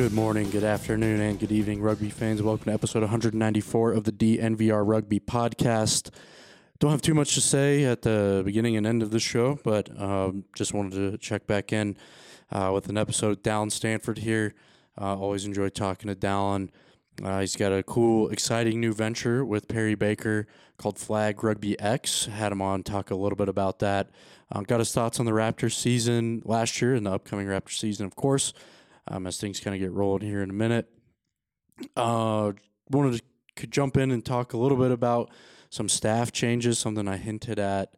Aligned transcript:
Good 0.00 0.14
morning, 0.14 0.48
good 0.48 0.64
afternoon, 0.64 1.20
and 1.20 1.38
good 1.38 1.52
evening, 1.52 1.82
rugby 1.82 2.08
fans. 2.08 2.40
Welcome 2.40 2.64
to 2.64 2.72
episode 2.72 3.02
194 3.02 3.92
of 3.92 4.04
the 4.04 4.12
DNVR 4.12 4.82
Rugby 4.82 5.20
Podcast. 5.20 6.08
Don't 6.78 6.90
have 6.90 7.02
too 7.02 7.12
much 7.12 7.34
to 7.34 7.42
say 7.42 7.84
at 7.84 8.00
the 8.00 8.40
beginning 8.42 8.78
and 8.78 8.86
end 8.86 9.02
of 9.02 9.10
the 9.10 9.20
show, 9.20 9.58
but 9.62 9.90
um, 10.00 10.44
just 10.56 10.72
wanted 10.72 11.12
to 11.12 11.18
check 11.18 11.46
back 11.46 11.70
in 11.70 11.98
uh, 12.50 12.70
with 12.72 12.88
an 12.88 12.96
episode. 12.96 13.42
Dallen 13.42 13.70
Stanford 13.70 14.16
here. 14.16 14.54
Uh, 14.98 15.18
always 15.18 15.44
enjoy 15.44 15.68
talking 15.68 16.08
to 16.08 16.14
Dallen. 16.14 16.70
Uh, 17.22 17.40
he's 17.40 17.54
got 17.54 17.70
a 17.70 17.82
cool, 17.82 18.30
exciting 18.30 18.80
new 18.80 18.94
venture 18.94 19.44
with 19.44 19.68
Perry 19.68 19.96
Baker 19.96 20.46
called 20.78 20.98
Flag 20.98 21.44
Rugby 21.44 21.78
X. 21.78 22.24
Had 22.24 22.52
him 22.52 22.62
on 22.62 22.84
talk 22.84 23.10
a 23.10 23.14
little 23.14 23.36
bit 23.36 23.50
about 23.50 23.80
that. 23.80 24.08
Uh, 24.50 24.62
got 24.62 24.78
his 24.78 24.92
thoughts 24.92 25.20
on 25.20 25.26
the 25.26 25.32
Raptors 25.32 25.74
season 25.74 26.40
last 26.46 26.80
year 26.80 26.94
and 26.94 27.04
the 27.04 27.12
upcoming 27.12 27.46
Raptors 27.46 27.76
season, 27.76 28.06
of 28.06 28.16
course 28.16 28.54
um, 29.08 29.26
as 29.26 29.38
things 29.38 29.60
kind 29.60 29.74
of 29.74 29.80
get 29.80 29.92
rolling 29.92 30.26
here 30.26 30.42
in 30.42 30.50
a 30.50 30.54
minute. 30.54 30.88
Uh, 31.96 32.52
wanted 32.90 33.22
to 33.56 33.66
jump 33.66 33.96
in 33.96 34.10
and 34.10 34.24
talk 34.24 34.52
a 34.52 34.56
little 34.56 34.76
bit 34.76 34.90
about 34.90 35.30
some 35.70 35.88
staff 35.88 36.32
changes, 36.32 36.78
something 36.78 37.08
I 37.08 37.16
hinted 37.16 37.58
at 37.58 37.94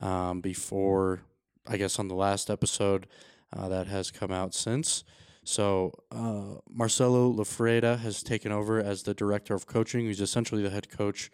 um, 0.00 0.40
before, 0.40 1.22
I 1.66 1.76
guess, 1.76 1.98
on 1.98 2.08
the 2.08 2.14
last 2.14 2.48
episode 2.50 3.06
uh, 3.52 3.68
that 3.68 3.86
has 3.86 4.10
come 4.10 4.30
out 4.30 4.54
since. 4.54 5.04
So 5.44 5.92
uh, 6.12 6.60
Marcelo 6.70 7.32
Loffreda 7.32 7.98
has 8.00 8.22
taken 8.22 8.52
over 8.52 8.78
as 8.78 9.02
the 9.02 9.14
director 9.14 9.54
of 9.54 9.66
coaching. 9.66 10.06
He's 10.06 10.20
essentially 10.20 10.62
the 10.62 10.70
head 10.70 10.90
coach. 10.90 11.30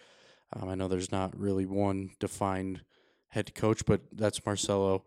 Um, 0.53 0.69
I 0.69 0.75
know 0.75 0.89
there's 0.89 1.12
not 1.12 1.39
really 1.39 1.66
one 1.66 2.10
defined 2.21 2.83
head 3.28 3.55
coach, 3.55 3.84
but 3.84 4.03
that's 4.12 4.47
Marcelo. 4.47 5.05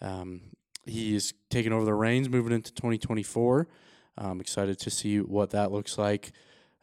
Um, 0.00 0.40
he's 0.86 1.34
taking 1.50 1.72
over 1.72 1.84
the 1.84 1.94
reins 1.94 2.28
moving 2.28 2.52
into 2.52 2.72
2024. 2.72 3.68
I'm 4.18 4.40
excited 4.40 4.78
to 4.80 4.90
see 4.90 5.20
what 5.20 5.50
that 5.50 5.72
looks 5.72 5.98
like. 5.98 6.32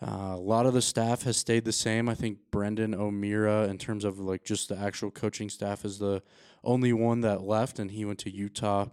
Uh, 0.01 0.33
a 0.35 0.39
lot 0.39 0.65
of 0.65 0.73
the 0.73 0.81
staff 0.81 1.23
has 1.23 1.37
stayed 1.37 1.65
the 1.65 1.71
same. 1.71 2.09
I 2.09 2.13
think 2.13 2.37
Brendan 2.51 2.93
O'Meara, 2.93 3.67
in 3.67 3.77
terms 3.77 4.03
of 4.03 4.19
like 4.19 4.43
just 4.43 4.69
the 4.69 4.77
actual 4.77 5.11
coaching 5.11 5.49
staff, 5.49 5.85
is 5.85 5.97
the 5.99 6.21
only 6.63 6.91
one 6.93 7.21
that 7.21 7.41
left, 7.41 7.79
and 7.79 7.89
he 7.89 8.03
went 8.03 8.19
to 8.19 8.29
Utah 8.29 8.87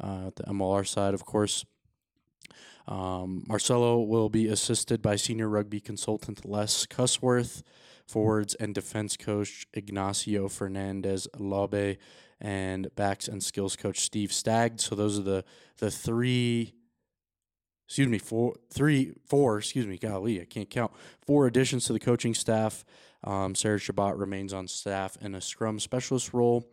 uh, 0.00 0.30
the 0.36 0.44
MLR 0.44 0.86
side, 0.86 1.14
of 1.14 1.24
course. 1.24 1.64
Um, 2.86 3.44
Marcelo 3.46 4.00
will 4.00 4.28
be 4.28 4.48
assisted 4.48 5.00
by 5.00 5.16
senior 5.16 5.48
rugby 5.48 5.80
consultant 5.80 6.44
Les 6.44 6.86
Cusworth, 6.86 7.62
forwards 8.06 8.54
and 8.56 8.74
defense 8.74 9.16
coach 9.16 9.66
Ignacio 9.72 10.48
Fernandez 10.48 11.26
Lobbe, 11.38 11.96
and 12.44 12.94
backs 12.94 13.26
and 13.26 13.42
skills 13.42 13.74
coach 13.74 14.00
Steve 14.00 14.30
Stagg. 14.30 14.78
So 14.78 14.94
those 14.94 15.18
are 15.18 15.22
the 15.22 15.44
the 15.78 15.90
three 15.90 16.74
excuse 17.86 18.08
me, 18.08 18.18
four, 18.18 18.54
three, 18.70 19.12
four, 19.26 19.58
excuse 19.58 19.86
me, 19.86 19.98
golly, 19.98 20.40
I 20.40 20.44
can't 20.44 20.70
count. 20.70 20.92
Four 21.26 21.46
additions 21.46 21.84
to 21.86 21.92
the 21.92 22.00
coaching 22.00 22.34
staff. 22.34 22.84
Um, 23.22 23.54
Sarah 23.54 23.78
Chabot 23.78 24.16
remains 24.16 24.52
on 24.52 24.68
staff 24.68 25.18
in 25.20 25.34
a 25.34 25.40
scrum 25.40 25.78
specialist 25.78 26.32
role. 26.32 26.66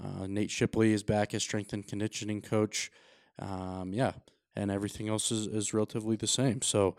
Uh, 0.00 0.26
Nate 0.26 0.50
Shipley 0.50 0.92
is 0.92 1.02
back 1.02 1.34
as 1.34 1.42
strength 1.42 1.72
and 1.72 1.86
conditioning 1.86 2.40
coach. 2.40 2.90
Um, 3.38 3.92
yeah, 3.92 4.12
and 4.56 4.70
everything 4.70 5.08
else 5.08 5.30
is, 5.30 5.46
is 5.46 5.74
relatively 5.74 6.16
the 6.16 6.26
same. 6.26 6.62
So 6.62 6.96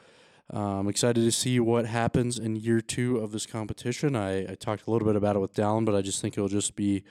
I'm 0.51 0.61
um, 0.61 0.87
excited 0.87 1.21
to 1.21 1.31
see 1.31 1.59
what 1.59 1.85
happens 1.85 2.39
in 2.39 2.55
year 2.55 2.81
two 2.81 3.17
of 3.17 3.31
this 3.31 3.45
competition. 3.45 4.15
I, 4.15 4.51
I 4.51 4.55
talked 4.55 4.87
a 4.87 4.91
little 4.91 5.07
bit 5.07 5.15
about 5.15 5.35
it 5.35 5.39
with 5.39 5.53
Dallen, 5.53 5.85
but 5.85 5.95
I 5.95 6.01
just 6.01 6.21
think 6.21 6.35
it'll 6.37 6.47
just 6.47 6.75
be 6.75 7.03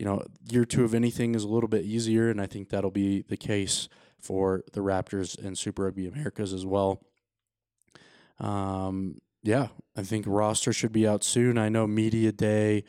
you 0.00 0.06
know, 0.06 0.24
year 0.50 0.64
two 0.64 0.82
of 0.82 0.94
anything 0.94 1.34
is 1.34 1.44
a 1.44 1.48
little 1.48 1.68
bit 1.68 1.84
easier, 1.84 2.30
and 2.30 2.40
I 2.40 2.46
think 2.46 2.70
that'll 2.70 2.90
be 2.90 3.20
the 3.20 3.36
case 3.36 3.86
for 4.18 4.64
the 4.72 4.80
Raptors 4.80 5.38
and 5.38 5.58
Super 5.58 5.84
Rugby 5.84 6.08
Americas 6.08 6.54
as 6.54 6.64
well. 6.64 7.02
Um, 8.38 9.20
yeah, 9.42 9.68
I 9.94 10.02
think 10.02 10.24
roster 10.26 10.72
should 10.72 10.92
be 10.92 11.06
out 11.06 11.22
soon. 11.22 11.58
I 11.58 11.68
know 11.68 11.86
media 11.86 12.32
day 12.32 12.84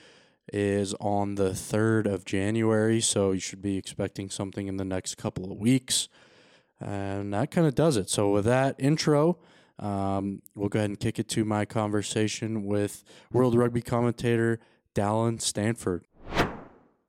is 0.53 0.93
on 1.01 1.35
the 1.35 1.49
3rd 1.49 2.05
of 2.05 2.23
January, 2.23 3.01
so 3.01 3.33
you 3.33 3.41
should 3.41 3.61
be 3.61 3.77
expecting 3.77 4.29
something 4.29 4.69
in 4.69 4.77
the 4.77 4.85
next 4.85 5.15
couple 5.15 5.51
of 5.51 5.57
weeks. 5.57 6.07
And 6.79 7.33
that 7.33 7.51
kind 7.51 7.67
of 7.67 7.75
does 7.75 7.97
it. 7.97 8.09
So, 8.09 8.29
with 8.29 8.45
that 8.45 8.77
intro, 8.79 9.37
um, 9.79 10.41
we'll 10.55 10.69
go 10.69 10.79
ahead 10.79 10.89
and 10.89 10.99
kick 10.99 11.19
it 11.19 11.27
to 11.29 11.43
my 11.43 11.65
conversation 11.65 12.63
with 12.63 13.03
World 13.33 13.53
Rugby 13.53 13.81
commentator 13.81 14.59
Dallen 14.95 15.41
Stanford. 15.41 16.05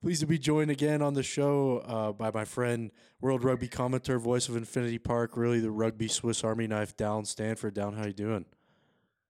Pleased 0.03 0.19
to 0.19 0.27
be 0.27 0.37
joined 0.37 0.69
again 0.69 1.01
on 1.01 1.13
the 1.13 1.23
show 1.23 1.77
uh, 1.77 2.11
by 2.11 2.29
my 2.29 2.43
friend, 2.43 2.91
World 3.21 3.41
Rugby 3.41 3.69
commentator, 3.69 4.19
voice 4.19 4.49
of 4.49 4.57
Infinity 4.57 4.97
Park, 4.97 5.37
really 5.37 5.61
the 5.61 5.71
rugby 5.71 6.09
Swiss 6.09 6.43
Army 6.43 6.67
knife, 6.67 6.97
Down 6.97 7.23
Stanford. 7.23 7.73
Down, 7.73 7.93
how 7.93 8.07
you 8.07 8.11
doing? 8.11 8.43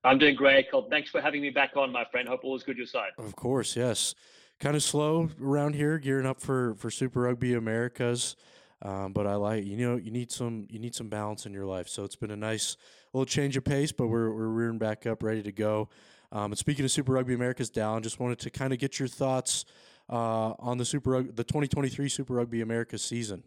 I'm 0.04 0.18
doing 0.18 0.34
great, 0.34 0.72
Colt. 0.72 0.88
Thanks 0.90 1.12
for 1.12 1.22
having 1.22 1.44
me 1.44 1.52
back 1.52 1.78
on, 1.78 1.92
my 1.92 2.06
friend. 2.06 2.28
Hope 2.28 2.44
all 2.44 2.56
is 2.56 2.64
good 2.64 2.76
your 2.76 2.88
side. 2.88 3.12
Of 3.20 3.36
course, 3.36 3.76
yes. 3.76 4.16
Kind 4.60 4.76
of 4.76 4.82
slow 4.82 5.30
around 5.40 5.76
here, 5.76 6.00
gearing 6.00 6.26
up 6.26 6.42
for 6.42 6.74
for 6.74 6.90
Super 6.90 7.22
Rugby 7.22 7.54
Americas. 7.54 8.36
Um, 8.82 9.14
but 9.14 9.28
I 9.28 9.36
like 9.36 9.66
you 9.66 9.78
know 9.78 9.98
you 9.98 10.10
need 10.10 10.32
some 10.32 10.66
you 10.72 10.80
need 10.80 10.96
some 10.96 11.08
balance 11.08 11.46
in 11.46 11.54
your 11.54 11.68
life. 11.68 11.88
So 11.88 12.04
it's 12.04 12.16
been 12.16 12.32
a 12.32 12.36
nice 12.36 12.78
little 13.14 13.28
change 13.28 13.56
of 13.58 13.64
pace, 13.64 13.92
but 13.92 14.08
we're 14.08 14.34
we're 14.34 14.48
rearing 14.48 14.80
back 14.80 15.06
up, 15.06 15.22
ready 15.22 15.44
to 15.44 15.52
go. 15.52 15.90
Um, 16.32 16.46
and 16.46 16.58
speaking 16.58 16.84
of 16.84 16.90
Super 16.90 17.12
Rugby 17.12 17.36
Americas, 17.36 17.70
Dallen, 17.70 18.02
just 18.02 18.20
wanted 18.20 18.40
to 18.40 18.50
kind 18.50 18.74
of 18.74 18.80
get 18.80 18.98
your 18.98 19.08
thoughts 19.08 19.66
uh, 20.14 20.54
on 20.60 20.78
the 20.78 20.86
Super 20.86 21.24
the 21.24 21.44
2023 21.44 22.08
Super 22.08 22.36
Rugby 22.36 22.62
America 22.62 22.98
season. 22.98 23.44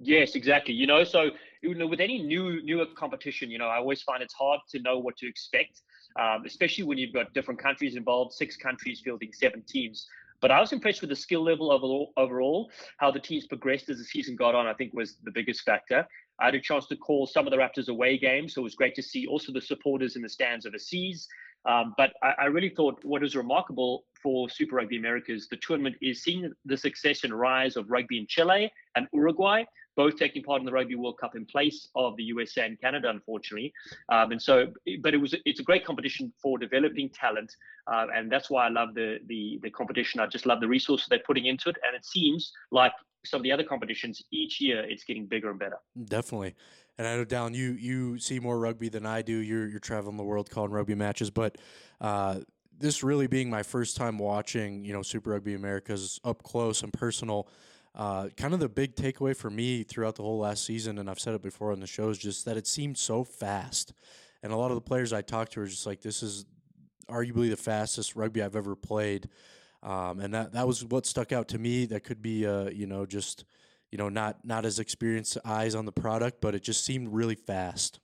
Yes, 0.00 0.34
exactly. 0.34 0.74
You 0.74 0.86
know, 0.86 1.04
so 1.04 1.30
you 1.62 1.74
know, 1.74 1.86
with 1.86 2.00
any 2.00 2.22
new 2.22 2.62
newer 2.62 2.86
competition, 2.96 3.50
you 3.50 3.58
know, 3.58 3.68
I 3.68 3.76
always 3.76 4.02
find 4.02 4.22
it's 4.22 4.34
hard 4.34 4.60
to 4.70 4.80
know 4.80 4.98
what 4.98 5.16
to 5.18 5.28
expect, 5.28 5.82
um, 6.18 6.44
especially 6.46 6.84
when 6.84 6.98
you've 6.98 7.12
got 7.12 7.32
different 7.34 7.60
countries 7.60 7.94
involved, 7.94 8.32
six 8.32 8.56
countries 8.56 9.02
fielding 9.04 9.32
seven 9.32 9.62
teams. 9.68 10.06
But 10.40 10.50
I 10.50 10.60
was 10.60 10.72
impressed 10.72 11.00
with 11.00 11.10
the 11.10 11.16
skill 11.16 11.44
level 11.44 11.70
overall, 11.70 12.12
overall. 12.16 12.70
How 12.98 13.10
the 13.10 13.20
teams 13.20 13.46
progressed 13.46 13.88
as 13.88 13.98
the 13.98 14.04
season 14.04 14.36
got 14.36 14.54
on, 14.54 14.66
I 14.66 14.74
think, 14.74 14.92
was 14.94 15.16
the 15.24 15.30
biggest 15.30 15.62
factor. 15.62 16.06
I 16.40 16.46
had 16.46 16.54
a 16.54 16.60
chance 16.60 16.86
to 16.86 16.96
call 16.96 17.26
some 17.26 17.46
of 17.46 17.50
the 17.50 17.56
Raptors 17.56 17.88
away 17.88 18.18
games, 18.18 18.54
so 18.54 18.62
it 18.62 18.64
was 18.64 18.74
great 18.74 18.94
to 18.96 19.02
see 19.02 19.26
also 19.26 19.52
the 19.52 19.60
supporters 19.60 20.16
in 20.16 20.22
the 20.22 20.28
stands 20.28 20.66
overseas. 20.66 21.28
Um, 21.66 21.94
but 21.96 22.12
I, 22.22 22.34
I, 22.42 22.44
really 22.46 22.68
thought 22.68 23.02
what 23.04 23.22
was 23.22 23.34
remarkable 23.34 24.04
for 24.22 24.48
Super 24.50 24.76
Rugby 24.76 24.98
Americas, 24.98 25.48
the 25.48 25.56
tournament 25.56 25.96
is 26.02 26.22
seeing 26.22 26.52
the 26.64 26.76
success 26.76 27.24
and 27.24 27.32
rise 27.32 27.76
of 27.76 27.90
rugby 27.90 28.18
in 28.18 28.26
Chile 28.26 28.70
and 28.96 29.06
Uruguay. 29.12 29.64
both 29.96 30.16
taking 30.16 30.42
part 30.42 30.60
in 30.60 30.66
the 30.66 30.72
Rugby 30.72 30.96
World 30.96 31.18
Cup 31.18 31.36
in 31.36 31.46
place 31.46 31.88
of 31.94 32.16
the 32.16 32.24
USA 32.24 32.66
and 32.66 32.80
Canada, 32.80 33.08
unfortunately. 33.10 33.72
Um, 34.08 34.32
and 34.32 34.42
so, 34.42 34.66
but 35.00 35.14
it 35.14 35.18
was 35.18 35.34
it's 35.44 35.60
a 35.60 35.62
great 35.62 35.84
competition 35.84 36.32
for 36.42 36.58
developing 36.58 37.10
talent, 37.10 37.54
uh, 37.86 38.06
and 38.14 38.30
that's 38.30 38.50
why 38.50 38.66
I 38.66 38.70
love 38.70 38.94
the 38.94 39.18
the 39.26 39.60
the 39.62 39.70
competition. 39.70 40.20
I 40.20 40.26
just 40.26 40.46
love 40.46 40.60
the 40.60 40.68
resources 40.68 41.06
they're 41.08 41.20
putting 41.20 41.46
into 41.46 41.68
it, 41.68 41.76
and 41.86 41.94
it 41.94 42.04
seems 42.04 42.52
like 42.72 42.92
some 43.24 43.38
of 43.38 43.44
the 43.44 43.52
other 43.52 43.64
competitions 43.64 44.22
each 44.30 44.60
year 44.60 44.84
it's 44.86 45.04
getting 45.04 45.26
bigger 45.26 45.50
and 45.50 45.58
better. 45.58 45.78
Definitely. 46.04 46.54
And 46.96 47.06
I 47.06 47.16
know, 47.16 47.24
down 47.24 47.54
you 47.54 47.72
you 47.72 48.18
see 48.18 48.38
more 48.38 48.58
rugby 48.58 48.88
than 48.88 49.04
I 49.04 49.22
do. 49.22 49.36
You're 49.36 49.66
you're 49.68 49.80
traveling 49.80 50.16
the 50.16 50.22
world 50.22 50.48
calling 50.48 50.70
rugby 50.70 50.94
matches, 50.94 51.30
but 51.30 51.58
uh, 52.00 52.40
this 52.78 53.02
really 53.02 53.26
being 53.26 53.50
my 53.50 53.62
first 53.62 53.96
time 53.96 54.18
watching, 54.18 54.84
you 54.84 54.92
know, 54.92 55.02
Super 55.02 55.30
Rugby 55.30 55.54
Americas 55.54 56.20
up 56.24 56.42
close 56.42 56.82
and 56.82 56.92
personal. 56.92 57.48
Uh, 57.96 58.28
kind 58.36 58.52
of 58.52 58.58
the 58.58 58.68
big 58.68 58.96
takeaway 58.96 59.36
for 59.36 59.50
me 59.50 59.84
throughout 59.84 60.16
the 60.16 60.22
whole 60.22 60.38
last 60.38 60.64
season, 60.64 60.98
and 60.98 61.08
I've 61.08 61.20
said 61.20 61.34
it 61.34 61.42
before 61.42 61.70
on 61.70 61.78
the 61.78 61.86
show, 61.86 62.08
is 62.08 62.18
just 62.18 62.44
that 62.44 62.56
it 62.56 62.66
seemed 62.66 62.98
so 62.98 63.22
fast. 63.22 63.92
And 64.42 64.52
a 64.52 64.56
lot 64.56 64.72
of 64.72 64.74
the 64.74 64.80
players 64.80 65.12
I 65.12 65.22
talked 65.22 65.52
to 65.52 65.60
are 65.60 65.66
just 65.66 65.86
like, 65.86 66.00
this 66.00 66.22
is 66.22 66.44
arguably 67.08 67.50
the 67.50 67.56
fastest 67.56 68.16
rugby 68.16 68.42
I've 68.42 68.56
ever 68.56 68.74
played. 68.74 69.28
Um, 69.82 70.18
and 70.18 70.34
that, 70.34 70.52
that 70.54 70.66
was 70.66 70.84
what 70.84 71.06
stuck 71.06 71.30
out 71.30 71.46
to 71.48 71.58
me. 71.58 71.86
That 71.86 72.02
could 72.02 72.20
be, 72.20 72.46
uh, 72.46 72.70
you 72.70 72.86
know, 72.86 73.06
just, 73.06 73.44
you 73.94 73.98
know, 73.98 74.08
not 74.08 74.44
not 74.44 74.64
as 74.64 74.80
experienced 74.80 75.38
eyes 75.44 75.76
on 75.76 75.84
the 75.84 75.92
product, 75.92 76.40
but 76.40 76.52
it 76.52 76.64
just 76.64 76.84
seemed 76.84 77.14
really 77.14 77.36
fast. 77.36 78.00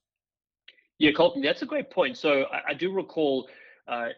Yeah, 1.01 1.11
Colton, 1.11 1.43
that's 1.43 1.63
a 1.63 1.67
great 1.67 1.91
point. 1.91 2.17
So 2.17 2.45
I, 2.45 2.71
I 2.71 2.75
do 2.75 2.93
recall 2.93 3.49
uh, 3.89 4.11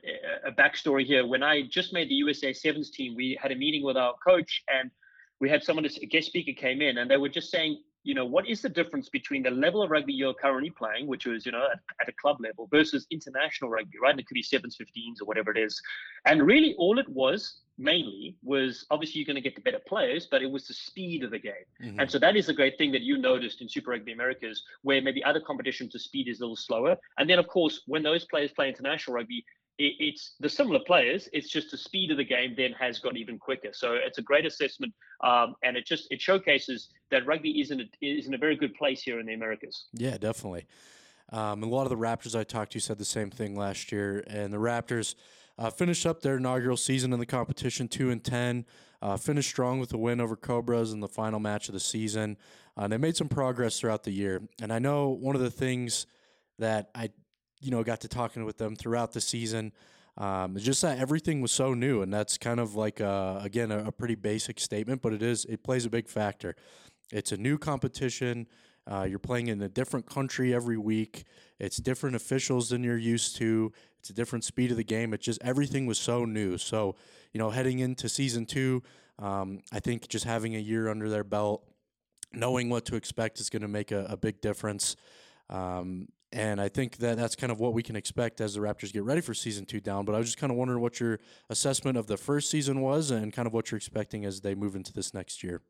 a 0.47 0.53
backstory 0.53 1.07
here. 1.07 1.27
When 1.27 1.43
I 1.43 1.63
just 1.63 1.95
made 1.95 2.11
the 2.11 2.15
USA 2.17 2.53
Sevens 2.53 2.91
team, 2.91 3.15
we 3.17 3.39
had 3.41 3.53
a 3.53 3.55
meeting 3.55 3.83
with 3.83 3.97
our 3.97 4.13
coach, 4.23 4.63
and 4.69 4.91
we 5.41 5.49
had 5.49 5.65
someone, 5.65 5.87
a 5.87 6.07
guest 6.07 6.27
speaker 6.27 6.53
came 6.53 6.83
in, 6.83 6.99
and 6.99 7.11
they 7.11 7.17
were 7.17 7.31
just 7.31 7.51
saying, 7.51 7.83
you 8.05 8.15
know, 8.15 8.25
what 8.25 8.49
is 8.49 8.63
the 8.63 8.69
difference 8.69 9.09
between 9.09 9.43
the 9.43 9.51
level 9.51 9.83
of 9.83 9.91
rugby 9.91 10.13
you're 10.13 10.35
currently 10.35 10.71
playing, 10.71 11.07
which 11.07 11.27
was, 11.27 11.47
you 11.47 11.53
know, 11.53 11.67
at, 11.73 11.79
at, 12.01 12.09
a 12.09 12.13
club 12.21 12.39
level, 12.41 12.67
versus 12.71 13.07
international 13.11 13.71
rugby, 13.71 13.99
right? 14.03 14.11
And 14.11 14.21
it 14.21 14.27
could 14.27 14.35
be 14.35 14.43
sevens, 14.43 14.77
15s, 14.77 15.21
or 15.21 15.25
whatever 15.25 15.51
it 15.53 15.59
is. 15.59 15.81
And 16.27 16.45
really, 16.45 16.75
all 16.79 16.99
it 16.99 17.09
was 17.09 17.61
mainly 17.79 18.37
was 18.43 18.87
obviously 18.91 19.21
you're 19.21 19.27
going 19.27 19.37
to 19.37 19.49
get 19.49 19.55
the 19.55 19.61
better 19.61 19.81
players, 19.87 20.27
but 20.31 20.43
it 20.43 20.51
was 20.51 20.67
the 20.67 20.75
speed 20.75 21.23
of 21.23 21.31
the 21.31 21.39
game. 21.39 21.53
Mm-hmm. 21.83 22.01
And 22.01 22.11
so 22.11 22.19
that 22.19 22.37
is 22.37 22.49
a 22.49 22.55
great 22.55 22.77
thing 22.77 22.93
that 22.93 23.03
you 23.03 23.19
noticed 23.19 23.61
in 23.61 23.69
Super 23.69 23.93
Rugby 23.93 24.13
Americas, 24.13 24.63
where 24.83 25.01
maybe 25.01 25.23
other 25.25 25.41
competitions, 25.41 25.93
the 25.93 25.99
speed 25.99 26.29
is 26.29 26.41
a 26.41 26.43
little 26.43 26.57
slower. 26.57 26.97
And 27.19 27.29
then, 27.29 27.39
of 27.39 27.47
course, 27.49 27.83
when 27.87 28.03
those 28.03 28.25
players 28.25 28.53
play 28.53 28.69
international 28.69 29.15
rugby, 29.15 29.45
it, 29.83 29.95
it's 29.99 30.35
the 30.41 30.49
similar 30.49 30.81
players. 30.87 31.29
It's 31.33 31.49
just 31.49 31.71
the 31.71 31.79
speed 31.79 32.11
of 32.11 32.17
the 32.17 32.25
game 32.25 32.55
then 32.57 32.73
has 32.73 32.99
got 32.99 33.17
even 33.17 33.39
quicker. 33.39 33.71
So 33.73 33.95
it's 33.95 34.19
a 34.19 34.23
great 34.23 34.47
assessment, 34.47 34.93
um, 35.23 35.55
and 35.63 35.77
it 35.77 35.87
just 35.87 36.07
it 36.11 36.21
showcases 36.21 36.89
that 37.11 37.27
rugby 37.27 37.61
is 37.61 37.71
in 37.71 37.81
a, 37.81 37.85
is 38.01 38.27
in 38.27 38.35
a 38.35 38.39
very 38.39 38.57
good 38.57 38.75
place 38.75 39.03
here 39.03 39.19
in 39.21 39.27
the 39.27 39.35
Americas. 39.35 39.87
Yeah, 39.93 40.17
definitely. 40.19 40.67
Um, 41.31 41.63
a 41.63 41.67
lot 41.67 41.85
of 41.85 41.91
the 41.91 41.97
Raptors 41.97 42.39
I 42.39 42.45
talked 42.45 42.73
to 42.73 42.81
said 42.81 42.99
the 42.99 43.05
same 43.05 43.31
thing 43.31 43.57
last 43.57 43.91
year, 43.91 44.23
and 44.27 44.53
the 44.53 44.59
Raptors 44.59 45.15
uh, 45.59 45.71
finished 45.71 46.07
up 46.07 46.21
their 46.21 46.37
inaugural 46.37 46.77
season 46.77 47.13
in 47.13 47.19
the 47.19 47.27
competition, 47.27 47.89
two 47.89 48.11
and 48.11 48.23
ten. 48.23 48.65
Uh, 49.01 49.17
finished 49.17 49.49
strong 49.49 49.81
with 49.81 49.93
a 49.93 49.99
win 49.99 50.21
over 50.21 50.37
Cobras 50.37 50.93
in 50.93 51.01
the 51.01 51.09
final 51.09 51.41
match 51.41 51.69
of 51.69 51.75
the 51.75 51.81
season. 51.81 52.37
Uh, 52.77 52.87
they 52.87 52.97
made 52.97 53.17
some 53.17 53.29
progress 53.29 53.81
throughout 53.81 54.05
the 54.05 54.13
year, 54.13 54.43
and 54.61 54.73
I 54.73 54.79
know 54.79 55.09
one 55.09 55.35
of 55.35 55.43
the 55.43 55.51
things 55.51 56.07
that 56.59 56.91
I 56.95 57.11
you 57.63 57.71
know, 57.71 57.83
got 57.83 58.01
to 58.01 58.09
talking 58.09 58.45
with 58.45 58.59
them 58.59 58.77
throughout 58.77 59.13
the 59.13 59.21
season. 59.21 59.73
Um, 60.19 60.57
it's 60.57 60.65
just 60.65 60.83
that 60.83 60.99
everything 60.99 61.41
was 61.41 61.53
so 61.53 61.73
new, 61.73 62.03
and 62.03 62.13
that's 62.13 62.37
kind 62.37 62.61
of 62.61 62.75
like 62.75 63.01
a, 63.01 63.41
again 63.43 63.71
a, 63.71 63.85
a, 63.85 63.93
pretty 63.93 64.15
basic 64.15 64.61
statement, 64.61 65.01
but 65.01 65.15
it 65.15 65.23
is 65.23 65.47
it 65.47 65.63
plays 65.63 65.87
a 65.87 65.91
big 65.91 66.07
factor. 66.07 66.55
It's 67.11 67.33
a 67.33 67.37
new 67.39 67.57
competition. 67.57 68.47
Uh, 68.91 69.07
you're 69.09 69.19
playing 69.19 69.47
in 69.47 69.63
a 69.63 69.69
different 69.69 70.07
country 70.07 70.55
every 70.55 70.77
week. 70.77 71.25
It's 71.59 71.79
different 71.79 72.17
officials 72.17 72.69
than 72.69 72.83
you're 72.83 72.99
used 72.99 73.37
to. 73.37 73.73
It's 74.01 74.11
a 74.11 74.13
different 74.13 74.45
speed 74.45 74.71
of 74.71 74.77
the 74.77 74.85
game. 74.85 75.15
It 75.15 75.21
just 75.21 75.41
everything 75.43 75.87
was 75.87 75.99
so 75.99 76.25
new. 76.27 76.59
So 76.59 76.97
you 77.33 77.39
know, 77.39 77.49
heading 77.49 77.79
into 77.79 78.09
season 78.09 78.45
two, 78.45 78.83
um, 79.19 79.63
I 79.73 79.81
think 79.81 80.09
just 80.09 80.27
having 80.27 80.55
a 80.57 80.59
year 80.59 80.91
under 80.91 81.09
their 81.09 81.25
belt, 81.25 81.65
knowing 82.35 82.69
what 82.69 82.85
to 82.87 82.97
expect 82.97 83.41
is 83.41 83.49
going 83.49 83.63
to 83.63 83.69
make 83.69 83.93
a, 83.93 84.05
a 84.11 84.17
big 84.17 84.43
difference. 84.43 84.97
Um, 85.49 86.09
and 86.33 86.61
I 86.61 86.69
think 86.69 86.97
that 86.99 87.17
that's 87.17 87.37
kind 87.37 87.53
of 87.53 87.61
what 87.61 87.75
we 87.75 87.83
can 87.83 87.97
expect 87.97 88.41
as 88.41 88.55
the 88.55 88.61
Raptors 88.61 88.93
get 88.93 89.05
ready 89.05 89.21
for 89.21 89.35
season 89.35 89.67
two 89.67 89.81
down. 89.81 90.05
But 90.05 90.15
I 90.15 90.19
was 90.19 90.29
just 90.29 90.39
kind 90.39 90.51
of 90.51 90.57
wondering 90.57 90.81
what 90.81 91.01
your 91.01 91.21
assessment 91.51 91.97
of 91.97 92.07
the 92.07 92.17
first 92.17 92.51
season 92.51 92.81
was 92.81 93.11
and 93.11 93.33
kind 93.33 93.47
of 93.47 93.53
what 93.53 93.71
you're 93.71 93.77
expecting 93.77 94.25
as 94.25 94.41
they 94.41 94.55
move 94.55 94.75
into 94.75 94.93
this 94.93 95.13
next 95.13 95.43
year. 95.43 95.63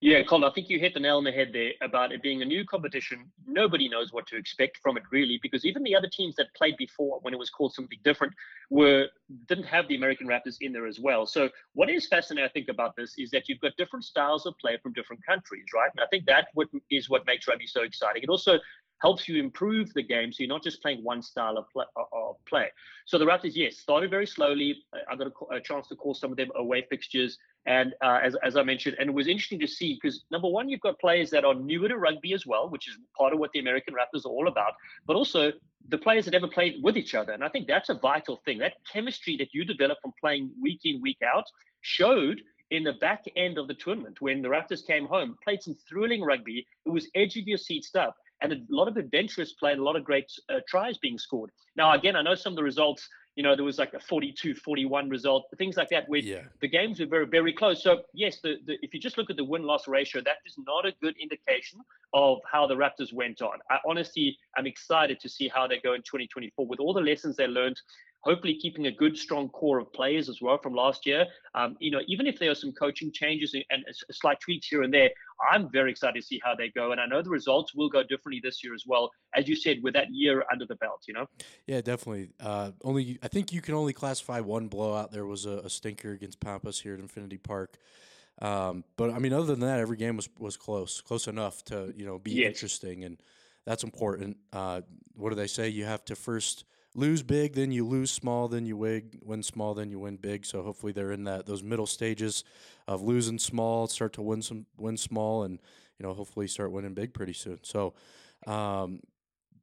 Yeah, 0.00 0.22
Colin, 0.22 0.44
I 0.44 0.52
think 0.54 0.68
you 0.68 0.78
hit 0.78 0.94
the 0.94 1.00
nail 1.00 1.18
on 1.18 1.24
the 1.24 1.32
head 1.32 1.50
there 1.52 1.72
about 1.82 2.12
it 2.12 2.22
being 2.22 2.42
a 2.42 2.44
new 2.44 2.64
competition. 2.64 3.30
Nobody 3.46 3.88
knows 3.88 4.12
what 4.12 4.26
to 4.28 4.36
expect 4.36 4.78
from 4.82 4.96
it 4.96 5.02
really, 5.10 5.38
because 5.42 5.64
even 5.64 5.82
the 5.82 5.94
other 5.94 6.08
teams 6.10 6.36
that 6.36 6.46
played 6.56 6.76
before, 6.76 7.18
when 7.22 7.34
it 7.34 7.38
was 7.38 7.50
called 7.50 7.74
something 7.74 7.98
different, 8.04 8.32
were 8.70 9.06
didn't 9.46 9.64
have 9.64 9.88
the 9.88 9.96
American 9.96 10.26
Raptors 10.26 10.56
in 10.60 10.72
there 10.72 10.86
as 10.86 11.00
well. 11.00 11.26
So 11.26 11.48
what 11.72 11.90
is 11.90 12.06
fascinating, 12.06 12.48
I 12.48 12.52
think, 12.52 12.68
about 12.68 12.96
this 12.96 13.14
is 13.18 13.30
that 13.30 13.48
you've 13.48 13.60
got 13.60 13.72
different 13.76 14.04
styles 14.04 14.46
of 14.46 14.54
play 14.58 14.78
from 14.82 14.92
different 14.92 15.24
countries, 15.26 15.64
right? 15.74 15.90
And 15.94 16.02
I 16.02 16.06
think 16.10 16.26
that 16.26 16.48
what 16.54 16.68
is 16.90 17.08
what 17.08 17.26
makes 17.26 17.46
rugby 17.48 17.66
so 17.66 17.82
exciting. 17.82 18.22
It 18.22 18.28
also 18.28 18.58
helps 19.00 19.28
you 19.28 19.42
improve 19.42 19.92
the 19.94 20.02
game 20.02 20.32
so 20.32 20.42
you're 20.42 20.48
not 20.48 20.62
just 20.62 20.80
playing 20.80 21.02
one 21.02 21.22
style 21.22 21.58
of 21.58 21.68
play. 21.70 21.84
Of 21.96 22.36
play. 22.46 22.70
So 23.06 23.18
the 23.18 23.24
Raptors, 23.24 23.52
yes, 23.54 23.78
started 23.78 24.10
very 24.10 24.26
slowly. 24.26 24.82
I 25.10 25.16
got 25.16 25.28
a, 25.28 25.54
a 25.56 25.60
chance 25.60 25.88
to 25.88 25.96
call 25.96 26.14
some 26.14 26.30
of 26.30 26.36
them 26.36 26.50
away 26.56 26.86
fixtures. 26.88 27.36
And 27.66 27.94
uh, 28.02 28.20
as, 28.22 28.36
as 28.42 28.56
I 28.56 28.62
mentioned, 28.62 28.96
and 28.98 29.10
it 29.10 29.14
was 29.14 29.26
interesting 29.26 29.60
to 29.60 29.66
see 29.66 29.98
because 30.00 30.24
number 30.30 30.48
one, 30.48 30.68
you've 30.68 30.80
got 30.80 30.98
players 30.98 31.30
that 31.30 31.44
are 31.44 31.54
newer 31.54 31.88
to 31.88 31.98
rugby 31.98 32.32
as 32.32 32.46
well, 32.46 32.68
which 32.68 32.88
is 32.88 32.96
part 33.16 33.32
of 33.32 33.38
what 33.38 33.50
the 33.52 33.58
American 33.58 33.94
Raptors 33.94 34.24
are 34.24 34.30
all 34.30 34.48
about, 34.48 34.72
but 35.06 35.16
also 35.16 35.52
the 35.88 35.98
players 35.98 36.24
that 36.24 36.32
never 36.32 36.48
played 36.48 36.76
with 36.82 36.96
each 36.96 37.14
other. 37.14 37.32
And 37.32 37.44
I 37.44 37.48
think 37.48 37.66
that's 37.66 37.88
a 37.88 37.94
vital 37.94 38.40
thing. 38.44 38.58
That 38.58 38.74
chemistry 38.90 39.36
that 39.38 39.48
you 39.52 39.64
develop 39.64 39.98
from 40.02 40.12
playing 40.20 40.50
week 40.60 40.80
in, 40.84 41.00
week 41.00 41.18
out 41.22 41.44
showed 41.82 42.40
in 42.70 42.82
the 42.84 42.94
back 42.94 43.24
end 43.36 43.58
of 43.58 43.68
the 43.68 43.74
tournament 43.74 44.20
when 44.20 44.40
the 44.40 44.48
Raptors 44.48 44.86
came 44.86 45.06
home, 45.06 45.36
played 45.44 45.62
some 45.62 45.76
thrilling 45.88 46.22
rugby. 46.22 46.66
It 46.86 46.90
was 46.90 47.08
edge 47.14 47.36
of 47.36 47.46
your 47.46 47.58
seat 47.58 47.84
stuff 47.84 48.14
and 48.44 48.52
a 48.52 48.60
lot 48.68 48.88
of 48.88 48.96
adventurous 48.98 49.54
play 49.54 49.72
and 49.72 49.80
a 49.80 49.82
lot 49.82 49.96
of 49.96 50.04
great 50.04 50.30
uh, 50.50 50.60
tries 50.68 50.98
being 50.98 51.18
scored. 51.18 51.50
Now, 51.76 51.92
again, 51.94 52.14
I 52.14 52.22
know 52.22 52.34
some 52.34 52.52
of 52.52 52.56
the 52.56 52.62
results, 52.62 53.08
you 53.36 53.42
know, 53.42 53.56
there 53.56 53.64
was 53.64 53.78
like 53.78 53.94
a 53.94 54.00
42 54.00 54.54
41 54.54 55.08
result, 55.08 55.46
things 55.56 55.78
like 55.78 55.88
that, 55.88 56.08
where 56.08 56.20
yeah. 56.20 56.42
the 56.60 56.68
games 56.68 57.00
were 57.00 57.06
very, 57.06 57.26
very 57.26 57.52
close. 57.54 57.82
So, 57.82 58.02
yes, 58.12 58.40
the, 58.42 58.56
the, 58.66 58.76
if 58.82 58.92
you 58.92 59.00
just 59.00 59.16
look 59.16 59.30
at 59.30 59.36
the 59.36 59.44
win 59.44 59.62
loss 59.62 59.88
ratio, 59.88 60.20
that 60.26 60.36
is 60.44 60.56
not 60.66 60.84
a 60.84 60.92
good 61.02 61.14
indication 61.20 61.80
of 62.12 62.38
how 62.50 62.66
the 62.66 62.74
Raptors 62.74 63.12
went 63.14 63.40
on. 63.40 63.58
I 63.70 63.78
honestly 63.88 64.36
am 64.58 64.66
excited 64.66 65.18
to 65.20 65.28
see 65.28 65.48
how 65.48 65.66
they 65.66 65.80
go 65.80 65.94
in 65.94 66.02
2024 66.02 66.66
with 66.66 66.80
all 66.80 66.92
the 66.92 67.00
lessons 67.00 67.36
they 67.36 67.46
learned 67.46 67.80
hopefully 68.24 68.54
keeping 68.54 68.86
a 68.86 68.90
good, 68.90 69.16
strong 69.16 69.48
core 69.50 69.78
of 69.78 69.92
players 69.92 70.28
as 70.28 70.40
well 70.40 70.58
from 70.58 70.74
last 70.74 71.04
year. 71.06 71.26
Um, 71.54 71.76
you 71.78 71.90
know, 71.90 72.00
even 72.06 72.26
if 72.26 72.38
there 72.38 72.50
are 72.50 72.54
some 72.54 72.72
coaching 72.72 73.12
changes 73.12 73.54
and 73.54 73.84
slight 74.10 74.40
tweaks 74.40 74.66
here 74.66 74.82
and 74.82 74.92
there, 74.92 75.10
I'm 75.52 75.70
very 75.70 75.90
excited 75.90 76.20
to 76.20 76.26
see 76.26 76.40
how 76.42 76.54
they 76.54 76.70
go. 76.70 76.92
And 76.92 77.00
I 77.00 77.06
know 77.06 77.22
the 77.22 77.30
results 77.30 77.74
will 77.74 77.90
go 77.90 78.02
differently 78.02 78.40
this 78.42 78.64
year 78.64 78.74
as 78.74 78.84
well, 78.86 79.10
as 79.34 79.46
you 79.46 79.54
said, 79.54 79.82
with 79.82 79.94
that 79.94 80.10
year 80.10 80.44
under 80.50 80.64
the 80.64 80.76
belt. 80.76 81.02
You 81.06 81.14
know. 81.14 81.26
Yeah, 81.66 81.82
definitely. 81.82 82.30
Uh, 82.40 82.72
only 82.82 83.18
I 83.22 83.28
think 83.28 83.52
you 83.52 83.60
can 83.60 83.74
only 83.74 83.92
classify 83.92 84.40
one 84.40 84.68
blowout. 84.68 85.12
There 85.12 85.26
was 85.26 85.44
a, 85.44 85.58
a 85.58 85.70
stinker 85.70 86.12
against 86.12 86.40
Pampas 86.40 86.80
here 86.80 86.94
at 86.94 87.00
Infinity 87.00 87.36
Park. 87.36 87.78
Um, 88.40 88.84
but 88.96 89.10
I 89.10 89.18
mean, 89.18 89.32
other 89.32 89.46
than 89.46 89.60
that, 89.60 89.78
every 89.78 89.96
game 89.96 90.16
was 90.16 90.28
was 90.38 90.56
close, 90.56 91.00
close 91.00 91.28
enough 91.28 91.64
to 91.66 91.92
you 91.96 92.06
know 92.06 92.18
be 92.18 92.32
yes. 92.32 92.48
interesting, 92.48 93.04
and 93.04 93.18
that's 93.64 93.84
important. 93.84 94.38
Uh, 94.52 94.80
what 95.14 95.28
do 95.28 95.36
they 95.36 95.46
say? 95.46 95.68
You 95.68 95.84
have 95.84 96.04
to 96.06 96.16
first 96.16 96.64
lose 96.94 97.22
big, 97.22 97.54
then 97.54 97.72
you 97.72 97.86
lose 97.86 98.10
small, 98.10 98.48
then 98.48 98.66
you 98.66 98.76
win, 98.76 99.10
win 99.22 99.42
small, 99.42 99.74
then 99.74 99.90
you 99.90 99.98
win 99.98 100.16
big. 100.16 100.46
So 100.46 100.62
hopefully 100.62 100.92
they're 100.92 101.12
in 101.12 101.24
that 101.24 101.46
those 101.46 101.62
middle 101.62 101.86
stages 101.86 102.44
of 102.86 103.02
losing 103.02 103.38
small, 103.38 103.86
start 103.86 104.12
to 104.14 104.22
win 104.22 104.42
some 104.42 104.66
win 104.76 104.96
small, 104.96 105.44
and 105.44 105.60
you 105.98 106.06
know 106.06 106.14
hopefully 106.14 106.46
start 106.46 106.72
winning 106.72 106.94
big 106.94 107.14
pretty 107.14 107.34
soon. 107.34 107.60
So. 107.62 107.94
Um, 108.46 109.00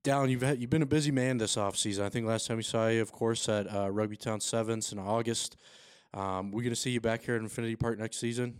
Dallen, 0.04 0.32
you've 0.32 0.42
had, 0.42 0.60
you've 0.60 0.72
been 0.72 0.82
a 0.82 0.88
busy 0.88 1.12
man 1.12 1.38
this 1.38 1.58
offseason. 1.58 2.02
I 2.02 2.10
think 2.10 2.26
last 2.26 2.48
time 2.48 2.58
we 2.58 2.64
saw 2.64 2.88
you, 2.88 3.04
of 3.04 3.12
course, 3.12 3.48
at 3.48 3.72
uh, 3.72 3.92
Rugby 3.92 4.18
Town 4.18 4.42
Sevens 4.42 4.92
in 4.92 4.98
August. 4.98 5.58
Um, 6.12 6.50
we're 6.50 6.64
going 6.64 6.74
to 6.74 6.76
see 6.76 6.90
you 6.90 7.00
back 7.00 7.24
here 7.24 7.36
at 7.36 7.42
Infinity 7.42 7.76
Park 7.76 8.00
next 8.00 8.18
season. 8.18 8.56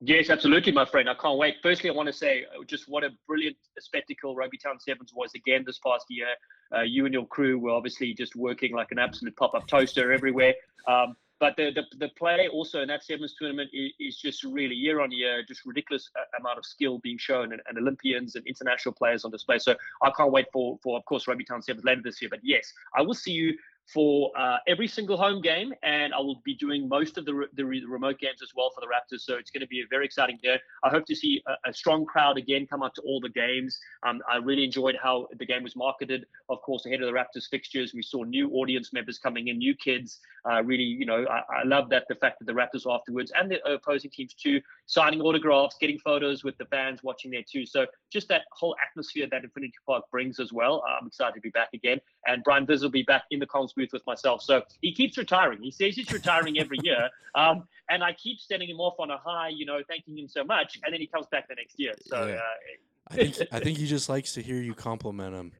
Yes, 0.00 0.30
absolutely, 0.30 0.70
my 0.70 0.84
friend. 0.84 1.08
I 1.08 1.14
can't 1.14 1.38
wait. 1.38 1.56
Firstly, 1.60 1.90
I 1.90 1.92
want 1.92 2.06
to 2.06 2.12
say 2.12 2.44
uh, 2.44 2.62
just 2.64 2.88
what 2.88 3.02
a 3.02 3.10
brilliant 3.26 3.56
spectacle 3.80 4.36
Rugby 4.36 4.56
Town 4.56 4.78
Sevens 4.78 5.12
was 5.12 5.32
again 5.34 5.64
this 5.66 5.78
past 5.78 6.04
year. 6.08 6.28
Uh, 6.72 6.82
you 6.82 7.04
and 7.04 7.12
your 7.12 7.26
crew 7.26 7.58
were 7.58 7.70
obviously 7.70 8.14
just 8.14 8.36
working 8.36 8.72
like 8.72 8.92
an 8.92 9.00
absolute 9.00 9.36
pop-up 9.36 9.66
toaster 9.66 10.12
everywhere. 10.12 10.54
Um, 10.86 11.16
but 11.40 11.54
the, 11.56 11.70
the, 11.72 11.84
the 11.98 12.08
play 12.16 12.48
also 12.48 12.80
in 12.82 12.88
that 12.88 13.04
sevens 13.04 13.34
tournament 13.38 13.70
is, 13.72 13.92
is, 14.00 14.16
just 14.18 14.42
really 14.42 14.74
year 14.74 15.00
on 15.00 15.12
year, 15.12 15.44
just 15.46 15.64
ridiculous 15.64 16.10
uh, 16.16 16.38
amount 16.40 16.58
of 16.58 16.66
skill 16.66 16.98
being 16.98 17.18
shown 17.18 17.52
and, 17.52 17.62
and, 17.68 17.78
Olympians 17.78 18.34
and 18.34 18.44
international 18.46 18.92
players 18.92 19.24
on 19.24 19.30
display. 19.30 19.58
So 19.58 19.76
I 20.02 20.10
can't 20.16 20.32
wait 20.32 20.46
for 20.52 20.78
for 20.82 20.96
of 20.96 21.04
course 21.04 21.28
Rugby 21.28 21.44
Town 21.44 21.62
Sevens 21.62 21.84
later 21.84 22.02
this 22.02 22.20
year. 22.20 22.28
But 22.28 22.40
yes, 22.42 22.72
I 22.96 23.02
will 23.02 23.14
see 23.14 23.32
you 23.32 23.56
for 23.92 24.30
uh, 24.38 24.58
every 24.66 24.86
single 24.86 25.16
home 25.16 25.40
game, 25.40 25.72
and 25.82 26.12
I 26.12 26.18
will 26.18 26.42
be 26.44 26.54
doing 26.54 26.88
most 26.88 27.16
of 27.16 27.24
the, 27.24 27.34
re- 27.34 27.46
the, 27.54 27.64
re- 27.64 27.84
remote 27.88 28.18
games 28.18 28.42
as 28.42 28.50
well 28.54 28.70
for 28.74 28.82
the 28.82 28.86
Raptors. 28.86 29.20
So 29.20 29.36
it's 29.36 29.50
going 29.50 29.62
to 29.62 29.66
be 29.66 29.80
a 29.80 29.86
very 29.88 30.04
exciting 30.04 30.38
day. 30.42 30.58
I 30.84 30.90
hope 30.90 31.06
to 31.06 31.14
see 31.14 31.42
a, 31.46 31.70
a 31.70 31.72
strong 31.72 32.04
crowd 32.04 32.36
again 32.36 32.66
come 32.66 32.82
out 32.82 32.94
to 32.96 33.02
all 33.02 33.20
the 33.20 33.30
games. 33.30 33.78
Um, 34.06 34.20
I 34.30 34.36
really 34.36 34.64
enjoyed 34.64 34.96
how 35.02 35.28
the 35.38 35.46
game 35.46 35.62
was 35.62 35.74
marketed. 35.74 36.26
Of 36.50 36.60
course, 36.62 36.84
ahead 36.84 37.00
of 37.00 37.06
the 37.06 37.12
Raptors 37.12 37.48
fixtures, 37.50 37.94
we 37.94 38.02
saw 38.02 38.24
new 38.24 38.50
audience 38.50 38.92
members 38.92 39.18
coming 39.18 39.48
in, 39.48 39.58
new 39.58 39.74
kids. 39.74 40.20
Uh, 40.48 40.62
really, 40.62 40.84
you 40.84 41.06
know, 41.06 41.26
I, 41.28 41.60
I, 41.60 41.64
love 41.64 41.90
that 41.90 42.04
the 42.08 42.14
fact 42.14 42.38
that 42.38 42.46
the 42.46 42.52
Raptors 42.52 42.86
afterwards 42.90 43.32
and 43.36 43.50
the 43.50 43.62
opposing 43.68 44.10
teams 44.10 44.34
too, 44.34 44.60
signing 44.86 45.20
autographs, 45.20 45.76
getting 45.80 45.98
photos 45.98 46.44
with 46.44 46.56
the 46.58 46.64
fans 46.66 47.02
watching 47.02 47.30
there 47.30 47.42
too. 47.50 47.66
So 47.66 47.86
just 48.10 48.28
that 48.28 48.42
whole 48.52 48.76
atmosphere 48.88 49.26
that 49.30 49.44
Infinity 49.44 49.74
Park 49.86 50.04
brings 50.10 50.38
as 50.38 50.52
well. 50.52 50.84
I'm 50.88 51.08
excited 51.08 51.34
to 51.34 51.40
be 51.40 51.50
back 51.50 51.70
again. 51.74 52.00
And 52.26 52.42
Brian 52.44 52.66
Viz 52.66 52.82
will 52.82 52.90
be 52.90 53.02
back 53.02 53.24
in 53.30 53.40
the 53.40 53.46
comms 53.46 53.76
booth 53.78 53.92
with 53.92 54.06
myself. 54.06 54.42
So 54.42 54.62
he 54.82 54.92
keeps 54.92 55.16
retiring. 55.16 55.62
He 55.62 55.70
says 55.70 55.94
he's 55.94 56.12
retiring 56.12 56.58
every 56.58 56.78
year. 56.82 57.08
Um, 57.34 57.64
and 57.88 58.02
I 58.02 58.12
keep 58.12 58.40
sending 58.40 58.68
him 58.68 58.80
off 58.80 58.94
on 58.98 59.10
a 59.10 59.16
high, 59.16 59.48
you 59.48 59.64
know, 59.64 59.80
thanking 59.88 60.18
him 60.18 60.28
so 60.28 60.44
much. 60.44 60.78
And 60.84 60.92
then 60.92 61.00
he 61.00 61.06
comes 61.06 61.26
back 61.30 61.48
the 61.48 61.54
next 61.54 61.78
year. 61.78 61.94
So 62.02 62.26
yeah. 62.26 62.34
uh, 62.34 63.10
I 63.10 63.14
think 63.14 63.48
I 63.52 63.60
think 63.60 63.78
he 63.78 63.86
just 63.86 64.08
likes 64.08 64.34
to 64.34 64.42
hear 64.42 64.60
you 64.60 64.74
compliment 64.74 65.34
him. 65.34 65.52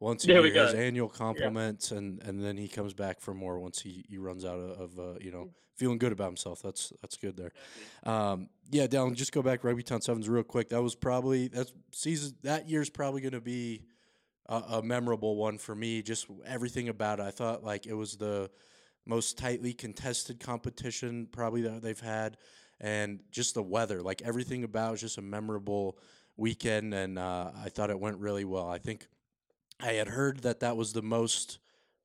Once 0.00 0.24
a 0.24 0.26
there 0.26 0.46
year, 0.46 0.66
his 0.66 0.74
annual 0.74 1.08
compliments, 1.08 1.90
yeah. 1.90 1.98
and, 1.98 2.22
and 2.22 2.44
then 2.44 2.56
he 2.58 2.68
comes 2.68 2.92
back 2.92 3.20
for 3.20 3.32
more 3.32 3.58
once 3.58 3.80
he, 3.80 4.04
he 4.10 4.18
runs 4.18 4.44
out 4.44 4.58
of, 4.58 4.98
uh, 4.98 5.14
you 5.20 5.30
know 5.30 5.50
feeling 5.76 5.98
good 5.98 6.12
about 6.12 6.26
himself. 6.26 6.60
That's 6.62 6.92
that's 7.00 7.16
good 7.16 7.36
there. 7.36 7.52
Um, 8.04 8.48
yeah, 8.70 8.86
Dallen, 8.86 9.14
just 9.14 9.32
go 9.32 9.42
back 9.42 9.62
Rugby 9.62 9.82
Town 9.82 10.00
Sevens 10.00 10.28
real 10.28 10.42
quick. 10.42 10.70
That 10.70 10.82
was 10.82 10.94
probably 10.94 11.48
that 11.48 11.70
season 11.92 12.36
that 12.42 12.68
year's 12.68 12.90
probably 12.90 13.20
going 13.20 13.32
to 13.32 13.40
be 13.40 13.82
a, 14.48 14.54
a, 14.54 14.82
memorable 14.82 15.36
one 15.36 15.58
for 15.58 15.74
me. 15.74 16.02
Just 16.02 16.26
everything 16.44 16.88
about 16.88 17.20
it. 17.20 17.24
I 17.24 17.30
thought 17.30 17.64
like 17.64 17.86
it 17.86 17.94
was 17.94 18.16
the 18.16 18.50
most 19.06 19.38
tightly 19.38 19.72
contested 19.72 20.40
competition 20.40 21.28
probably 21.30 21.62
that 21.62 21.82
they've 21.82 21.98
had, 21.98 22.36
and 22.80 23.20
just 23.30 23.54
the 23.54 23.62
weather, 23.62 24.02
like 24.02 24.22
everything 24.22 24.64
about 24.64 24.88
it 24.88 24.92
was 24.92 25.00
just 25.00 25.18
a 25.18 25.22
memorable 25.22 25.98
weekend, 26.36 26.94
and 26.94 27.18
uh, 27.18 27.50
I 27.64 27.68
thought 27.68 27.90
it 27.90 27.98
went 27.98 28.18
really 28.18 28.44
well. 28.44 28.68
I 28.68 28.78
think 28.78 29.06
I 29.80 29.92
had 29.92 30.08
heard 30.08 30.40
that 30.40 30.60
that 30.60 30.76
was 30.76 30.92
the 30.92 31.02
most 31.02 31.58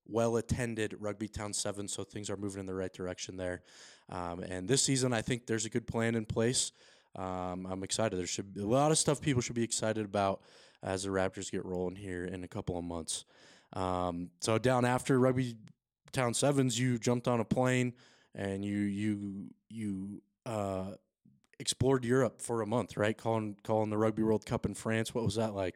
well 0.07 0.38
attended 0.38 0.95
Rugby 1.00 1.27
Town 1.27 1.53
7, 1.53 1.88
so 1.88 2.03
things 2.03 2.29
are 2.29 2.38
moving 2.38 2.60
in 2.60 2.65
the 2.65 2.74
right 2.74 2.93
direction 2.93 3.38
there. 3.38 3.62
Um, 4.10 4.41
and 4.41 4.67
this 4.67 4.81
season, 4.81 5.13
I 5.13 5.21
think 5.21 5.48
there's 5.48 5.65
a 5.65 5.69
good 5.69 5.88
plan 5.88 6.15
in 6.15 6.25
place. 6.25 6.71
Um, 7.15 7.65
I'm 7.69 7.83
excited. 7.83 8.17
There 8.17 8.27
should 8.27 8.53
be 8.53 8.62
a 8.62 8.65
lot 8.65 8.91
of 8.91 8.98
stuff 8.98 9.21
people 9.21 9.41
should 9.41 9.55
be 9.55 9.63
excited 9.63 10.05
about 10.05 10.41
as 10.83 11.03
the 11.03 11.09
Raptors 11.09 11.51
get 11.51 11.65
rolling 11.65 11.95
here 11.95 12.25
in 12.25 12.43
a 12.43 12.47
couple 12.47 12.77
of 12.77 12.83
months. 12.83 13.25
Um, 13.73 14.31
so 14.39 14.57
down 14.57 14.85
after 14.85 15.19
Rugby 15.19 15.55
Town 16.11 16.33
Sevens, 16.33 16.79
you 16.79 16.97
jumped 16.97 17.27
on 17.27 17.39
a 17.39 17.45
plane 17.45 17.93
and 18.35 18.63
you 18.63 18.77
you 18.77 19.50
you 19.69 20.21
uh, 20.45 20.91
explored 21.59 22.03
Europe 22.03 22.41
for 22.41 22.61
a 22.61 22.67
month, 22.67 22.97
right? 22.97 23.17
Calling 23.17 23.55
calling 23.63 23.89
the 23.89 23.97
Rugby 23.97 24.23
World 24.23 24.45
Cup 24.45 24.65
in 24.65 24.73
France. 24.73 25.13
What 25.13 25.23
was 25.23 25.35
that 25.35 25.53
like? 25.53 25.75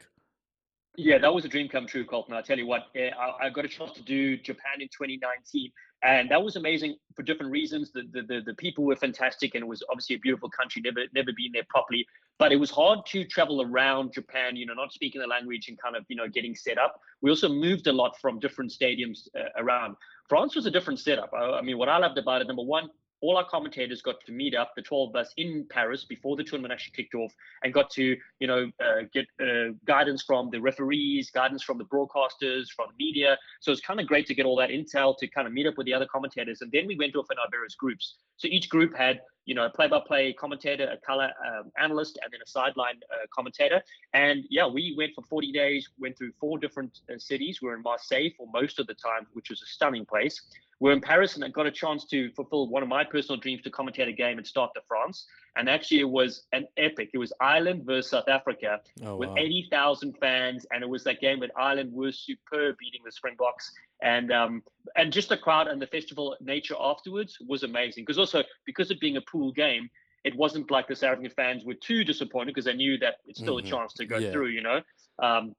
Yeah, 0.97 1.17
that 1.17 1.33
was 1.33 1.43
a 1.45 1.49
dream 1.49 1.67
come 1.67 1.85
true, 1.87 2.05
Colton. 2.05 2.33
I 2.35 2.41
tell 2.41 2.57
you 2.57 2.67
what, 2.67 2.87
eh, 2.95 3.09
I, 3.17 3.47
I, 3.47 3.49
got 3.49 3.65
a 3.65 3.67
chance 3.67 3.91
to 3.93 4.01
do 4.01 4.37
Japan 4.37 4.79
in 4.79 4.87
2019, 4.87 5.69
and 6.03 6.29
that 6.29 6.41
was 6.41 6.55
amazing 6.55 6.95
for 7.15 7.23
different 7.23 7.51
reasons. 7.51 7.91
The, 7.91 8.03
the, 8.11 8.21
the 8.21 8.41
the 8.45 8.53
people 8.55 8.83
were 8.83 8.95
fantastic, 8.95 9.55
and 9.55 9.63
it 9.63 9.67
was 9.67 9.83
obviously 9.89 10.15
a 10.15 10.19
beautiful 10.19 10.49
country. 10.49 10.81
Never 10.83 11.01
never 11.13 11.31
been 11.35 11.51
there 11.53 11.65
properly, 11.69 12.05
but 12.37 12.51
it 12.51 12.57
was 12.57 12.69
hard 12.69 12.99
to 13.07 13.25
travel 13.25 13.61
around 13.61 14.13
Japan. 14.13 14.55
You 14.55 14.65
know, 14.65 14.73
not 14.73 14.93
speaking 14.93 15.21
the 15.21 15.27
language 15.27 15.67
and 15.67 15.77
kind 15.81 15.95
of 15.95 16.03
you 16.07 16.15
know 16.15 16.27
getting 16.27 16.55
set 16.55 16.77
up. 16.77 16.99
We 17.21 17.29
also 17.29 17.49
moved 17.49 17.87
a 17.87 17.93
lot 17.93 18.19
from 18.19 18.39
different 18.39 18.71
stadiums 18.71 19.27
uh, 19.37 19.49
around. 19.57 19.95
France 20.27 20.55
was 20.55 20.65
a 20.65 20.71
different 20.71 20.99
setup. 20.99 21.31
I, 21.33 21.57
I 21.57 21.61
mean, 21.61 21.77
what 21.77 21.89
I 21.89 21.97
loved 21.97 22.17
about 22.17 22.41
it, 22.41 22.47
number 22.47 22.63
one, 22.63 22.89
all 23.25 23.37
our 23.37 23.45
commentators 23.45 24.03
got 24.03 24.17
to 24.23 24.31
meet 24.31 24.53
up, 24.53 24.73
the 24.75 24.81
12 24.83 25.09
of 25.09 25.15
us 25.15 25.33
in 25.37 25.65
Paris 25.69 26.03
before 26.03 26.35
the 26.35 26.43
tournament 26.43 26.71
actually 26.71 26.93
kicked 26.95 27.15
off, 27.15 27.33
and 27.63 27.73
got 27.73 27.89
to, 27.89 28.15
you 28.39 28.47
know, 28.47 28.69
uh, 28.79 29.01
get 29.13 29.25
uh, 29.41 29.73
guidance 29.85 30.21
from 30.21 30.49
the 30.51 30.61
referees, 30.61 31.31
guidance 31.31 31.63
from 31.63 31.79
the 31.79 31.85
broadcasters, 31.85 32.67
from 32.75 32.87
the 32.89 33.03
media. 33.03 33.35
So 33.61 33.71
it's 33.71 33.81
kind 33.81 33.99
of 33.99 34.05
great 34.05 34.27
to 34.27 34.35
get 34.35 34.45
all 34.45 34.55
that 34.57 34.69
intel 34.69 35.17
to 35.17 35.27
kind 35.27 35.47
of 35.47 35.53
meet 35.53 35.65
up 35.65 35.75
with 35.75 35.87
the 35.87 35.93
other 35.93 36.05
commentators. 36.05 36.61
And 36.61 36.71
then 36.71 36.85
we 36.85 36.95
went 36.97 37.15
off 37.15 37.25
in 37.31 37.37
our 37.39 37.47
various 37.49 37.73
groups. 37.73 38.15
So 38.37 38.47
each 38.47 38.69
group 38.69 38.95
had, 38.95 39.21
you 39.45 39.55
know, 39.55 39.65
a 39.65 39.69
play-by-play 39.69 40.33
commentator, 40.33 40.87
a 40.91 40.97
color 41.05 41.31
um, 41.47 41.71
analyst, 41.79 42.19
and 42.23 42.31
then 42.31 42.41
a 42.45 42.47
sideline 42.47 42.99
uh, 43.11 43.25
commentator. 43.33 43.81
And 44.13 44.43
yeah, 44.51 44.67
we 44.67 44.93
went 44.97 45.13
for 45.15 45.23
40 45.23 45.51
days, 45.51 45.89
went 45.97 46.15
through 46.15 46.33
four 46.39 46.59
different 46.59 46.99
uh, 47.09 47.17
cities. 47.17 47.59
We 47.61 47.69
were 47.69 47.75
in 47.75 47.81
Marseille 47.81 48.29
for 48.37 48.47
most 48.53 48.79
of 48.79 48.85
the 48.85 48.95
time, 48.95 49.25
which 49.33 49.49
was 49.49 49.63
a 49.63 49.65
stunning 49.65 50.05
place 50.05 50.41
we're 50.79 50.91
in 50.91 51.01
Paris 51.01 51.35
and 51.35 51.43
I 51.43 51.49
got 51.49 51.65
a 51.65 51.71
chance 51.71 52.05
to 52.07 52.31
fulfill 52.31 52.67
one 52.67 52.83
of 52.83 52.89
my 52.89 53.03
personal 53.03 53.39
dreams 53.39 53.61
to 53.63 53.71
commentate 53.71 54.09
a 54.09 54.11
game 54.11 54.37
and 54.37 54.45
Stade 54.45 54.69
de 54.75 54.81
France. 54.87 55.25
And 55.57 55.69
actually, 55.69 56.01
it 56.01 56.09
was 56.09 56.47
an 56.51 56.67
epic. 56.75 57.11
It 57.13 57.17
was 57.17 57.31
Ireland 57.39 57.83
versus 57.85 58.11
South 58.11 58.27
Africa 58.27 58.81
oh, 59.05 59.15
with 59.15 59.29
wow. 59.29 59.35
80,000 59.37 60.17
fans. 60.19 60.65
And 60.71 60.83
it 60.83 60.89
was 60.89 61.05
that 61.05 61.21
game 61.21 61.39
that 61.39 61.51
Ireland 61.57 61.93
was 61.93 62.19
superb 62.19 62.75
beating 62.77 62.99
the 63.05 63.11
Springboks. 63.11 63.71
And 64.01 64.33
um, 64.33 64.63
and 64.97 65.13
just 65.13 65.29
the 65.29 65.37
crowd 65.37 65.67
and 65.67 65.81
the 65.81 65.87
festival 65.87 66.35
nature 66.41 66.75
afterwards 66.77 67.37
was 67.47 67.63
amazing. 67.63 68.03
Because 68.03 68.19
also, 68.19 68.43
because 68.65 68.91
of 68.91 68.99
being 68.99 69.15
a 69.15 69.21
pool 69.21 69.53
game, 69.53 69.89
it 70.25 70.35
wasn't 70.35 70.69
like 70.71 70.89
the 70.89 70.95
South 70.95 71.11
African 71.11 71.31
fans 71.31 71.63
were 71.63 71.75
too 71.75 72.03
disappointed 72.03 72.47
because 72.47 72.65
they 72.65 72.73
knew 72.73 72.97
that 72.97 73.15
it's 73.25 73.39
still 73.39 73.55
mm-hmm. 73.55 73.67
a 73.67 73.69
chance 73.69 73.93
to 73.93 74.05
go 74.05 74.17
yeah. 74.17 74.31
through, 74.31 74.47
you 74.47 74.61
know. 74.61 74.81
Um, 75.19 75.55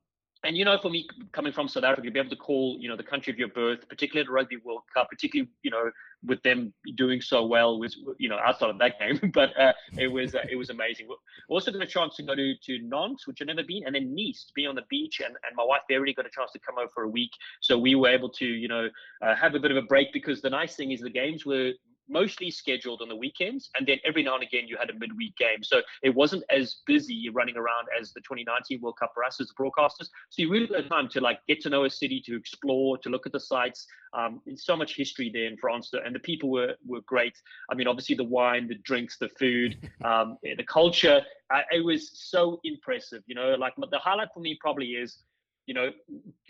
and 0.46 0.56
you 0.56 0.64
know, 0.64 0.78
for 0.80 0.90
me 0.90 1.08
coming 1.32 1.52
from 1.52 1.66
South 1.66 1.82
Africa, 1.82 2.06
to 2.06 2.10
be 2.12 2.20
able 2.20 2.30
to 2.30 2.36
call 2.36 2.76
you 2.80 2.88
know 2.88 2.96
the 2.96 3.02
country 3.02 3.32
of 3.32 3.38
your 3.38 3.48
birth, 3.48 3.88
particularly 3.88 4.20
at 4.20 4.28
the 4.28 4.32
Rugby 4.32 4.56
World 4.64 4.82
Cup, 4.94 5.08
particularly 5.10 5.50
you 5.62 5.70
know 5.70 5.90
with 6.24 6.42
them 6.42 6.72
doing 6.96 7.20
so 7.20 7.44
well, 7.44 7.78
was 7.78 7.98
you 8.18 8.28
know 8.28 8.38
outside 8.38 8.70
of 8.70 8.78
that 8.78 8.98
game, 8.98 9.30
but 9.34 9.58
uh, 9.60 9.72
it 9.98 10.06
was 10.06 10.34
uh, 10.34 10.44
it 10.50 10.56
was 10.56 10.70
amazing. 10.70 11.08
Also 11.48 11.72
got 11.72 11.82
a 11.82 11.86
chance 11.86 12.16
to 12.16 12.22
go 12.22 12.34
to 12.34 12.54
to 12.64 12.78
Nantes, 12.82 13.26
which 13.26 13.38
I've 13.40 13.48
never 13.48 13.64
been, 13.64 13.82
and 13.84 13.94
then 13.94 14.14
Nice 14.14 14.44
to 14.44 14.52
be 14.54 14.66
on 14.66 14.76
the 14.76 14.84
beach, 14.88 15.20
and, 15.20 15.34
and 15.46 15.56
my 15.56 15.64
wife 15.64 15.82
Verity 15.88 16.14
got 16.14 16.26
a 16.26 16.30
chance 16.30 16.52
to 16.52 16.60
come 16.60 16.78
over 16.78 16.90
for 16.94 17.02
a 17.02 17.08
week, 17.08 17.32
so 17.60 17.76
we 17.76 17.96
were 17.96 18.08
able 18.08 18.28
to 18.30 18.46
you 18.46 18.68
know 18.68 18.88
uh, 19.22 19.34
have 19.34 19.54
a 19.54 19.60
bit 19.60 19.72
of 19.72 19.76
a 19.76 19.82
break 19.82 20.12
because 20.12 20.40
the 20.40 20.50
nice 20.50 20.76
thing 20.76 20.92
is 20.92 21.00
the 21.00 21.10
games 21.10 21.44
were 21.44 21.72
mostly 22.08 22.50
scheduled 22.50 23.02
on 23.02 23.08
the 23.08 23.16
weekends, 23.16 23.70
and 23.76 23.86
then 23.86 23.98
every 24.04 24.22
now 24.22 24.34
and 24.34 24.42
again 24.42 24.64
you 24.66 24.76
had 24.78 24.90
a 24.90 24.94
midweek 24.94 25.36
game. 25.36 25.62
So 25.62 25.82
it 26.02 26.14
wasn't 26.14 26.44
as 26.50 26.76
busy 26.86 27.28
running 27.32 27.56
around 27.56 27.88
as 27.98 28.12
the 28.12 28.20
2019 28.20 28.80
World 28.80 28.96
Cup 28.98 29.12
for 29.14 29.25
us 29.25 29.40
as 29.40 29.52
broadcasters. 29.58 30.08
So 30.30 30.42
you 30.42 30.50
really 30.50 30.68
had 30.75 30.88
time 30.88 31.08
to 31.10 31.20
like 31.20 31.40
get 31.46 31.60
to 31.62 31.70
know 31.70 31.84
a 31.84 31.90
city, 31.90 32.22
to 32.26 32.36
explore, 32.36 32.98
to 32.98 33.08
look 33.08 33.26
at 33.26 33.32
the 33.32 33.40
sites. 33.40 33.86
Um, 34.12 34.40
so 34.54 34.76
much 34.76 34.96
history 34.96 35.30
there 35.32 35.46
in 35.46 35.56
France, 35.56 35.90
and 35.92 36.14
the 36.14 36.20
people 36.20 36.50
were 36.50 36.75
were 36.86 37.02
great. 37.02 37.34
I 37.70 37.75
mean, 37.75 37.86
obviously 37.86 38.16
the 38.16 38.25
wine, 38.25 38.68
the 38.68 38.76
drinks, 38.76 39.18
the 39.18 39.28
food, 39.28 39.76
um, 40.04 40.38
the 40.42 40.64
culture. 40.64 41.22
Uh, 41.52 41.62
it 41.70 41.84
was 41.84 42.10
so 42.14 42.60
impressive. 42.64 43.22
You 43.26 43.34
know, 43.34 43.54
like 43.54 43.75
the 43.76 43.98
highlight 43.98 44.28
for 44.34 44.40
me 44.40 44.58
probably 44.60 44.92
is 44.92 45.18
you 45.66 45.75
know, 45.75 45.90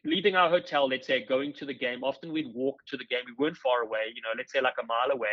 leaving 0.04 0.36
our 0.36 0.48
hotel, 0.48 0.88
let's 0.88 1.06
say 1.06 1.24
going 1.24 1.52
to 1.54 1.66
the 1.66 1.74
game, 1.74 2.04
often 2.04 2.32
we'd 2.32 2.54
walk 2.54 2.84
to 2.86 2.96
the 2.96 3.04
game. 3.04 3.20
We 3.26 3.34
weren't 3.38 3.56
far 3.56 3.82
away, 3.82 4.12
you 4.14 4.22
know, 4.22 4.28
let's 4.36 4.52
say 4.52 4.60
like 4.60 4.74
a 4.82 4.86
mile 4.86 5.10
away. 5.10 5.28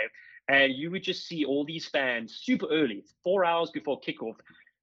And 0.48 0.74
you 0.74 0.92
would 0.92 1.04
just 1.04 1.28
see 1.28 1.46
all 1.46 1.64
these 1.64 1.88
fans 1.88 2.40
super 2.44 2.68
early, 2.72 3.04
four 3.24 3.46
hours 3.46 3.72
before 3.72 4.00
kickoff, 4.02 4.36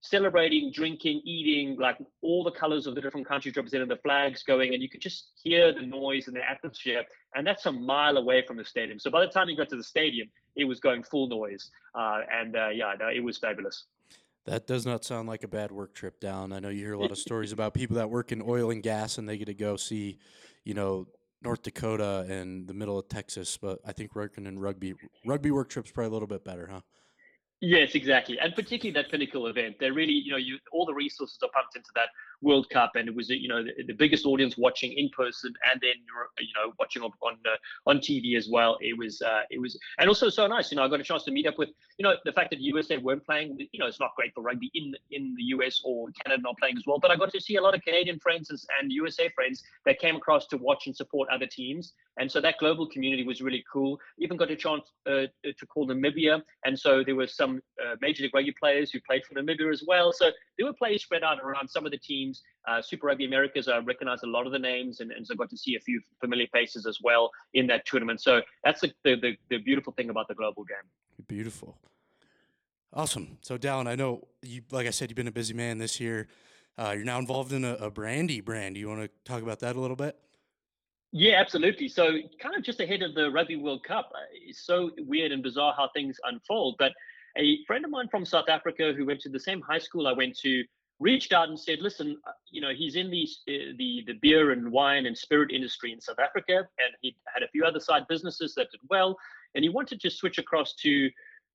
celebrating, 0.02 0.73
drinking, 0.73 1.21
eating, 1.25 1.76
like 1.78 1.99
all 2.23 2.45
the 2.45 2.50
colors 2.50 2.87
of 2.87 2.95
the 2.95 3.00
different 3.00 3.26
countries 3.26 3.57
represented, 3.57 3.88
the 3.88 3.97
flags 3.97 4.42
going, 4.42 4.73
and 4.73 4.83
you 4.83 4.88
could 4.88 5.00
just 5.00 5.33
hear 5.42 5.73
the 5.73 5.83
noise 5.83 6.26
and 6.28 6.37
the 6.37 6.49
atmosphere. 6.49 7.02
And 7.35 7.47
that's 7.47 7.66
a 7.66 7.73
mile 7.73 8.16
away 8.16 8.45
from 8.47 8.57
the 8.57 8.64
stadium. 8.64 8.99
So 8.99 9.11
by 9.11 9.21
the 9.21 9.30
time 9.30 9.49
you 9.49 9.57
got 9.57 9.69
to 9.71 9.76
the 9.76 9.85
stadium, 9.85 10.28
it 10.57 10.64
was 10.64 10.80
going 10.80 11.02
full 11.02 11.28
noise. 11.28 11.71
Uh, 11.95 12.21
and 12.33 12.57
uh, 12.57 12.69
yeah, 12.69 12.95
no, 12.99 13.09
it 13.09 13.23
was 13.23 13.38
fabulous. 13.38 13.85
That 14.47 14.66
does 14.66 14.87
not 14.87 15.04
sound 15.04 15.28
like 15.28 15.44
a 15.44 15.49
bad 15.49 15.70
work 15.70 15.94
trip 15.94 16.18
down. 16.20 16.52
I 16.52 16.61
know 16.61 16.70
you 16.70 16.85
hear 16.85 16.94
a 16.94 16.99
lot 16.99 17.11
of 17.11 17.18
stories 17.26 17.52
about 17.52 17.75
people 17.75 17.97
that 17.97 18.11
work 18.11 18.32
in 18.32 18.42
oil 18.42 18.70
and 18.70 18.82
gas 18.82 19.18
and 19.18 19.28
they 19.28 19.37
get 19.37 19.47
to 19.47 19.54
go 19.54 19.76
see, 19.76 20.18
you 20.64 20.75
know, 20.75 21.06
North 21.42 21.62
Dakota 21.62 22.26
and 22.28 22.66
the 22.68 22.75
middle 22.75 22.99
of 22.99 23.09
Texas, 23.09 23.56
but 23.56 23.78
I 23.85 23.92
think 23.92 24.14
working 24.14 24.47
in 24.47 24.59
rugby 24.59 24.94
rugby 25.25 25.50
work 25.50 25.70
trips 25.70 25.90
probably 25.90 26.09
a 26.09 26.12
little 26.12 26.28
bit 26.28 26.44
better, 26.44 26.68
huh? 26.70 26.80
Yes, 27.62 27.94
exactly, 27.94 28.38
and 28.38 28.54
particularly 28.54 28.92
that 28.92 29.11
pinnacle 29.11 29.47
event. 29.47 29.76
They're 29.80 29.92
really, 29.92 30.12
you 30.12 30.32
know, 30.32 30.38
you 30.38 30.59
all 30.73 30.85
the 30.85 30.94
resources 30.94 31.38
are 31.42 31.50
pumped 31.54 31.76
into 31.76 31.90
that 31.94 32.09
World 32.42 32.68
Cup, 32.70 32.92
and 32.94 33.09
it 33.09 33.14
was, 33.14 33.28
you 33.28 33.49
know, 33.49 33.62
the, 33.62 33.82
the 33.87 33.92
biggest 33.92 34.25
audience 34.25 34.56
watching 34.56 34.92
in 34.92 35.09
person, 35.11 35.52
and 35.70 35.80
then 35.80 35.94
you 36.38 36.52
know 36.54 36.73
watching 36.78 37.02
on 37.02 37.11
on, 37.23 37.35
uh, 37.47 37.90
on 37.90 37.99
TV 37.99 38.37
as 38.37 38.49
well. 38.50 38.78
It 38.80 38.97
was, 38.97 39.20
uh, 39.23 39.42
it 39.50 39.61
was, 39.61 39.78
and 39.99 40.09
also 40.09 40.28
so 40.28 40.47
nice. 40.47 40.70
You 40.70 40.76
know, 40.76 40.85
I 40.85 40.88
got 40.88 41.00
a 41.00 41.04
chance 41.04 41.25
to 41.25 41.30
meet 41.30 41.47
up 41.47 41.59
with, 41.59 41.70
you 41.99 42.02
know, 42.02 42.14
the 42.25 42.32
fact 42.32 42.50
that 42.50 42.61
USA 42.61 42.97
weren't 42.97 43.25
playing. 43.25 43.59
You 43.73 43.80
know, 43.80 43.87
it's 43.87 44.00
not 44.00 44.14
great 44.16 44.32
for 44.35 44.42
rugby 44.42 44.70
in 44.75 44.94
in 45.11 45.35
the 45.37 45.44
US 45.54 45.80
or 45.85 46.09
Canada 46.25 46.42
not 46.42 46.56
playing 46.59 46.76
as 46.76 46.85
well. 46.87 46.99
But 46.99 47.11
I 47.11 47.16
got 47.16 47.32
to 47.32 47.40
see 47.40 47.56
a 47.56 47.62
lot 47.62 47.75
of 47.75 47.82
Canadian 47.82 48.18
friends 48.20 48.50
and 48.80 48.92
USA 48.92 49.28
friends 49.35 49.62
that 49.85 49.99
came 49.99 50.16
across 50.16 50.47
to 50.49 50.56
watch 50.56 50.87
and 50.87 50.97
support 50.97 51.28
other 51.30 51.47
teams, 51.47 51.92
and 52.18 52.30
so 52.30 52.40
that 52.40 52.56
global 52.59 52.87
community 52.87 53.25
was 53.25 53.40
really 53.40 53.64
cool. 53.70 53.99
Even 54.18 54.37
got 54.37 54.50
a 54.50 54.56
chance 54.56 54.85
uh, 55.06 55.26
to 55.44 55.66
call 55.66 55.87
Namibia, 55.87 56.42
and 56.64 56.78
so 56.78 57.02
there 57.04 57.16
were 57.16 57.26
some 57.26 57.61
uh, 57.85 57.97
Major 58.00 58.23
League 58.23 58.35
Rugby 58.35 58.54
players 58.59 58.90
who 58.90 59.00
played 59.00 59.23
for 59.26 59.35
Namibia 59.35 59.73
as 59.73 59.85
well. 59.87 60.12
So 60.12 60.30
there 60.56 60.66
were 60.66 60.73
players 60.73 61.02
spread 61.02 61.23
out 61.23 61.40
around 61.40 61.68
some 61.68 61.85
of 61.85 61.92
the 61.92 61.99
teams 61.99 62.29
teams. 62.30 62.42
Uh, 62.68 62.82
Super 62.82 63.08
Rugby 63.08 63.25
Americas, 63.25 63.68
I 63.68 63.78
recognize 63.78 64.22
a 64.22 64.26
lot 64.26 64.46
of 64.46 64.52
the 64.52 64.58
names, 64.58 65.00
and, 65.00 65.10
and 65.12 65.26
so 65.26 65.34
I 65.34 65.37
got 65.37 65.50
to 65.50 65.56
see 65.56 65.76
a 65.76 65.80
few 65.80 66.00
familiar 66.20 66.46
faces 66.52 66.87
as 66.87 66.99
well 67.02 67.30
in 67.54 67.66
that 67.68 67.87
tournament. 67.87 68.20
So 68.20 68.40
that's 68.64 68.80
the, 68.80 68.92
the, 69.04 69.16
the, 69.16 69.37
the 69.49 69.58
beautiful 69.58 69.92
thing 69.92 70.10
about 70.10 70.28
the 70.28 70.34
global 70.34 70.64
game. 70.64 71.26
Beautiful. 71.26 71.76
Awesome. 72.92 73.38
So, 73.42 73.56
Dallen, 73.56 73.87
I 73.87 73.94
know 73.94 74.26
you, 74.42 74.62
like 74.70 74.87
I 74.87 74.90
said, 74.90 75.10
you've 75.10 75.16
been 75.16 75.28
a 75.28 75.32
busy 75.32 75.54
man 75.54 75.78
this 75.78 76.00
year. 76.00 76.28
Uh, 76.76 76.92
you're 76.94 77.04
now 77.04 77.18
involved 77.18 77.52
in 77.52 77.64
a, 77.64 77.75
a 77.75 77.90
brandy 77.90 78.40
brand. 78.40 78.75
Do 78.75 78.80
you 78.80 78.88
want 78.88 79.02
to 79.02 79.10
talk 79.25 79.42
about 79.42 79.60
that 79.60 79.76
a 79.76 79.80
little 79.80 79.96
bit? 79.96 80.16
Yeah, 81.12 81.40
absolutely. 81.40 81.88
So, 81.88 82.18
kind 82.40 82.56
of 82.56 82.62
just 82.62 82.80
ahead 82.80 83.02
of 83.02 83.14
the 83.14 83.30
Rugby 83.30 83.56
World 83.56 83.84
Cup, 83.84 84.10
uh, 84.14 84.18
it's 84.32 84.64
so 84.64 84.90
weird 84.99 85.32
and 85.32 85.42
bizarre 85.42 85.75
how 85.76 85.88
things 85.94 86.16
unfold. 86.25 86.76
But 86.78 86.92
a 87.37 87.58
friend 87.64 87.84
of 87.84 87.90
mine 87.90 88.08
from 88.08 88.25
South 88.25 88.49
Africa 88.49 88.92
who 88.96 89.06
went 89.06 89.20
to 89.20 89.28
the 89.28 89.38
same 89.38 89.60
high 89.60 89.78
school 89.78 90.08
I 90.08 90.12
went 90.12 90.37
to 90.38 90.64
reached 91.00 91.33
out 91.33 91.49
and 91.49 91.59
said, 91.59 91.80
"Listen, 91.80 92.16
uh, 92.26 92.33
you 92.50 92.61
know, 92.61 92.73
he's 92.76 92.95
in 92.95 93.11
the 93.11 93.26
uh, 93.49 93.73
the 93.78 94.04
the 94.07 94.14
beer 94.21 94.52
and 94.52 94.71
wine 94.71 95.07
and 95.07 95.16
spirit 95.16 95.50
industry 95.50 95.92
in 95.92 96.00
South 96.00 96.19
Africa, 96.19 96.59
and 96.59 96.95
he 97.00 97.16
had 97.35 97.42
a 97.42 97.49
few 97.49 97.64
other 97.64 97.80
side 97.80 98.07
businesses 98.09 98.54
that 98.54 98.71
did 98.71 98.80
well, 98.88 99.16
and 99.54 99.64
he 99.64 99.69
wanted 99.69 100.00
to 100.00 100.11
switch 100.11 100.38
across 100.38 100.75
to." 100.75 101.11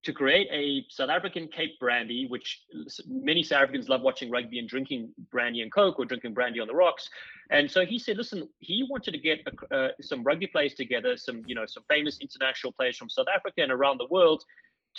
to 0.05 0.13
create 0.13 0.47
a 0.51 0.85
South 0.89 1.09
African 1.09 1.47
Cape 1.47 1.79
brandy, 1.79 2.27
which 2.27 2.61
many 3.07 3.41
South 3.41 3.63
Africans 3.63 3.89
love 3.89 4.01
watching 4.01 4.29
rugby 4.29 4.59
and 4.59 4.69
drinking 4.69 5.09
brandy 5.31 5.61
and 5.61 5.73
Coke 5.73 5.97
or 5.97 6.05
drinking 6.05 6.35
brandy 6.35 6.59
on 6.59 6.67
the 6.67 6.75
rocks. 6.75 7.09
And 7.49 7.69
so 7.69 7.85
he 7.85 7.97
said, 7.97 8.15
listen, 8.15 8.47
he 8.59 8.85
wanted 8.87 9.11
to 9.11 9.17
get 9.17 9.39
uh, 9.71 9.89
some 10.01 10.23
rugby 10.23 10.45
players 10.45 10.75
together, 10.75 11.17
some 11.17 11.41
you 11.47 11.55
know 11.55 11.65
some 11.65 11.83
famous 11.89 12.19
international 12.19 12.71
players 12.73 12.97
from 12.97 13.09
South 13.09 13.27
Africa 13.35 13.63
and 13.63 13.71
around 13.71 13.99
the 13.99 14.07
world, 14.11 14.43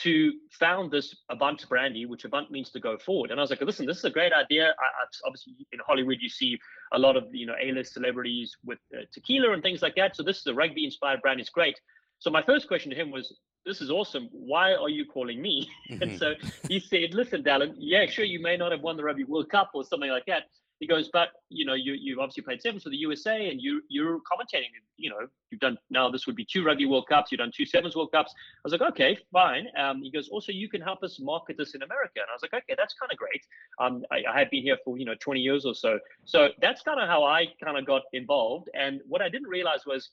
to 0.03 0.33
found 0.50 0.91
this 0.91 1.17
Avante 1.31 1.69
brandy, 1.69 2.05
which 2.05 2.25
Avante 2.25 2.50
means 2.50 2.71
to 2.71 2.81
go 2.81 2.99
forward. 2.99 3.31
And 3.31 3.41
I 3.41 3.43
was 3.43 3.50
like, 3.50 3.61
listen, 3.62 3.87
this 3.87 3.99
is 3.99 4.05
a 4.05 4.11
great 4.11 4.33
idea. 4.33 4.75
I, 4.79 5.05
obviously, 5.26 5.55
in 5.73 5.79
Hollywood, 5.87 6.19
you 6.21 6.29
see 6.29 6.59
a 6.93 6.99
lot 6.99 7.17
of 7.17 7.25
you 7.33 7.47
know 7.47 7.55
A-list 7.62 7.95
celebrities 7.95 8.57
with 8.65 8.79
uh, 8.95 9.03
tequila 9.12 9.53
and 9.53 9.62
things 9.62 9.83
like 9.83 9.95
that. 9.97 10.17
So 10.17 10.23
this 10.23 10.38
is 10.38 10.47
a 10.47 10.55
rugby-inspired 10.55 11.23
brand. 11.23 11.41
It's 11.41 11.50
great. 11.50 11.81
So 12.19 12.31
my 12.31 12.43
first 12.43 12.69
question 12.69 12.91
to 12.91 12.97
him 12.97 13.11
was, 13.11 13.35
this 13.67 13.81
is 13.81 13.91
awesome. 13.91 14.29
Why 14.33 14.75
are 14.75 14.88
you 14.88 15.05
calling 15.05 15.43
me? 15.43 15.69
Mm-hmm. 15.87 16.03
And 16.03 16.19
so 16.19 16.35
he 16.69 16.81
said, 16.81 17.15
listen, 17.15 17.45
Dallen, 17.45 17.75
yeah, 17.79 18.07
sure, 18.07 18.25
you 18.25 18.43
may 18.43 18.57
not 18.57 18.73
have 18.73 18.81
won 18.81 18.97
the 18.97 19.05
Rugby 19.05 19.23
World 19.23 19.49
Cup 19.49 19.71
or 19.73 19.85
something 19.85 20.11
like 20.11 20.26
that. 20.26 20.45
He 20.80 20.87
goes, 20.87 21.09
but 21.11 21.28
you 21.49 21.64
know, 21.64 21.75
you 21.75 21.95
you 21.95 22.21
obviously 22.21 22.42
played 22.42 22.61
sevens 22.61 22.83
for 22.83 22.90
the 22.90 22.97
USA, 22.97 23.49
and 23.49 23.61
you 23.61 23.83
you're 23.88 24.18
commentating. 24.18 24.68
You 24.99 25.11
know, 25.11 25.26
you've 25.50 25.61
done 25.61 25.78
now. 25.88 26.11
This 26.11 26.26
would 26.26 26.37
be 26.37 26.45
two 26.45 26.64
Rugby 26.64 26.85
World 26.85 27.06
Cups. 27.09 27.33
You've 27.33 27.38
done 27.38 27.52
two 27.54 27.64
sevens 27.64 27.97
World 27.97 28.12
Cups. 28.12 28.35
I 28.37 28.61
was 28.62 28.73
like, 28.73 28.83
okay, 28.92 29.16
fine. 29.33 29.68
Um, 29.78 30.02
he 30.02 30.11
goes, 30.11 30.28
also 30.28 30.52
you 30.52 30.68
can 30.68 30.83
help 30.83 31.02
us 31.02 31.18
market 31.18 31.56
this 31.56 31.75
in 31.75 31.83
America, 31.83 32.16
and 32.16 32.26
I 32.30 32.35
was 32.35 32.42
like, 32.42 32.52
okay, 32.52 32.75
that's 32.76 32.95
kind 32.95 33.11
of 33.11 33.16
great. 33.16 33.42
Um, 33.80 34.04
I, 34.11 34.23
I 34.30 34.38
had 34.38 34.50
been 34.50 34.62
here 34.62 34.76
for 34.85 34.99
you 34.99 35.06
know 35.06 35.14
20 35.18 35.40
years 35.40 35.64
or 35.64 35.75
so, 35.75 35.99
so 36.25 36.49
that's 36.61 36.83
kind 36.83 37.00
of 37.00 37.09
how 37.09 37.25
I 37.25 37.47
kind 37.62 37.78
of 37.78 37.87
got 37.87 38.02
involved. 38.12 38.68
And 38.75 39.00
what 39.09 39.23
I 39.23 39.30
didn't 39.30 39.49
realize 39.49 39.87
was 39.87 40.11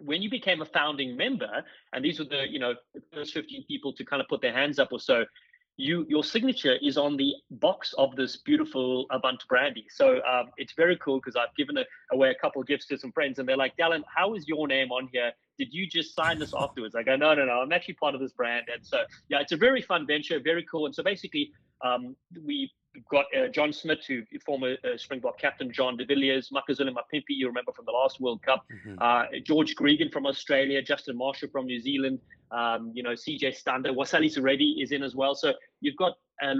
when 0.00 0.20
you 0.20 0.28
became 0.28 0.60
a 0.60 0.66
founding 0.66 1.16
member, 1.16 1.64
and 1.92 2.04
these 2.04 2.18
were 2.18 2.26
the 2.26 2.44
you 2.48 2.58
know 2.58 2.74
the 2.94 3.02
first 3.12 3.32
15 3.32 3.64
people 3.68 3.92
to 3.94 4.04
kind 4.04 4.20
of 4.20 4.28
put 4.28 4.42
their 4.42 4.52
hands 4.52 4.78
up 4.78 4.88
or 4.92 5.00
so, 5.00 5.24
you 5.76 6.06
your 6.08 6.22
signature 6.22 6.76
is 6.82 6.96
on 6.96 7.16
the 7.16 7.34
box 7.50 7.94
of 7.98 8.14
this 8.16 8.36
beautiful 8.36 9.06
Avante 9.10 9.46
brandy. 9.48 9.86
So 9.90 10.20
um, 10.24 10.50
it's 10.56 10.72
very 10.72 10.96
cool 10.98 11.18
because 11.18 11.36
I've 11.36 11.54
given 11.56 11.76
a, 11.78 11.84
away 12.12 12.30
a 12.30 12.34
couple 12.34 12.62
of 12.62 12.68
gifts 12.68 12.86
to 12.86 12.98
some 12.98 13.12
friends, 13.12 13.38
and 13.38 13.48
they're 13.48 13.56
like, 13.56 13.76
Dallen, 13.76 14.02
how 14.14 14.34
is 14.34 14.46
your 14.46 14.68
name 14.68 14.92
on 14.92 15.08
here? 15.12 15.32
Did 15.58 15.72
you 15.72 15.86
just 15.88 16.14
sign 16.14 16.38
this 16.38 16.54
afterwards? 16.56 16.94
I 16.94 17.02
go, 17.02 17.16
no, 17.16 17.34
no, 17.34 17.44
no. 17.44 17.60
I'm 17.60 17.72
actually 17.72 17.94
part 17.94 18.14
of 18.14 18.20
this 18.20 18.32
brand, 18.32 18.66
and 18.72 18.86
so 18.86 19.04
yeah, 19.28 19.40
it's 19.40 19.52
a 19.52 19.56
very 19.56 19.82
fun 19.82 20.06
venture, 20.06 20.38
very 20.40 20.64
cool. 20.70 20.86
And 20.86 20.94
so 20.94 21.02
basically, 21.02 21.50
um, 21.84 22.14
we 22.44 22.70
We've 22.94 23.06
got 23.08 23.26
uh, 23.36 23.48
John 23.48 23.72
Smit, 23.72 24.04
who 24.06 24.22
former 24.44 24.76
uh, 24.84 24.96
Springbok 24.96 25.38
captain, 25.38 25.72
Jean 25.72 25.96
de 25.96 26.04
Villiers, 26.04 26.50
Makazole 26.50 26.90
Mapimpi, 26.90 27.30
you 27.30 27.48
remember 27.48 27.72
from 27.72 27.86
the 27.86 27.92
last 27.92 28.20
World 28.20 28.42
Cup, 28.42 28.64
mm-hmm. 28.72 28.96
uh, 29.00 29.24
George 29.42 29.74
Gregan 29.74 30.12
from 30.12 30.26
Australia, 30.26 30.80
Justin 30.80 31.16
Marshall 31.16 31.48
from 31.50 31.66
New 31.66 31.80
Zealand, 31.80 32.20
um, 32.52 32.92
you 32.94 33.02
know, 33.02 33.10
CJ 33.10 33.56
Stander, 33.56 33.92
Waisale 33.92 34.32
Serevi 34.32 34.82
is 34.82 34.92
in 34.92 35.02
as 35.02 35.16
well. 35.16 35.34
So 35.34 35.54
you've 35.80 35.96
got 35.96 36.12
uh, 36.42 36.54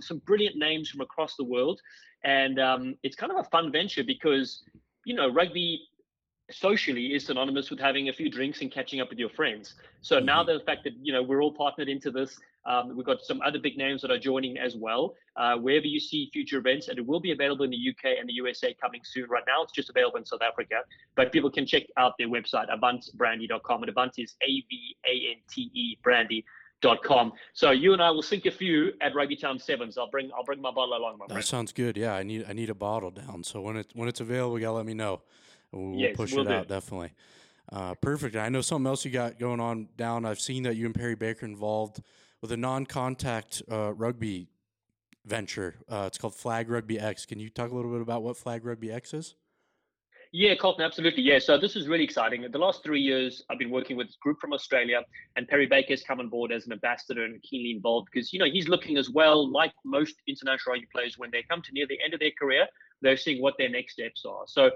some 0.00 0.18
brilliant 0.26 0.56
names 0.56 0.90
from 0.90 1.00
across 1.00 1.36
the 1.36 1.44
world. 1.44 1.80
And 2.24 2.60
um, 2.60 2.96
it's 3.02 3.16
kind 3.16 3.32
of 3.32 3.38
a 3.38 3.44
fun 3.44 3.72
venture 3.72 4.04
because, 4.04 4.62
you 5.06 5.14
know, 5.14 5.32
rugby 5.32 5.88
socially 6.52 7.14
is 7.14 7.26
synonymous 7.26 7.70
with 7.70 7.78
having 7.78 8.08
a 8.08 8.12
few 8.12 8.30
drinks 8.30 8.60
and 8.60 8.70
catching 8.70 9.00
up 9.00 9.10
with 9.10 9.18
your 9.18 9.28
friends. 9.30 9.74
So 10.00 10.16
mm-hmm. 10.16 10.26
now 10.26 10.42
the 10.42 10.60
fact 10.66 10.84
that 10.84 10.92
you 11.00 11.12
know 11.12 11.22
we're 11.22 11.42
all 11.42 11.52
partnered 11.52 11.88
into 11.88 12.10
this, 12.10 12.38
um, 12.66 12.96
we've 12.96 13.06
got 13.06 13.22
some 13.22 13.40
other 13.42 13.58
big 13.58 13.76
names 13.76 14.02
that 14.02 14.10
are 14.10 14.18
joining 14.18 14.58
as 14.58 14.76
well. 14.76 15.14
Uh, 15.36 15.56
wherever 15.56 15.86
you 15.86 16.00
see 16.00 16.28
future 16.32 16.58
events, 16.58 16.88
and 16.88 16.98
it 16.98 17.06
will 17.06 17.20
be 17.20 17.32
available 17.32 17.64
in 17.64 17.70
the 17.70 17.88
UK 17.90 18.18
and 18.18 18.28
the 18.28 18.34
USA 18.34 18.74
coming 18.80 19.00
soon. 19.04 19.28
Right 19.28 19.44
now, 19.46 19.62
it's 19.62 19.72
just 19.72 19.90
available 19.90 20.18
in 20.18 20.26
South 20.26 20.42
Africa, 20.42 20.76
but 21.16 21.32
people 21.32 21.50
can 21.50 21.66
check 21.66 21.84
out 21.96 22.14
their 22.18 22.28
website 22.28 22.66
avantebrandy.com. 22.70 23.82
And 23.82 23.94
Avante 23.94 24.24
is 24.24 24.34
A 24.42 24.64
V 24.68 24.96
A 25.06 25.32
N 25.32 25.36
T 25.48 25.70
E 25.72 25.98
brandy. 26.02 26.44
Dot 26.82 27.02
com. 27.02 27.34
So 27.52 27.72
you 27.72 27.92
and 27.92 28.00
I 28.00 28.10
will 28.10 28.22
sink 28.22 28.46
a 28.46 28.50
few 28.50 28.94
at 29.02 29.14
Rugby 29.14 29.36
Town 29.36 29.58
Sevens. 29.58 29.98
I'll 29.98 30.08
bring 30.08 30.30
I'll 30.34 30.44
bring 30.44 30.62
my 30.62 30.70
bottle 30.70 30.96
along. 30.96 31.18
My 31.18 31.26
that 31.26 31.34
friend. 31.34 31.44
sounds 31.44 31.72
good. 31.72 31.98
Yeah, 31.98 32.14
I 32.14 32.22
need 32.22 32.46
I 32.48 32.54
need 32.54 32.70
a 32.70 32.74
bottle 32.74 33.10
down. 33.10 33.44
So 33.44 33.60
when 33.60 33.76
it 33.76 33.90
when 33.92 34.08
it's 34.08 34.20
available, 34.20 34.58
you 34.58 34.64
gotta 34.64 34.76
let 34.76 34.86
me 34.86 34.94
know. 34.94 35.20
We'll, 35.72 35.98
yes, 35.98 36.16
push 36.16 36.32
we'll 36.32 36.46
it 36.46 36.48
do. 36.48 36.54
out 36.54 36.68
definitely. 36.68 37.12
Uh, 37.72 37.94
perfect. 37.94 38.34
I 38.36 38.48
know 38.48 38.60
something 38.60 38.88
else 38.88 39.04
you 39.04 39.10
got 39.10 39.38
going 39.38 39.60
on 39.60 39.88
down. 39.96 40.24
I've 40.24 40.40
seen 40.40 40.64
that 40.64 40.76
you 40.76 40.86
and 40.86 40.94
Perry 40.94 41.14
Baker 41.14 41.46
involved 41.46 42.02
with 42.40 42.50
a 42.52 42.56
non-contact 42.56 43.62
uh, 43.70 43.92
rugby 43.92 44.48
venture. 45.24 45.76
Uh, 45.88 46.04
it's 46.06 46.18
called 46.18 46.34
Flag 46.34 46.68
Rugby 46.68 46.98
X. 46.98 47.26
Can 47.26 47.38
you 47.38 47.48
talk 47.48 47.70
a 47.70 47.74
little 47.74 47.92
bit 47.92 48.00
about 48.00 48.22
what 48.22 48.36
Flag 48.36 48.64
Rugby 48.64 48.90
X 48.90 49.14
is? 49.14 49.34
Yeah, 50.32 50.54
Colton, 50.54 50.84
absolutely. 50.84 51.24
Yeah, 51.24 51.40
so 51.40 51.58
this 51.58 51.74
is 51.74 51.88
really 51.88 52.04
exciting. 52.04 52.46
The 52.48 52.58
last 52.58 52.84
three 52.84 53.00
years, 53.00 53.42
I've 53.50 53.58
been 53.58 53.70
working 53.70 53.96
with 53.96 54.06
this 54.06 54.16
group 54.22 54.38
from 54.40 54.52
Australia, 54.52 55.02
and 55.34 55.48
Perry 55.48 55.66
Baker's 55.66 56.04
come 56.04 56.20
on 56.20 56.28
board 56.28 56.52
as 56.52 56.66
an 56.66 56.72
ambassador 56.72 57.24
and 57.24 57.42
keenly 57.42 57.72
involved 57.72 58.08
because 58.12 58.32
you 58.32 58.38
know 58.38 58.44
he's 58.44 58.68
looking 58.68 58.96
as 58.96 59.10
well, 59.10 59.50
like 59.50 59.72
most 59.84 60.14
international 60.28 60.74
rugby 60.74 60.86
players, 60.94 61.18
when 61.18 61.32
they 61.32 61.44
come 61.50 61.62
to 61.62 61.72
near 61.72 61.86
the 61.88 61.98
end 62.04 62.14
of 62.14 62.20
their 62.20 62.30
career, 62.38 62.68
they're 63.02 63.16
seeing 63.16 63.42
what 63.42 63.54
their 63.58 63.68
next 63.68 63.94
steps 63.94 64.24
are. 64.24 64.44
So 64.46 64.70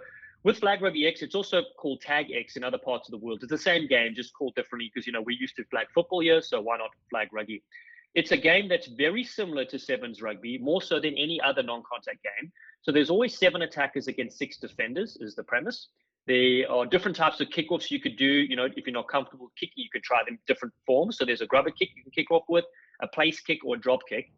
with 0.45 0.59
Flag 0.59 0.83
Rugby 0.83 1.07
X, 1.07 1.23
it's 1.23 1.35
also 1.35 1.63
called 1.79 2.03
Tag 2.03 2.27
X 2.31 2.57
in 2.57 2.63
other 2.63 2.79
parts 2.79 3.09
of 3.09 3.13
the 3.13 3.19
world. 3.19 3.41
It's 3.43 3.51
the 3.51 3.59
same 3.59 3.89
game, 3.89 4.15
just 4.15 4.35
called 4.35 4.55
differently 4.55 4.91
because 4.93 5.07
you 5.07 5.13
know 5.13 5.23
we're 5.23 5.39
used 5.39 5.57
to 5.57 5.65
flag 5.65 5.87
football 5.95 6.21
here, 6.21 6.43
so 6.43 6.61
why 6.61 6.77
not 6.77 6.91
flag 7.11 7.29
rugby? 7.33 7.63
It's 8.15 8.31
a 8.31 8.37
game 8.37 8.69
that's 8.69 8.87
very 8.87 9.25
similar 9.25 9.65
to 9.65 9.79
Sevens 9.79 10.23
rugby, 10.23 10.59
more 10.59 10.81
so 10.81 11.01
than 11.01 11.15
any 11.15 11.41
other 11.41 11.63
non-contact 11.63 12.19
game. 12.23 12.53
So 12.83 12.93
there's 12.93 13.11
always 13.11 13.37
seven 13.37 13.63
attackers 13.63 14.07
against 14.07 14.39
six 14.39 14.59
defenders, 14.59 15.17
is 15.21 15.35
the 15.35 15.43
premise. 15.43 15.89
There 16.27 16.71
are 16.71 16.87
different 16.87 17.17
types 17.17 17.41
of 17.41 17.49
kickoffs 17.49 17.91
you 17.91 18.01
could 18.01 18.17
do. 18.17 18.25
You 18.25 18.55
know, 18.55 18.67
if 18.67 18.87
you're 18.87 18.95
not 18.95 19.09
comfortable 19.09 19.51
kicking, 19.59 19.83
you 19.83 19.89
could 19.93 20.05
try 20.05 20.21
them 20.27 20.39
different 20.47 20.73
forms. 20.87 21.19
So 21.19 21.25
there's 21.25 21.41
a 21.41 21.47
grubber 21.47 21.71
kick 21.71 21.91
you 21.97 22.03
can 22.03 22.13
kick 22.13 22.31
off 22.31 22.45
with, 22.49 22.65
a 23.03 23.09
place 23.09 23.41
kick, 23.41 23.65
or 23.65 23.75
a 23.77 23.79
drop 23.79 24.01
kick. 24.09 24.31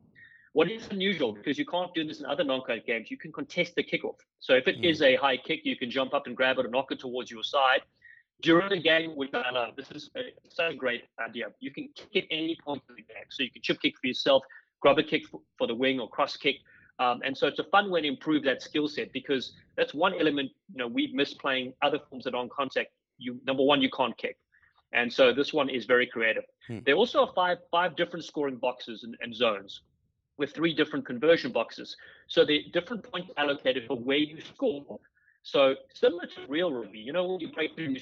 What 0.56 0.70
is 0.70 0.88
unusual, 0.90 1.34
because 1.34 1.58
you 1.58 1.66
can't 1.66 1.92
do 1.92 2.02
this 2.02 2.20
in 2.20 2.24
other 2.24 2.42
non-contact 2.42 2.86
games, 2.86 3.10
you 3.10 3.18
can 3.18 3.30
contest 3.30 3.74
the 3.74 3.82
kickoff. 3.82 4.16
So 4.40 4.54
if 4.54 4.66
it 4.66 4.80
mm. 4.80 4.90
is 4.90 5.02
a 5.02 5.14
high 5.16 5.36
kick, 5.36 5.60
you 5.64 5.76
can 5.76 5.90
jump 5.90 6.14
up 6.14 6.26
and 6.26 6.34
grab 6.34 6.56
it 6.58 6.64
and 6.64 6.72
knock 6.72 6.90
it 6.92 6.98
towards 6.98 7.30
your 7.30 7.42
side. 7.42 7.82
During 8.40 8.70
the 8.70 8.80
game, 8.80 9.12
we 9.18 9.26
found 9.26 9.54
out 9.54 9.76
this 9.76 9.90
is 9.90 10.08
a, 10.16 10.32
such 10.48 10.72
a 10.72 10.74
great 10.74 11.02
idea. 11.20 11.48
You 11.60 11.70
can 11.70 11.90
kick 11.94 12.24
at 12.24 12.28
any 12.30 12.56
point 12.64 12.80
of 12.88 12.96
the 12.96 13.02
game. 13.02 13.26
So 13.28 13.42
you 13.42 13.50
can 13.50 13.60
chip 13.60 13.82
kick 13.82 13.96
for 14.00 14.06
yourself, 14.06 14.44
grab 14.80 14.98
a 14.98 15.02
kick 15.02 15.26
for, 15.26 15.42
for 15.58 15.66
the 15.66 15.74
wing 15.74 16.00
or 16.00 16.08
cross 16.08 16.38
kick. 16.38 16.56
Um, 16.98 17.20
and 17.22 17.36
so 17.36 17.46
it's 17.48 17.58
a 17.58 17.64
fun 17.64 17.90
way 17.90 18.00
to 18.00 18.08
improve 18.08 18.42
that 18.44 18.62
skill 18.62 18.88
set 18.88 19.12
because 19.12 19.52
that's 19.76 19.92
one 19.92 20.14
element, 20.18 20.50
you 20.72 20.78
know, 20.78 20.88
we've 20.88 21.12
missed 21.12 21.38
playing 21.38 21.74
other 21.82 21.98
forms 22.08 22.24
of 22.24 22.32
non-contact. 22.32 22.88
You 23.18 23.38
number 23.46 23.62
one, 23.62 23.82
you 23.82 23.90
can't 23.90 24.16
kick. 24.16 24.38
And 24.94 25.12
so 25.12 25.34
this 25.34 25.52
one 25.52 25.68
is 25.68 25.84
very 25.84 26.06
creative. 26.06 26.44
Hmm. 26.66 26.78
There 26.86 26.94
also 26.94 27.26
are 27.26 27.32
five 27.34 27.58
five 27.70 27.94
different 27.94 28.24
scoring 28.24 28.56
boxes 28.56 29.04
and, 29.04 29.14
and 29.20 29.34
zones 29.34 29.82
with 30.38 30.54
three 30.54 30.74
different 30.74 31.06
conversion 31.06 31.52
boxes. 31.52 31.96
So 32.28 32.44
the 32.44 32.64
different 32.72 33.02
points 33.02 33.30
allocated 33.36 33.86
for 33.86 33.96
where 33.96 34.18
you 34.18 34.40
score. 34.40 35.00
So 35.42 35.74
similar 35.94 36.26
to 36.26 36.46
real 36.48 36.72
rugby, 36.72 36.98
you 36.98 37.12
know, 37.12 37.26
when 37.26 37.40
you 37.40 37.52
break 37.52 37.74
through, 37.74 37.96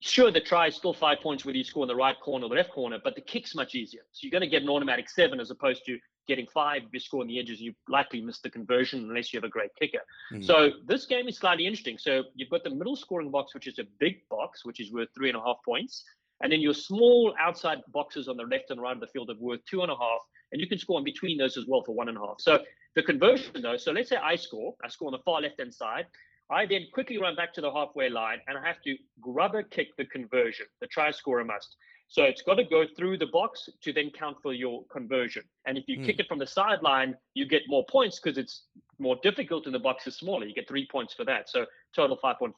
sure, 0.00 0.30
the 0.30 0.40
try 0.40 0.68
is 0.68 0.76
still 0.76 0.94
five 0.94 1.18
points 1.20 1.44
whether 1.44 1.58
you 1.58 1.64
score 1.64 1.84
in 1.84 1.88
the 1.88 1.96
right 1.96 2.18
corner 2.20 2.46
or 2.46 2.48
the 2.48 2.54
left 2.54 2.70
corner, 2.70 2.98
but 3.02 3.14
the 3.14 3.20
kick's 3.20 3.54
much 3.54 3.74
easier. 3.74 4.02
So 4.12 4.20
you're 4.22 4.30
going 4.30 4.42
to 4.42 4.48
get 4.48 4.62
an 4.62 4.68
automatic 4.68 5.10
seven 5.10 5.40
as 5.40 5.50
opposed 5.50 5.84
to 5.86 5.98
getting 6.28 6.46
five 6.46 6.82
if 6.86 6.88
you 6.92 7.00
score 7.00 7.22
on 7.22 7.26
the 7.26 7.38
edges. 7.38 7.60
You 7.60 7.74
likely 7.88 8.20
miss 8.20 8.40
the 8.40 8.50
conversion 8.50 9.00
unless 9.00 9.32
you 9.32 9.38
have 9.38 9.44
a 9.44 9.48
great 9.50 9.70
kicker. 9.78 10.00
Mm. 10.32 10.44
So 10.44 10.70
this 10.86 11.06
game 11.06 11.26
is 11.28 11.36
slightly 11.36 11.66
interesting. 11.66 11.98
So 11.98 12.22
you've 12.34 12.50
got 12.50 12.62
the 12.62 12.70
middle 12.70 12.94
scoring 12.94 13.30
box, 13.30 13.52
which 13.52 13.66
is 13.66 13.78
a 13.78 13.84
big 13.98 14.28
box, 14.28 14.64
which 14.64 14.80
is 14.80 14.92
worth 14.92 15.08
three 15.14 15.28
and 15.28 15.36
a 15.36 15.40
half 15.40 15.56
points. 15.64 16.04
And 16.40 16.52
then 16.52 16.60
your 16.60 16.74
small 16.74 17.34
outside 17.38 17.78
boxes 17.88 18.28
on 18.28 18.36
the 18.36 18.44
left 18.44 18.70
and 18.70 18.80
right 18.80 18.94
of 18.94 19.00
the 19.00 19.06
field 19.08 19.30
are 19.30 19.34
worth 19.38 19.60
two 19.68 19.82
and 19.82 19.90
a 19.90 19.96
half 19.96 20.20
and 20.52 20.60
you 20.60 20.66
can 20.66 20.78
score 20.78 20.98
in 20.98 21.04
between 21.04 21.38
those 21.38 21.56
as 21.56 21.66
well 21.66 21.82
for 21.84 21.94
one 21.94 22.08
and 22.08 22.18
a 22.18 22.20
half. 22.20 22.36
So 22.38 22.60
the 22.94 23.02
conversion 23.02 23.62
though, 23.62 23.76
so 23.76 23.92
let's 23.92 24.08
say 24.08 24.16
I 24.16 24.36
score, 24.36 24.74
I 24.84 24.88
score 24.88 25.08
on 25.08 25.12
the 25.12 25.22
far 25.24 25.40
left 25.40 25.58
hand 25.58 25.74
side. 25.74 26.06
I 26.50 26.66
then 26.66 26.86
quickly 26.92 27.18
run 27.18 27.36
back 27.36 27.54
to 27.54 27.60
the 27.60 27.72
halfway 27.72 28.08
line 28.08 28.38
and 28.48 28.58
I 28.58 28.66
have 28.66 28.82
to 28.82 28.96
grubber 29.20 29.62
kick 29.62 29.96
the 29.96 30.04
conversion. 30.06 30.66
The 30.80 30.88
try 30.88 31.10
scorer 31.12 31.44
must. 31.44 31.76
So 32.08 32.24
it's 32.24 32.42
got 32.42 32.54
to 32.54 32.64
go 32.64 32.84
through 32.96 33.18
the 33.18 33.28
box 33.28 33.68
to 33.82 33.92
then 33.92 34.10
count 34.10 34.38
for 34.42 34.52
your 34.52 34.84
conversion. 34.90 35.44
And 35.66 35.78
if 35.78 35.84
you 35.86 35.98
mm. 35.98 36.04
kick 36.04 36.18
it 36.18 36.26
from 36.26 36.40
the 36.40 36.46
sideline, 36.46 37.14
you 37.34 37.46
get 37.46 37.62
more 37.68 37.84
points 37.88 38.18
because 38.18 38.36
it's 38.36 38.64
more 38.98 39.16
difficult 39.22 39.66
and 39.66 39.74
the 39.74 39.78
box 39.78 40.08
is 40.08 40.16
smaller. 40.16 40.44
You 40.44 40.52
get 40.52 40.66
three 40.66 40.88
points 40.90 41.14
for 41.14 41.24
that. 41.26 41.48
So 41.48 41.66
total 41.94 42.18
5.5. 42.18 42.52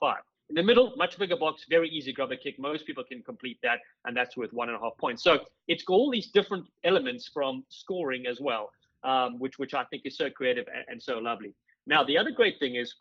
In 0.53 0.57
the 0.57 0.63
middle, 0.63 0.93
much 0.99 1.19
bigger 1.19 1.39
box, 1.39 1.65
very 1.71 1.89
easy 1.89 2.13
grubber 2.13 2.37
kick. 2.37 2.59
Most 2.59 2.87
people 2.87 3.03
can 3.03 3.23
complete 3.23 3.59
that, 3.63 3.79
and 4.05 4.15
that's 4.15 4.37
worth 4.37 4.53
one 4.53 4.69
and 4.69 4.77
a 4.77 4.81
half 4.83 4.93
points. 4.99 5.23
So 5.25 5.39
it's 5.67 5.83
got 5.83 5.95
all 5.95 6.11
these 6.11 6.27
different 6.27 6.67
elements 6.85 7.31
from 7.33 7.65
scoring 7.71 8.27
as 8.27 8.39
well, 8.39 8.71
um, 9.03 9.39
which 9.39 9.59
which 9.59 9.73
I 9.73 9.85
think 9.85 10.03
is 10.05 10.19
so 10.19 10.29
creative 10.29 10.67
and, 10.67 10.85
and 10.89 11.03
so 11.03 11.17
lovely. 11.17 11.55
Now, 11.87 12.05
the 12.05 12.19
other 12.19 12.31
great 12.31 12.59
thing 12.59 12.75
is 12.75 12.95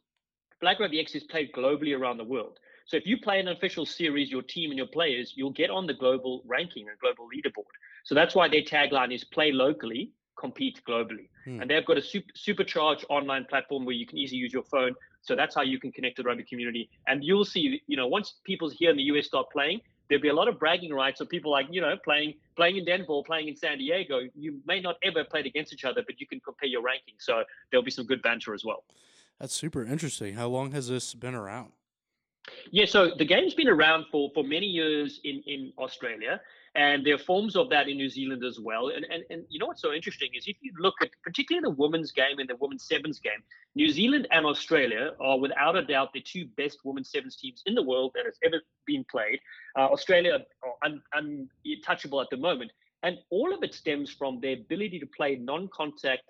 Flag 0.62 0.80
Rugby 0.80 1.02
X 1.02 1.14
is 1.14 1.26
played 1.26 1.52
globally 1.52 1.94
around 1.94 2.20
the 2.20 2.24
world. 2.24 2.58
So 2.86 2.96
if 2.96 3.06
you 3.06 3.18
play 3.18 3.42
an 3.42 3.50
official 3.50 3.86
series, 3.86 4.32
your 4.32 4.44
team 4.44 4.72
and 4.72 4.78
your 4.78 4.88
players, 4.88 5.34
you'll 5.36 5.52
get 5.52 5.70
on 5.70 5.86
the 5.86 5.94
global 5.94 6.44
ranking 6.46 6.88
and 6.88 6.98
global 7.00 7.28
leaderboard. 7.36 7.74
So 8.06 8.16
that's 8.16 8.34
why 8.34 8.48
their 8.48 8.62
tagline 8.62 9.14
is 9.14 9.26
play 9.26 9.52
locally, 9.52 10.14
compete 10.42 10.82
globally. 10.88 11.28
Hmm. 11.46 11.62
And 11.62 11.70
they've 11.70 11.86
got 11.86 11.98
a 11.98 12.02
super, 12.02 12.32
supercharged 12.34 13.06
online 13.10 13.46
platform 13.46 13.86
where 13.86 13.96
you 13.96 14.08
can 14.08 14.18
easily 14.18 14.40
use 14.40 14.52
your 14.52 14.64
phone. 14.64 14.94
So 15.22 15.36
that's 15.36 15.54
how 15.56 15.62
you 15.62 15.80
can 15.80 15.92
connect 15.92 16.18
to 16.18 16.24
the 16.24 16.30
rugby 16.30 16.44
community. 16.44 16.90
And 17.08 17.24
you'll 17.24 17.46
see, 17.46 17.82
you 17.86 17.96
know, 17.96 18.08
once 18.08 18.34
people 18.44 18.70
here 18.70 18.90
in 18.90 18.98
the 18.98 19.04
US 19.04 19.28
start 19.28 19.48
playing, 19.52 19.82
there'll 20.10 20.22
be 20.22 20.30
a 20.30 20.34
lot 20.34 20.48
of 20.48 20.60
bragging 20.60 20.94
rights 20.94 21.22
of 21.22 21.30
people 21.30 21.52
like, 21.52 21.68
you 21.70 21.80
know, 21.80 21.96
playing 22.04 22.34
playing 22.58 22.78
in 22.78 22.86
Denver 22.86 23.22
playing 23.26 23.48
in 23.48 23.56
San 23.56 23.78
Diego. 23.78 24.22
You 24.36 24.60
may 24.66 24.82
not 24.82 24.96
ever 25.04 25.24
played 25.24 25.46
against 25.46 25.72
each 25.72 25.86
other, 25.86 26.02
but 26.06 26.20
you 26.20 26.28
can 26.28 26.40
compare 26.40 26.68
your 26.68 26.82
rankings. 26.82 27.22
So 27.22 27.44
there'll 27.70 27.86
be 27.92 27.92
some 27.92 28.06
good 28.06 28.22
banter 28.22 28.54
as 28.54 28.66
well. 28.66 28.84
That's 29.40 29.54
super 29.54 29.86
interesting. 29.86 30.34
How 30.34 30.48
long 30.48 30.72
has 30.72 30.88
this 30.88 31.14
been 31.14 31.36
around? 31.36 31.72
Yeah, 32.72 32.86
so 32.86 33.12
the 33.18 33.26
game's 33.26 33.54
been 33.54 33.70
around 33.70 34.06
for 34.12 34.32
for 34.34 34.44
many 34.44 34.66
years 34.66 35.20
in 35.24 35.44
in 35.46 35.72
Australia, 35.78 36.42
and 36.76 37.06
there 37.06 37.16
are 37.16 37.20
forms 37.20 37.56
of 37.56 37.70
that 37.70 37.90
in 37.90 37.98
New 37.98 38.08
Zealand 38.08 38.44
as 38.46 38.60
well. 38.60 38.90
And 38.90 39.06
and 39.10 39.24
and 39.30 39.44
you 39.50 39.60
know 39.60 39.66
what's 39.66 39.82
so 39.82 39.94
interesting 39.94 40.30
is 40.34 40.48
if 40.48 40.56
you 40.62 40.72
look 40.80 40.96
at 41.02 41.10
particularly 41.24 41.64
the 41.64 41.76
women's 41.76 42.12
game 42.12 42.40
and 42.40 42.50
the 42.50 42.56
women's 42.56 42.88
sevens 42.88 43.20
game, 43.20 43.44
New 43.76 43.90
Zealand 43.90 44.28
and 44.32 44.46
Australia 44.46 45.12
are 45.20 45.38
without 45.38 45.76
a 45.76 45.84
doubt 45.84 46.14
the 46.14 46.22
two 46.22 46.46
best 46.58 46.80
women's 46.84 47.12
sevens 47.12 47.36
teams 47.36 47.62
in 47.66 47.76
the 47.76 47.84
world 47.84 48.12
that 48.16 48.26
has 48.26 48.38
ever 48.44 48.62
been 48.86 49.04
played. 49.12 49.40
Uh, 49.78 49.88
Australia 49.92 50.40
are 50.64 50.74
un, 50.86 51.02
untouchable 51.66 52.22
at 52.22 52.30
the 52.32 52.38
moment, 52.38 52.72
and 53.04 53.18
all 53.30 53.54
of 53.54 53.64
it 53.64 53.74
stems 53.74 54.10
from 54.10 54.40
their 54.40 54.54
ability 54.54 55.00
to 55.00 55.08
play 55.08 55.36
non-contact 55.36 56.24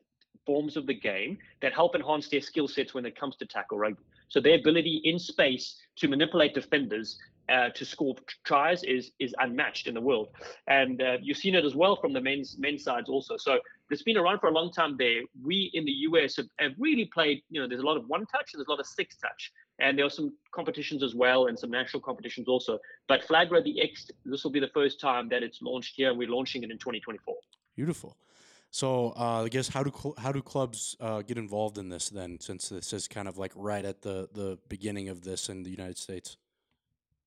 forms 0.46 0.76
of 0.76 0.88
the 0.88 0.94
game 0.94 1.38
that 1.62 1.72
help 1.72 1.96
enhance 1.96 2.30
their 2.30 2.42
skill 2.42 2.68
sets 2.68 2.96
when 2.96 3.06
it 3.06 3.20
comes 3.20 3.36
to 3.36 3.46
tackle 3.46 3.78
rugby. 3.78 4.02
So 4.30 4.40
their 4.40 4.56
ability 4.56 5.02
in 5.04 5.20
space 5.20 5.76
to 5.98 6.08
manipulate 6.08 6.54
defenders 6.54 7.20
uh, 7.50 7.70
to 7.70 7.86
score 7.86 8.16
tries 8.44 8.84
is 8.84 9.12
is 9.20 9.34
unmatched 9.40 9.88
in 9.88 9.94
the 9.94 10.02
world, 10.02 10.30
and 10.68 11.02
uh, 11.02 11.18
you've 11.22 11.38
seen 11.38 11.56
it 11.56 11.66
as 11.66 11.76
well 11.76 11.96
from 11.96 12.14
the 12.14 12.22
men's 12.22 12.58
men's 12.58 12.84
sides 12.84 13.10
also. 13.10 13.38
So 13.38 13.60
it's 13.90 14.04
been 14.04 14.18
around 14.18 14.40
for 14.40 14.48
a 14.48 14.54
long 14.54 14.72
time. 14.72 14.96
There, 14.98 15.22
we 15.44 15.70
in 15.74 15.86
the 15.86 15.92
US 15.92 16.38
have, 16.38 16.48
have 16.60 16.72
really 16.78 17.06
played. 17.06 17.42
You 17.50 17.62
know, 17.62 17.68
there's 17.68 17.82
a 17.82 17.86
lot 17.86 17.98
of 17.98 18.08
one 18.08 18.26
touch 18.26 18.54
and 18.54 18.60
there's 18.60 18.68
a 18.68 18.72
lot 18.72 18.80
of 18.80 18.86
six 18.86 19.18
touch, 19.18 19.52
and 19.80 19.98
there 19.98 20.06
are 20.06 20.10
some 20.10 20.34
competitions 20.54 21.04
as 21.04 21.16
well 21.16 21.48
and 21.48 21.58
some 21.58 21.72
national 21.72 22.02
competitions 22.02 22.48
also. 22.48 22.80
But 23.08 23.24
Flag 23.24 23.52
Rugby 23.52 23.82
X, 23.82 24.10
this 24.26 24.44
will 24.44 24.52
be 24.52 24.60
the 24.60 24.70
first 24.74 25.00
time 25.00 25.28
that 25.30 25.44
it's 25.44 25.62
launched 25.62 25.96
here, 25.96 26.14
we're 26.14 26.30
launching 26.30 26.64
it 26.64 26.72
in 26.72 26.78
2024. 26.78 27.36
Beautiful. 27.76 28.18
So 28.70 29.14
uh, 29.18 29.44
I 29.44 29.50
guess 29.50 29.68
how 29.68 29.84
do 29.84 29.92
cl- 29.94 30.16
how 30.18 30.32
do 30.32 30.42
clubs 30.42 30.96
uh, 31.02 31.22
get 31.22 31.38
involved 31.38 31.78
in 31.78 31.90
this 31.90 32.08
then, 32.08 32.40
since 32.40 32.70
this 32.70 32.94
is 32.94 33.08
kind 33.08 33.28
of 33.28 33.38
like 33.38 33.52
right 33.56 33.84
at 33.84 34.02
the 34.02 34.30
the 34.32 34.58
beginning 34.70 35.10
of 35.10 35.24
this 35.24 35.50
in 35.50 35.64
the 35.64 35.70
United 35.70 35.98
States? 35.98 36.38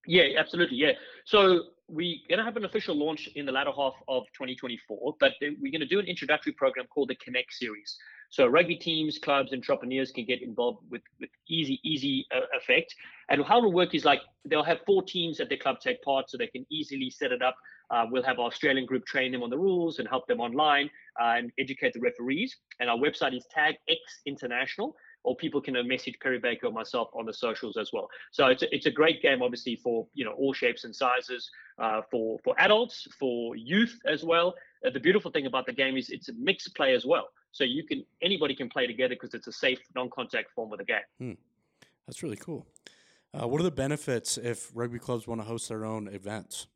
Yeah, 0.07 0.25
absolutely. 0.38 0.77
Yeah. 0.77 0.93
So 1.25 1.64
we're 1.88 2.17
going 2.29 2.38
to 2.38 2.45
have 2.45 2.57
an 2.57 2.64
official 2.64 2.95
launch 2.97 3.29
in 3.35 3.45
the 3.47 3.53
latter 3.53 3.71
half 3.71 3.95
of 4.09 4.25
2024, 4.35 5.17
but 5.21 5.33
we're 5.40 5.71
going 5.71 5.81
to 5.81 5.87
do 5.87 5.99
an 5.99 6.07
introductory 6.07 6.53
program 6.53 6.87
called 6.87 7.09
the 7.09 7.14
Connect 7.17 7.53
Series. 7.53 7.97
So 8.31 8.47
rugby 8.47 8.77
teams, 8.77 9.19
clubs, 9.19 9.53
entrepreneurs 9.53 10.11
can 10.11 10.25
get 10.25 10.43
involved 10.43 10.79
with, 10.90 11.03
with 11.21 11.31
easy, 11.49 11.79
easy 11.85 12.27
uh, 12.35 12.40
effect. 12.59 12.95
And 13.29 13.45
how 13.45 13.59
it'll 13.59 13.73
work 13.73 13.95
is 13.95 14.05
like 14.05 14.21
they'll 14.45 14.64
have 14.64 14.79
four 14.87 15.03
teams 15.03 15.40
at 15.40 15.49
their 15.49 15.59
club 15.59 15.77
take 15.81 16.03
part, 16.03 16.29
so 16.29 16.37
they 16.37 16.49
can 16.49 16.67
easily 16.71 17.11
set 17.11 17.33
it 17.33 17.43
up. 17.43 17.55
Uh, 17.90 18.07
we'll 18.11 18.23
have 18.23 18.38
our 18.38 18.47
Australian 18.47 18.87
group 18.87 19.05
train 19.07 19.31
them 19.31 19.43
on 19.43 19.51
the 19.51 19.59
rules 19.59 19.99
and 19.99 20.09
help 20.09 20.27
them 20.27 20.40
online 20.40 20.90
uh, 21.21 21.35
and 21.37 21.53
educate 21.61 21.93
the 21.93 22.01
referees. 22.01 22.57
And 22.81 22.90
our 22.90 22.97
website 22.97 23.37
is 23.37 23.47
Tag 23.55 23.75
X 23.88 24.01
International 24.27 24.97
or 25.24 25.34
people 25.34 25.60
can 25.60 25.74
message 25.88 26.14
Perry 26.22 26.38
Baker 26.38 26.66
or 26.66 26.72
myself 26.72 27.08
on 27.14 27.26
the 27.26 27.32
socials 27.32 27.76
as 27.76 27.92
well. 27.92 28.08
So 28.30 28.46
it's 28.46 28.62
a, 28.62 28.74
it's 28.74 28.87
a 28.87 28.90
great 28.90 29.22
game, 29.22 29.42
obviously, 29.42 29.74
for 29.76 30.06
you 30.14 30.24
know 30.24 30.32
all 30.32 30.52
shapes 30.52 30.84
and 30.84 30.94
sizes, 30.94 31.50
uh, 31.78 32.02
for 32.10 32.38
for 32.44 32.54
adults, 32.58 33.08
for 33.18 33.56
youth 33.56 33.98
as 34.06 34.22
well. 34.22 34.54
Uh, 34.87 34.90
the 34.90 35.00
beautiful 35.00 35.30
thing 35.30 35.46
about 35.46 35.66
the 35.66 35.72
game 35.72 35.96
is 35.96 36.10
it's 36.10 36.28
a 36.28 36.34
mixed 36.34 36.74
play 36.76 36.94
as 36.94 37.04
well. 37.04 37.28
So 37.52 37.64
you 37.64 37.84
can 37.84 38.04
anybody 38.22 38.54
can 38.54 38.68
play 38.68 38.87
together 38.87 39.14
because 39.14 39.34
it's 39.34 39.46
a 39.46 39.52
safe, 39.52 39.80
non-contact 39.94 40.50
form 40.52 40.72
of 40.72 40.78
the 40.78 40.84
game. 40.84 41.08
Hmm. 41.18 41.32
That's 42.06 42.22
really 42.22 42.37
cool. 42.37 42.66
Uh, 43.32 43.48
what 43.48 43.60
are 43.60 43.64
the 43.64 43.70
benefits 43.70 44.38
if 44.38 44.70
rugby 44.74 44.98
clubs 44.98 45.26
want 45.26 45.40
to 45.40 45.46
host 45.46 45.68
their 45.68 45.84
own 45.84 46.06
events? 46.08 46.66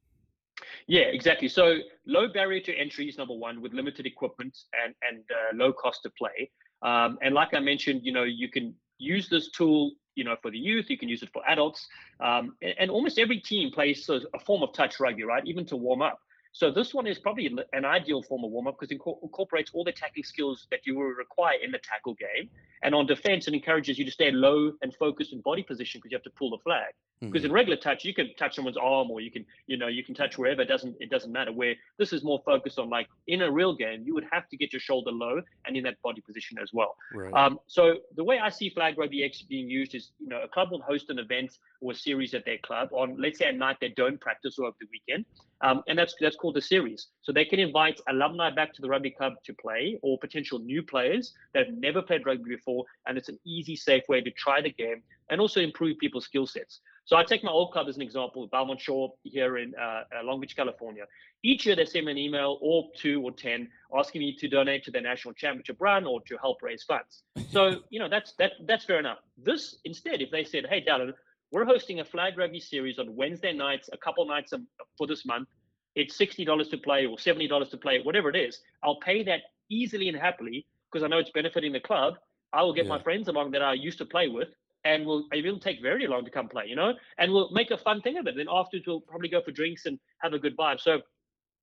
Yeah, 0.87 1.03
exactly. 1.03 1.49
So 1.49 1.79
low 2.07 2.29
barrier 2.29 2.61
to 2.63 2.75
entry 2.75 3.09
is 3.09 3.17
number 3.19 3.35
one, 3.35 3.61
with 3.61 3.73
limited 3.73 4.07
equipment 4.07 4.57
and 4.85 4.95
and 5.09 5.25
uh, 5.31 5.57
low 5.57 5.73
cost 5.73 6.03
to 6.05 6.11
play. 6.11 6.51
Um, 6.83 7.19
and 7.23 7.35
like 7.35 7.55
I 7.55 7.61
mentioned, 7.61 8.03
you 8.05 8.13
know, 8.13 8.25
you 8.25 8.49
can 8.49 8.75
use 8.99 9.29
this 9.29 9.51
tool, 9.51 9.93
you 10.15 10.25
know, 10.25 10.37
for 10.41 10.51
the 10.51 10.59
youth. 10.59 10.87
You 10.89 10.99
can 10.99 11.09
use 11.09 11.23
it 11.23 11.31
for 11.33 11.43
adults. 11.49 11.87
Um, 12.21 12.57
and, 12.63 12.75
and, 12.79 12.91
almost 12.91 13.19
every 13.19 13.41
team 13.41 13.71
plays 13.71 14.09
a, 14.09 14.21
a, 14.35 14.39
form 14.41 14.63
of 14.63 14.73
touch 14.73 15.01
rugby, 15.01 15.25
right? 15.25 15.43
Even 15.47 15.65
to 15.67 15.77
warm 15.77 16.03
up. 16.03 16.21
So 16.59 16.73
this 16.73 16.93
one 16.93 17.07
is 17.07 17.21
probably 17.21 17.49
an 17.73 17.85
ideal 17.85 18.21
form 18.21 18.43
of 18.43 18.51
warm 18.51 18.67
up 18.67 18.81
because 18.81 18.91
it 18.91 19.01
incorporates 19.23 19.71
all 19.73 19.85
the 19.85 19.93
tackling 19.93 20.25
skills 20.25 20.67
that 20.73 20.81
you 20.85 20.97
will 20.97 21.05
require 21.05 21.57
in 21.63 21.71
the 21.71 21.79
tackle 21.79 22.15
game. 22.15 22.51
And 22.83 22.97
on 22.97 23.07
defense, 23.07 23.47
it 23.47 23.55
encourages 23.55 23.97
you 23.97 24.05
to 24.05 24.11
stay 24.11 24.33
low 24.33 24.73
and 24.83 24.93
focused 24.97 25.33
in 25.33 25.41
body 25.41 25.63
position 25.63 26.01
because 26.01 26.11
you 26.11 26.17
have 26.17 26.25
to 26.25 26.37
pull 26.37 26.51
the 26.51 26.59
flag. 26.65 26.95
Because 27.21 27.43
mm-hmm. 27.43 27.47
in 27.47 27.53
regular 27.53 27.77
touch, 27.77 28.05
you 28.05 28.13
can 28.13 28.35
touch 28.37 28.57
someone's 28.57 28.77
arm 28.77 29.09
or 29.09 29.21
you 29.21 29.31
can, 29.31 29.45
you 29.69 29.77
know, 29.77 29.87
you 29.87 30.03
can 30.03 30.17
touch 30.17 30.37
wherever. 30.37 30.63
It 30.63 30.69
doesn't 30.69 30.97
it 30.99 31.11
doesn't 31.11 31.31
matter. 31.31 31.53
Where 31.53 31.75
this 31.97 32.13
is 32.13 32.25
more 32.25 32.41
focused 32.45 32.79
on 32.79 32.91
like 32.91 33.09
in 33.29 33.43
a 33.43 33.51
real 33.51 33.75
game, 33.75 34.03
you 34.05 34.15
would 34.15 34.27
have 34.31 34.49
to 34.49 34.57
get 34.57 34.73
your 34.73 34.81
shoulder 34.81 35.13
low 35.13 35.41
and 35.65 35.77
in 35.77 35.85
that 35.85 36.01
body 36.03 36.21
position 36.21 36.59
as 36.61 36.71
well. 36.73 36.97
Right. 37.15 37.33
Um, 37.35 37.59
so 37.69 37.99
the 38.17 38.25
way 38.25 38.41
I 38.41 38.49
see 38.49 38.69
Flag 38.69 38.99
Rugby 38.99 39.23
X 39.23 39.43
being 39.43 39.71
used 39.71 39.95
is, 39.95 40.11
you 40.21 40.29
know, 40.29 40.43
a 40.43 40.49
club 40.49 40.73
will 40.73 40.83
host 40.83 41.11
an 41.11 41.21
event 41.21 41.59
or 41.81 41.93
a 41.93 41.95
series 41.95 42.35
at 42.35 42.45
their 42.45 42.59
club 42.59 42.89
on, 42.93 43.17
let's 43.21 43.39
say, 43.39 43.47
at 43.47 43.57
night 43.57 43.77
they 43.81 43.91
don't 43.97 44.21
practice 44.21 44.59
or 44.59 44.67
over 44.67 44.77
the 44.81 44.87
weekend, 44.91 45.25
um, 45.61 45.83
and 45.89 45.99
that's 45.99 46.15
that's 46.21 46.37
called 46.37 46.57
a 46.57 46.61
series. 46.61 47.09
So 47.23 47.33
they 47.33 47.45
can 47.45 47.59
invite 47.59 48.01
alumni 48.09 48.51
back 48.51 48.73
to 48.75 48.83
the 48.83 48.89
rugby 48.89 49.11
club 49.11 49.35
to 49.45 49.55
play, 49.55 49.99
or 50.03 50.19
potential 50.19 50.59
new 50.59 50.83
players 50.83 51.35
that 51.55 51.67
have 51.67 51.75
never 51.77 52.03
played 52.03 52.27
rugby 52.27 52.57
before, 52.57 52.85
and 53.07 53.17
it's 53.19 53.29
an 53.29 53.39
easy, 53.45 53.77
safe 53.77 54.05
way 54.09 54.21
to 54.21 54.31
try 54.33 54.61
the 54.61 54.71
game 54.71 55.03
and 55.31 55.41
also 55.41 55.61
improve 55.61 55.99
people's 55.99 56.25
skill 56.25 56.47
sets. 56.47 56.81
So 57.05 57.17
I 57.17 57.25
take 57.25 57.43
my 57.43 57.51
old 57.51 57.73
club 57.73 57.89
as 57.89 57.97
an 57.97 58.03
example, 58.03 58.47
Belmont 58.49 58.81
Shore 58.81 59.15
here 59.23 59.57
in 59.57 59.73
uh, 59.81 60.03
uh, 60.15 60.25
Long 60.25 60.41
Beach, 60.41 60.55
California. 60.55 61.05
Each 61.43 61.65
year 61.65 61.75
they 61.75 61.87
send 61.87 62.05
me 62.05 62.13
an 62.13 62.19
email 62.19 62.59
or 62.61 62.85
two 62.97 63.23
or 63.23 63.33
10 63.33 63.67
asking 63.97 64.21
me 64.21 64.37
to 64.37 64.49
donate 64.49 64.85
to 64.85 64.91
their 64.91 65.01
national 65.01 65.33
championship 65.35 65.77
run 65.81 66.05
or 66.05 66.21
to 66.29 66.37
help 66.37 66.63
raise 66.63 66.83
funds. 66.83 67.23
So, 67.51 67.81
you 67.89 67.99
know, 67.99 68.09
that's 68.11 68.35
that 68.35 68.53
that's 68.67 68.85
fair 68.85 68.99
enough. 68.99 69.19
This 69.43 69.77
instead, 69.85 70.21
if 70.21 70.31
they 70.31 70.45
said, 70.45 70.67
hey, 70.69 70.85
Dallen, 70.87 71.15
we're 71.51 71.65
hosting 71.65 72.01
a 72.01 72.05
flag 72.05 72.37
rugby 72.37 72.61
series 72.61 72.99
on 72.99 73.15
Wednesday 73.17 73.53
nights, 73.53 73.89
a 73.93 73.97
couple 73.97 74.27
nights 74.27 74.53
for 74.97 75.07
this 75.07 75.25
month. 75.25 75.49
It's 75.95 76.17
$60 76.17 76.71
to 76.71 76.79
play 76.79 77.07
or 77.07 77.17
$70 77.17 77.71
to 77.71 77.77
play, 77.77 78.01
whatever 78.03 78.29
it 78.29 78.37
is. 78.37 78.61
I'll 78.83 79.01
pay 79.01 79.23
that 79.25 79.41
easily 79.71 80.09
and 80.09 80.17
happily 80.17 80.67
because 80.91 81.05
I 81.05 81.09
know 81.09 81.19
it's 81.19 81.31
benefiting 81.31 81.73
the 81.73 81.81
club. 81.81 82.15
I 82.53 82.63
will 82.63 82.75
get 82.75 82.85
yeah. 82.85 82.97
my 82.97 83.03
friends 83.03 83.29
along 83.29 83.51
that 83.53 83.63
I 83.63 83.73
used 83.75 83.99
to 83.99 84.07
play 84.07 84.29
with 84.29 84.49
and 84.85 85.05
we'll 85.05 85.25
it 85.33 85.45
will 85.45 85.59
take 85.59 85.83
very 85.83 86.07
long 86.07 86.25
to 86.25 86.31
come 86.31 86.49
play, 86.49 86.65
you 86.67 86.77
know, 86.77 86.93
and 87.19 87.33
we'll 87.33 87.51
make 87.51 87.71
a 87.71 87.79
fun 87.79 88.01
thing 88.01 88.17
of 88.19 88.27
it. 88.27 88.37
Then 88.37 88.47
afterwards 88.51 88.87
we'll 88.87 89.01
probably 89.01 89.29
go 89.29 89.43
for 89.43 89.51
drinks 89.51 89.87
and 89.87 89.99
have 90.19 90.33
a 90.33 90.39
good 90.39 90.57
vibe. 90.57 90.81
So 90.81 91.01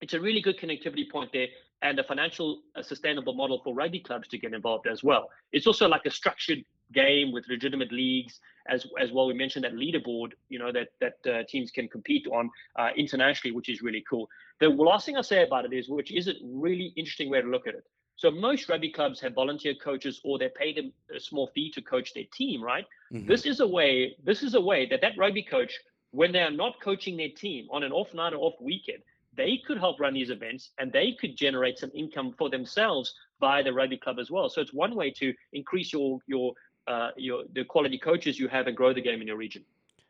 it's 0.02 0.14
a 0.14 0.20
really 0.20 0.42
good 0.42 0.60
connectivity 0.60 1.10
point 1.10 1.32
there 1.32 1.48
and 1.82 1.98
a 2.00 2.04
financial 2.04 2.62
a 2.76 2.84
sustainable 2.84 3.34
model 3.34 3.62
for 3.64 3.74
rugby 3.74 4.00
clubs 4.00 4.28
to 4.30 4.38
get 4.38 4.54
involved 4.54 4.88
as 4.88 5.04
well. 5.04 5.30
It's 5.52 5.68
also 5.68 5.88
like 5.88 6.06
a 6.06 6.12
structured 6.12 6.60
game 6.96 7.32
with 7.32 7.46
legitimate 7.48 7.92
leagues 7.92 8.40
as 8.68 8.88
as 9.00 9.12
well. 9.12 9.28
We 9.28 9.34
mentioned 9.34 9.66
that 9.66 9.74
leaderboard, 9.74 10.32
you 10.50 10.60
know, 10.60 10.72
that 10.72 10.90
that 11.04 11.18
uh, 11.32 11.44
teams 11.48 11.70
can 11.72 11.88
compete 11.88 12.26
on 12.28 12.50
uh, 12.80 12.90
internationally, 12.96 13.56
which 13.56 13.70
is 13.70 13.82
really 13.82 14.04
cool. 14.10 14.28
The 14.60 14.70
last 14.70 15.06
thing 15.06 15.16
I'll 15.16 15.24
say 15.24 15.44
about 15.44 15.66
it 15.66 15.74
is, 15.74 15.90
which 15.90 16.12
is 16.12 16.28
a 16.28 16.34
really 16.44 16.94
interesting 16.96 17.30
way 17.30 17.42
to 17.42 17.48
look 17.48 17.68
at 17.68 17.76
it. 17.76 17.86
So 18.18 18.32
most 18.32 18.70
rugby 18.70 18.92
clubs 18.92 19.20
have 19.22 19.34
volunteer 19.34 19.76
coaches 19.76 20.22
or 20.24 20.40
they 20.40 20.50
pay 20.56 20.74
them 20.74 20.94
a 21.16 21.20
small 21.20 21.48
fee 21.54 21.70
to 21.72 21.82
coach 21.82 22.14
their 22.14 22.24
team, 22.34 22.64
right? 22.64 22.86
Mm-hmm. 23.12 23.28
This 23.28 23.46
is 23.46 23.60
a 23.60 23.68
way. 23.68 24.16
This 24.24 24.42
is 24.42 24.56
a 24.56 24.62
way 24.62 24.88
that 24.90 25.02
that 25.02 25.18
rugby 25.18 25.44
coach, 25.44 25.74
when 26.12 26.32
they 26.32 26.40
are 26.40 26.52
not 26.52 26.82
coaching 26.82 27.18
their 27.18 27.34
team 27.36 27.68
on 27.72 27.84
an 27.84 27.92
off 27.92 28.14
night 28.14 28.34
or 28.34 28.38
off 28.38 28.54
weekend, 28.62 29.04
they 29.36 29.60
could 29.68 29.78
help 29.78 30.00
run 30.00 30.14
these 30.14 30.30
events 30.30 30.72
and 30.80 30.92
they 30.92 31.16
could 31.20 31.36
generate 31.36 31.78
some 31.78 31.92
income 31.94 32.34
for 32.38 32.50
themselves 32.50 33.14
via 33.42 33.64
the 33.64 33.74
rugby 33.74 33.98
club 33.98 34.18
as 34.18 34.32
well. 34.32 34.50
So 34.50 34.62
it's 34.62 34.74
one 34.74 34.96
way 34.96 35.12
to 35.12 35.34
increase 35.52 35.92
your 35.92 36.20
your 36.26 36.54
uh, 36.88 37.12
your 37.18 37.44
the 37.54 37.64
quality 37.64 37.98
coaches 37.98 38.40
you 38.40 38.48
have 38.48 38.68
and 38.68 38.76
grow 38.76 38.94
the 38.94 39.02
game 39.02 39.22
in 39.22 39.28
your 39.28 39.38
region. 39.38 39.64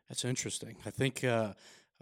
That's 0.10 0.26
interesting. 0.26 0.78
I 0.86 0.90
think 0.92 1.24
uh, 1.24 1.54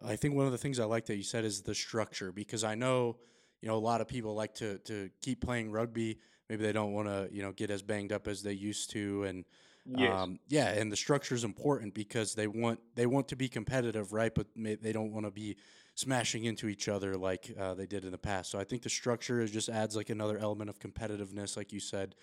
I 0.03 0.15
think 0.15 0.35
one 0.35 0.45
of 0.45 0.51
the 0.51 0.57
things 0.57 0.79
I 0.79 0.85
like 0.85 1.05
that 1.05 1.15
you 1.15 1.23
said 1.23 1.45
is 1.45 1.61
the 1.61 1.75
structure 1.75 2.31
because 2.31 2.63
I 2.63 2.75
know 2.75 3.17
you 3.61 3.67
know 3.67 3.75
a 3.75 3.79
lot 3.79 4.01
of 4.01 4.07
people 4.07 4.35
like 4.35 4.53
to 4.55 4.77
to 4.79 5.09
keep 5.21 5.41
playing 5.41 5.71
rugby. 5.71 6.19
Maybe 6.49 6.63
they 6.63 6.73
don't 6.73 6.93
want 6.93 7.07
to 7.07 7.29
you 7.31 7.41
know 7.41 7.51
get 7.51 7.69
as 7.69 7.81
banged 7.81 8.11
up 8.11 8.27
as 8.27 8.43
they 8.43 8.53
used 8.53 8.89
to, 8.91 9.23
and 9.23 9.45
Yes. 9.85 10.11
um, 10.23 10.39
yeah, 10.47 10.69
and 10.69 10.91
the 10.91 10.95
structure 10.95 11.35
is 11.35 11.43
important 11.43 11.93
because 11.93 12.35
they 12.35 12.47
want 12.47 12.79
they 12.95 13.05
want 13.05 13.27
to 13.29 13.35
be 13.35 13.47
competitive, 13.47 14.11
right? 14.13 14.33
But 14.33 14.47
may, 14.55 14.75
they 14.75 14.91
don't 14.91 15.11
want 15.11 15.25
to 15.25 15.31
be 15.31 15.57
smashing 15.95 16.45
into 16.45 16.67
each 16.67 16.87
other 16.87 17.15
like 17.15 17.53
uh, 17.59 17.73
they 17.75 17.85
did 17.85 18.03
in 18.03 18.11
the 18.11 18.17
past. 18.17 18.49
So 18.49 18.59
I 18.59 18.63
think 18.63 18.81
the 18.81 18.89
structure 18.89 19.41
is 19.41 19.51
just 19.51 19.69
adds 19.69 19.95
like 19.95 20.09
another 20.09 20.37
element 20.37 20.69
of 20.69 20.79
competitiveness, 20.79 21.55
like 21.55 21.71
you 21.71 21.79
said, 21.79 22.15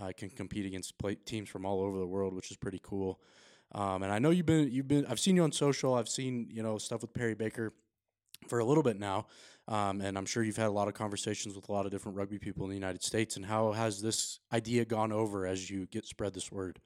uh, 0.00 0.12
can 0.16 0.30
compete 0.30 0.66
against 0.66 0.98
play- 0.98 1.14
teams 1.14 1.48
from 1.48 1.64
all 1.64 1.80
over 1.80 1.98
the 1.98 2.06
world, 2.06 2.34
which 2.34 2.50
is 2.50 2.56
pretty 2.56 2.80
cool. 2.82 3.20
Um, 3.72 4.02
and 4.02 4.12
I 4.12 4.18
know 4.18 4.30
you've 4.30 4.46
been 4.46 4.70
you've 4.70 4.88
been 4.88 5.06
I've 5.06 5.20
seen 5.20 5.36
you 5.36 5.42
on 5.42 5.52
social. 5.52 5.94
I've 5.94 6.08
seen 6.08 6.48
you 6.50 6.62
know 6.62 6.78
stuff 6.78 7.02
with 7.02 7.12
Perry 7.12 7.34
Baker 7.34 7.72
for 8.48 8.58
a 8.58 8.64
little 8.64 8.82
bit 8.82 8.98
now, 8.98 9.26
um, 9.68 10.00
and 10.00 10.18
I'm 10.18 10.26
sure 10.26 10.42
you've 10.42 10.56
had 10.56 10.68
a 10.68 10.72
lot 10.72 10.86
of 10.86 10.94
conversations 10.94 11.56
with 11.56 11.68
a 11.68 11.72
lot 11.72 11.86
of 11.86 11.92
different 11.92 12.16
rugby 12.16 12.38
people 12.38 12.64
in 12.64 12.70
the 12.70 12.76
United 12.76 13.02
States. 13.02 13.36
And 13.36 13.46
how 13.46 13.72
has 13.72 14.02
this 14.02 14.38
idea 14.52 14.84
gone 14.84 15.12
over 15.12 15.46
as 15.46 15.70
you 15.70 15.86
get 15.86 16.06
spread 16.06 16.34
this 16.34 16.52
word? 16.52 16.80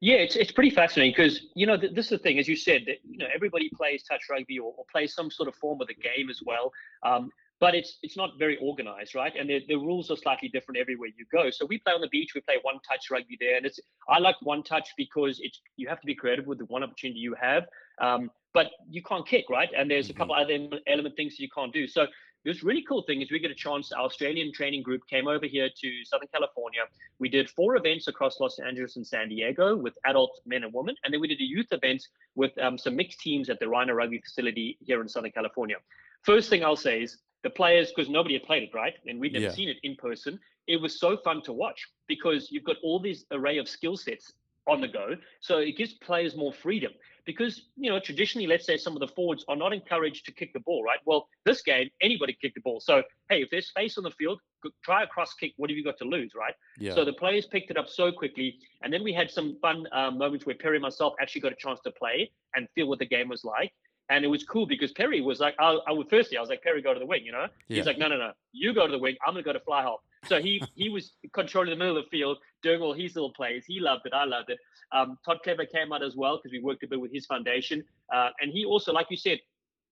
Yeah, 0.00 0.16
it's 0.16 0.36
it's 0.36 0.52
pretty 0.52 0.70
fascinating 0.70 1.14
because 1.16 1.42
you 1.54 1.66
know 1.66 1.76
th- 1.78 1.94
this 1.94 2.06
is 2.06 2.10
the 2.10 2.18
thing, 2.18 2.38
as 2.38 2.48
you 2.48 2.56
said, 2.56 2.82
that 2.86 2.96
you 3.08 3.18
know 3.18 3.26
everybody 3.34 3.70
plays 3.74 4.02
touch 4.02 4.22
rugby 4.30 4.58
or, 4.58 4.74
or 4.76 4.84
plays 4.90 5.14
some 5.14 5.30
sort 5.30 5.48
of 5.48 5.54
form 5.54 5.80
of 5.80 5.88
the 5.88 5.94
game 5.94 6.28
as 6.28 6.42
well. 6.44 6.72
Um, 7.02 7.30
but 7.58 7.74
it's 7.74 7.98
it's 8.02 8.16
not 8.16 8.30
very 8.38 8.58
organized, 8.58 9.14
right? 9.14 9.32
And 9.38 9.48
the, 9.48 9.64
the 9.68 9.76
rules 9.76 10.10
are 10.10 10.16
slightly 10.16 10.48
different 10.48 10.78
everywhere 10.78 11.08
you 11.16 11.24
go. 11.32 11.50
So 11.50 11.66
we 11.66 11.78
play 11.78 11.94
on 11.94 12.00
the 12.00 12.08
beach, 12.08 12.32
we 12.34 12.40
play 12.42 12.56
one 12.62 12.76
touch 12.88 13.10
rugby 13.10 13.36
there, 13.40 13.56
and 13.56 13.64
it's 13.64 13.80
I 14.08 14.18
like 14.18 14.36
one 14.42 14.62
touch 14.62 14.90
because 14.96 15.40
it's 15.42 15.60
you 15.76 15.88
have 15.88 16.00
to 16.00 16.06
be 16.06 16.14
creative 16.14 16.46
with 16.46 16.58
the 16.58 16.66
one 16.66 16.82
opportunity 16.82 17.20
you 17.20 17.34
have, 17.40 17.64
um, 18.00 18.30
but 18.52 18.70
you 18.90 19.02
can't 19.02 19.26
kick, 19.26 19.46
right? 19.50 19.70
And 19.76 19.90
there's 19.90 20.10
a 20.10 20.14
couple 20.14 20.34
other 20.34 20.58
element 20.86 21.16
things 21.16 21.38
you 21.38 21.48
can't 21.54 21.72
do. 21.72 21.86
So 21.86 22.06
this 22.44 22.62
really 22.62 22.84
cool 22.88 23.02
thing 23.02 23.22
is 23.22 23.30
we 23.32 23.40
get 23.40 23.50
a 23.50 23.54
chance. 23.54 23.90
Our 23.90 24.04
Australian 24.04 24.52
training 24.52 24.82
group 24.82 25.00
came 25.08 25.26
over 25.26 25.46
here 25.46 25.68
to 25.68 26.04
Southern 26.04 26.28
California. 26.32 26.82
We 27.18 27.28
did 27.28 27.50
four 27.50 27.74
events 27.76 28.06
across 28.06 28.38
Los 28.38 28.60
Angeles 28.60 28.96
and 28.96 29.06
San 29.06 29.30
Diego 29.30 29.74
with 29.74 29.94
adult 30.04 30.40
men 30.46 30.62
and 30.62 30.72
women, 30.72 30.94
and 31.04 31.12
then 31.12 31.20
we 31.20 31.26
did 31.26 31.40
a 31.40 31.44
youth 31.44 31.66
event 31.72 32.06
with 32.34 32.56
um, 32.58 32.76
some 32.76 32.94
mixed 32.94 33.18
teams 33.20 33.48
at 33.48 33.58
the 33.58 33.68
Rhino 33.68 33.94
Rugby 33.94 34.20
facility 34.20 34.78
here 34.80 35.00
in 35.00 35.08
Southern 35.08 35.32
California. 35.32 35.76
First 36.22 36.50
thing 36.50 36.64
I'll 36.64 36.76
say 36.76 37.02
is 37.02 37.18
the 37.46 37.50
players, 37.50 37.92
because 37.92 38.08
nobody 38.18 38.34
had 38.34 38.42
played 38.42 38.64
it, 38.64 38.74
right? 38.74 38.94
And 39.06 39.20
we'd 39.20 39.32
never 39.32 39.44
Yeah. 39.44 39.58
seen 39.60 39.68
it 39.68 39.78
in 39.84 39.94
person. 39.96 40.32
It 40.66 40.78
was 40.84 40.98
so 40.98 41.16
fun 41.26 41.42
to 41.42 41.52
watch 41.52 41.80
because 42.08 42.50
you've 42.50 42.64
got 42.70 42.76
all 42.82 42.98
these 42.98 43.24
array 43.30 43.56
of 43.58 43.68
skill 43.68 43.96
sets 43.96 44.32
on 44.66 44.80
the 44.80 44.88
go. 44.88 45.06
So 45.40 45.58
it 45.58 45.76
gives 45.76 45.92
players 45.94 46.34
more 46.34 46.52
freedom 46.52 46.92
because, 47.24 47.54
you 47.76 47.88
know, 47.88 48.00
traditionally, 48.00 48.48
let's 48.48 48.66
say 48.66 48.76
some 48.76 48.94
of 48.94 49.00
the 49.00 49.12
forwards 49.18 49.44
are 49.46 49.54
not 49.64 49.72
encouraged 49.72 50.24
to 50.26 50.32
kick 50.32 50.52
the 50.52 50.58
ball, 50.68 50.82
right? 50.82 50.98
Well, 51.04 51.28
this 51.44 51.62
game, 51.62 51.88
anybody 52.00 52.32
can 52.32 52.40
kick 52.48 52.54
the 52.54 52.60
ball. 52.62 52.80
So, 52.80 53.04
hey, 53.30 53.42
if 53.42 53.48
there's 53.50 53.68
space 53.68 53.96
on 53.96 54.02
the 54.02 54.10
field, 54.10 54.40
try 54.82 55.04
a 55.04 55.06
cross 55.06 55.34
kick. 55.34 55.52
What 55.56 55.70
have 55.70 55.76
you 55.76 55.84
got 55.84 55.98
to 55.98 56.04
lose, 56.04 56.32
right? 56.34 56.54
Yeah, 56.80 56.94
So 56.96 57.04
the 57.04 57.12
players 57.12 57.46
picked 57.46 57.70
it 57.70 57.76
up 57.76 57.88
so 57.88 58.10
quickly, 58.10 58.58
and 58.82 58.92
then 58.92 59.04
we 59.04 59.12
had 59.12 59.30
some 59.30 59.56
fun 59.62 59.86
um, 59.92 60.18
moments 60.18 60.46
where 60.46 60.56
Perry 60.56 60.76
and 60.78 60.82
myself 60.82 61.14
actually 61.20 61.42
got 61.42 61.52
a 61.52 61.60
chance 61.64 61.78
to 61.84 61.92
play 61.92 62.18
and 62.56 62.66
feel 62.74 62.88
what 62.88 62.98
the 62.98 63.06
game 63.16 63.28
was 63.28 63.44
like. 63.44 63.72
And 64.08 64.24
it 64.24 64.28
was 64.28 64.44
cool 64.44 64.66
because 64.66 64.92
Perry 64.92 65.20
was 65.20 65.40
like, 65.40 65.54
I, 65.58 65.78
I 65.88 65.92
would 65.92 66.08
firstly, 66.08 66.36
I 66.36 66.40
was 66.40 66.48
like, 66.48 66.62
Perry, 66.62 66.80
go 66.80 66.94
to 66.94 67.00
the 67.00 67.06
wing, 67.06 67.24
you 67.24 67.32
know? 67.32 67.46
Yeah. 67.68 67.78
He's 67.78 67.86
like, 67.86 67.98
no, 67.98 68.08
no, 68.08 68.16
no, 68.16 68.32
you 68.52 68.72
go 68.72 68.86
to 68.86 68.92
the 68.92 68.98
wing. 68.98 69.16
I'm 69.26 69.34
gonna 69.34 69.42
go 69.42 69.52
to 69.52 69.60
fly 69.60 69.82
half. 69.82 69.98
So 70.28 70.40
he 70.40 70.62
he 70.74 70.88
was 70.88 71.12
controlling 71.32 71.70
the 71.70 71.76
middle 71.76 71.96
of 71.96 72.04
the 72.04 72.10
field, 72.10 72.38
doing 72.62 72.80
all 72.80 72.92
his 72.92 73.14
little 73.14 73.32
plays. 73.32 73.64
He 73.66 73.80
loved 73.80 74.06
it. 74.06 74.12
I 74.12 74.24
loved 74.24 74.50
it. 74.50 74.58
Um, 74.92 75.18
Todd 75.24 75.38
Clever 75.42 75.66
came 75.66 75.92
out 75.92 76.02
as 76.02 76.14
well 76.16 76.36
because 76.36 76.52
we 76.52 76.60
worked 76.60 76.82
a 76.84 76.86
bit 76.86 77.00
with 77.00 77.12
his 77.12 77.26
foundation, 77.26 77.84
uh, 78.14 78.30
and 78.40 78.52
he 78.52 78.64
also, 78.64 78.92
like 78.92 79.06
you 79.10 79.16
said, 79.16 79.40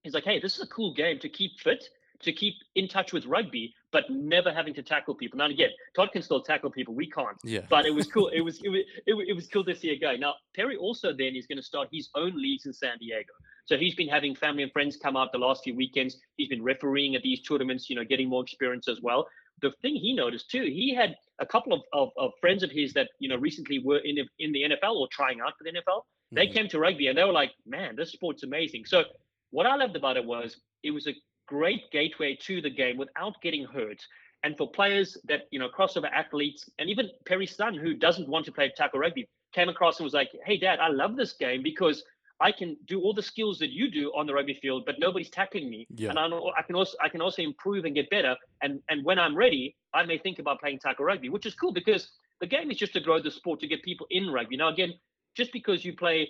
he's 0.03 0.13
like, 0.13 0.23
hey, 0.23 0.39
this 0.39 0.55
is 0.55 0.63
a 0.63 0.67
cool 0.67 0.93
game 0.93 1.19
to 1.19 1.27
keep 1.27 1.59
fit, 1.59 1.83
to 2.21 2.31
keep 2.31 2.55
in 2.75 2.87
touch 2.87 3.11
with 3.11 3.25
rugby, 3.25 3.73
but 3.91 4.09
never 4.09 4.53
having 4.53 4.73
to 4.73 4.83
tackle 4.83 5.15
people. 5.15 5.37
Now 5.37 5.47
again, 5.47 5.69
Todd 5.95 6.11
can 6.11 6.21
still 6.21 6.41
tackle 6.41 6.69
people. 6.69 6.93
We 6.93 7.09
can't 7.09 7.37
yeah, 7.43 7.61
but 7.69 7.85
it 7.85 7.93
was 7.93 8.07
cool. 8.07 8.29
It 8.29 8.41
was 8.41 8.61
it 8.63 8.69
was 8.69 8.81
it 9.05 9.13
was, 9.13 9.25
it 9.27 9.33
was 9.33 9.47
cool 9.47 9.63
to 9.65 9.75
see 9.75 9.89
it 9.89 10.01
go. 10.01 10.15
Now 10.15 10.35
Perry 10.55 10.77
also 10.77 11.13
then 11.13 11.35
is 11.35 11.47
going 11.47 11.57
to 11.57 11.63
start 11.63 11.89
his 11.91 12.09
own 12.15 12.33
leagues 12.41 12.65
in 12.65 12.73
San 12.73 12.97
Diego. 12.99 13.33
So 13.65 13.77
he's 13.77 13.95
been 13.95 14.07
having 14.07 14.35
family 14.35 14.63
and 14.63 14.71
friends 14.71 14.97
come 14.97 15.17
out 15.17 15.31
the 15.31 15.37
last 15.37 15.63
few 15.63 15.75
weekends. 15.75 16.17
He's 16.37 16.47
been 16.49 16.63
refereeing 16.63 17.15
at 17.15 17.23
these 17.23 17.41
tournaments, 17.41 17.89
you 17.89 17.95
know, 17.95 18.03
getting 18.03 18.29
more 18.29 18.43
experience 18.43 18.87
as 18.87 19.01
well. 19.01 19.27
The 19.61 19.71
thing 19.81 19.95
he 19.95 20.13
noticed 20.13 20.49
too, 20.51 20.63
he 20.63 20.93
had 20.93 21.15
a 21.39 21.45
couple 21.45 21.73
of, 21.73 21.81
of, 21.93 22.09
of 22.17 22.31
friends 22.41 22.61
of 22.63 22.71
his 22.71 22.93
that 22.93 23.09
you 23.19 23.29
know 23.29 23.37
recently 23.37 23.79
were 23.79 23.99
in 23.99 24.15
the, 24.15 24.25
in 24.39 24.51
the 24.51 24.63
NFL 24.63 24.95
or 24.95 25.07
trying 25.11 25.39
out 25.41 25.53
for 25.57 25.63
the 25.63 25.71
NFL. 25.71 26.01
They 26.31 26.47
Mhm. 26.47 26.53
came 26.53 26.67
to 26.69 26.79
rugby 26.79 27.07
and 27.07 27.17
they 27.17 27.23
were 27.23 27.31
like, 27.31 27.53
"Man, 27.65 27.95
this 27.95 28.11
sport's 28.11 28.43
amazing." 28.43 28.85
So 28.85 29.05
what 29.51 29.65
I 29.65 29.75
loved 29.75 29.95
about 29.95 30.17
it 30.17 30.25
was 30.25 30.59
it 30.83 30.91
was 30.91 31.07
a 31.07 31.15
great 31.47 31.89
gateway 31.91 32.35
to 32.41 32.61
the 32.61 32.69
game 32.69 32.97
without 32.97 33.41
getting 33.41 33.63
hurt 33.65 34.01
and 34.43 34.57
for 34.57 34.69
players 34.69 35.17
that 35.25 35.43
you 35.51 35.59
know 35.59 35.69
crossover 35.69 36.11
athletes 36.11 36.67
and 36.79 36.89
even 36.89 37.09
Perry's 37.25 37.55
son 37.55 37.75
who 37.75 37.93
doesn't 37.93 38.27
want 38.27 38.45
to 38.45 38.51
play 38.51 38.71
tackle 38.75 38.99
rugby 38.99 39.27
came 39.53 39.69
across 39.69 39.99
and 39.99 40.03
was 40.05 40.13
like 40.13 40.31
hey 40.45 40.57
dad 40.57 40.79
I 40.79 40.89
love 40.89 41.15
this 41.15 41.33
game 41.33 41.61
because 41.63 42.03
I 42.39 42.51
can 42.51 42.75
do 42.85 43.01
all 43.01 43.13
the 43.13 43.23
skills 43.23 43.59
that 43.59 43.69
you 43.71 43.89
do 43.89 44.11
on 44.15 44.25
the 44.27 44.33
rugby 44.33 44.53
field 44.55 44.83
but 44.85 44.95
nobody's 44.99 45.29
tackling 45.29 45.69
me 45.69 45.87
Yeah. 45.95 46.09
and 46.09 46.19
I, 46.19 46.27
know, 46.27 46.51
I 46.57 46.61
can 46.61 46.75
also 46.75 46.97
I 47.01 47.09
can 47.09 47.21
also 47.21 47.41
improve 47.41 47.85
and 47.85 47.95
get 47.95 48.09
better 48.09 48.35
and 48.61 48.81
and 48.89 49.03
when 49.05 49.19
I'm 49.19 49.35
ready 49.35 49.75
I 49.93 50.03
may 50.05 50.17
think 50.17 50.39
about 50.39 50.59
playing 50.59 50.79
tackle 50.79 51.05
rugby 51.05 51.29
which 51.29 51.45
is 51.45 51.55
cool 51.55 51.71
because 51.71 52.09
the 52.41 52.47
game 52.47 52.69
is 52.71 52.77
just 52.77 52.93
to 52.93 52.99
grow 52.99 53.21
the 53.21 53.31
sport 53.31 53.59
to 53.61 53.67
get 53.67 53.81
people 53.83 54.07
in 54.09 54.29
rugby 54.29 54.57
now 54.57 54.69
again 54.69 54.93
just 55.35 55.51
because 55.53 55.83
you 55.85 55.95
play 55.95 56.27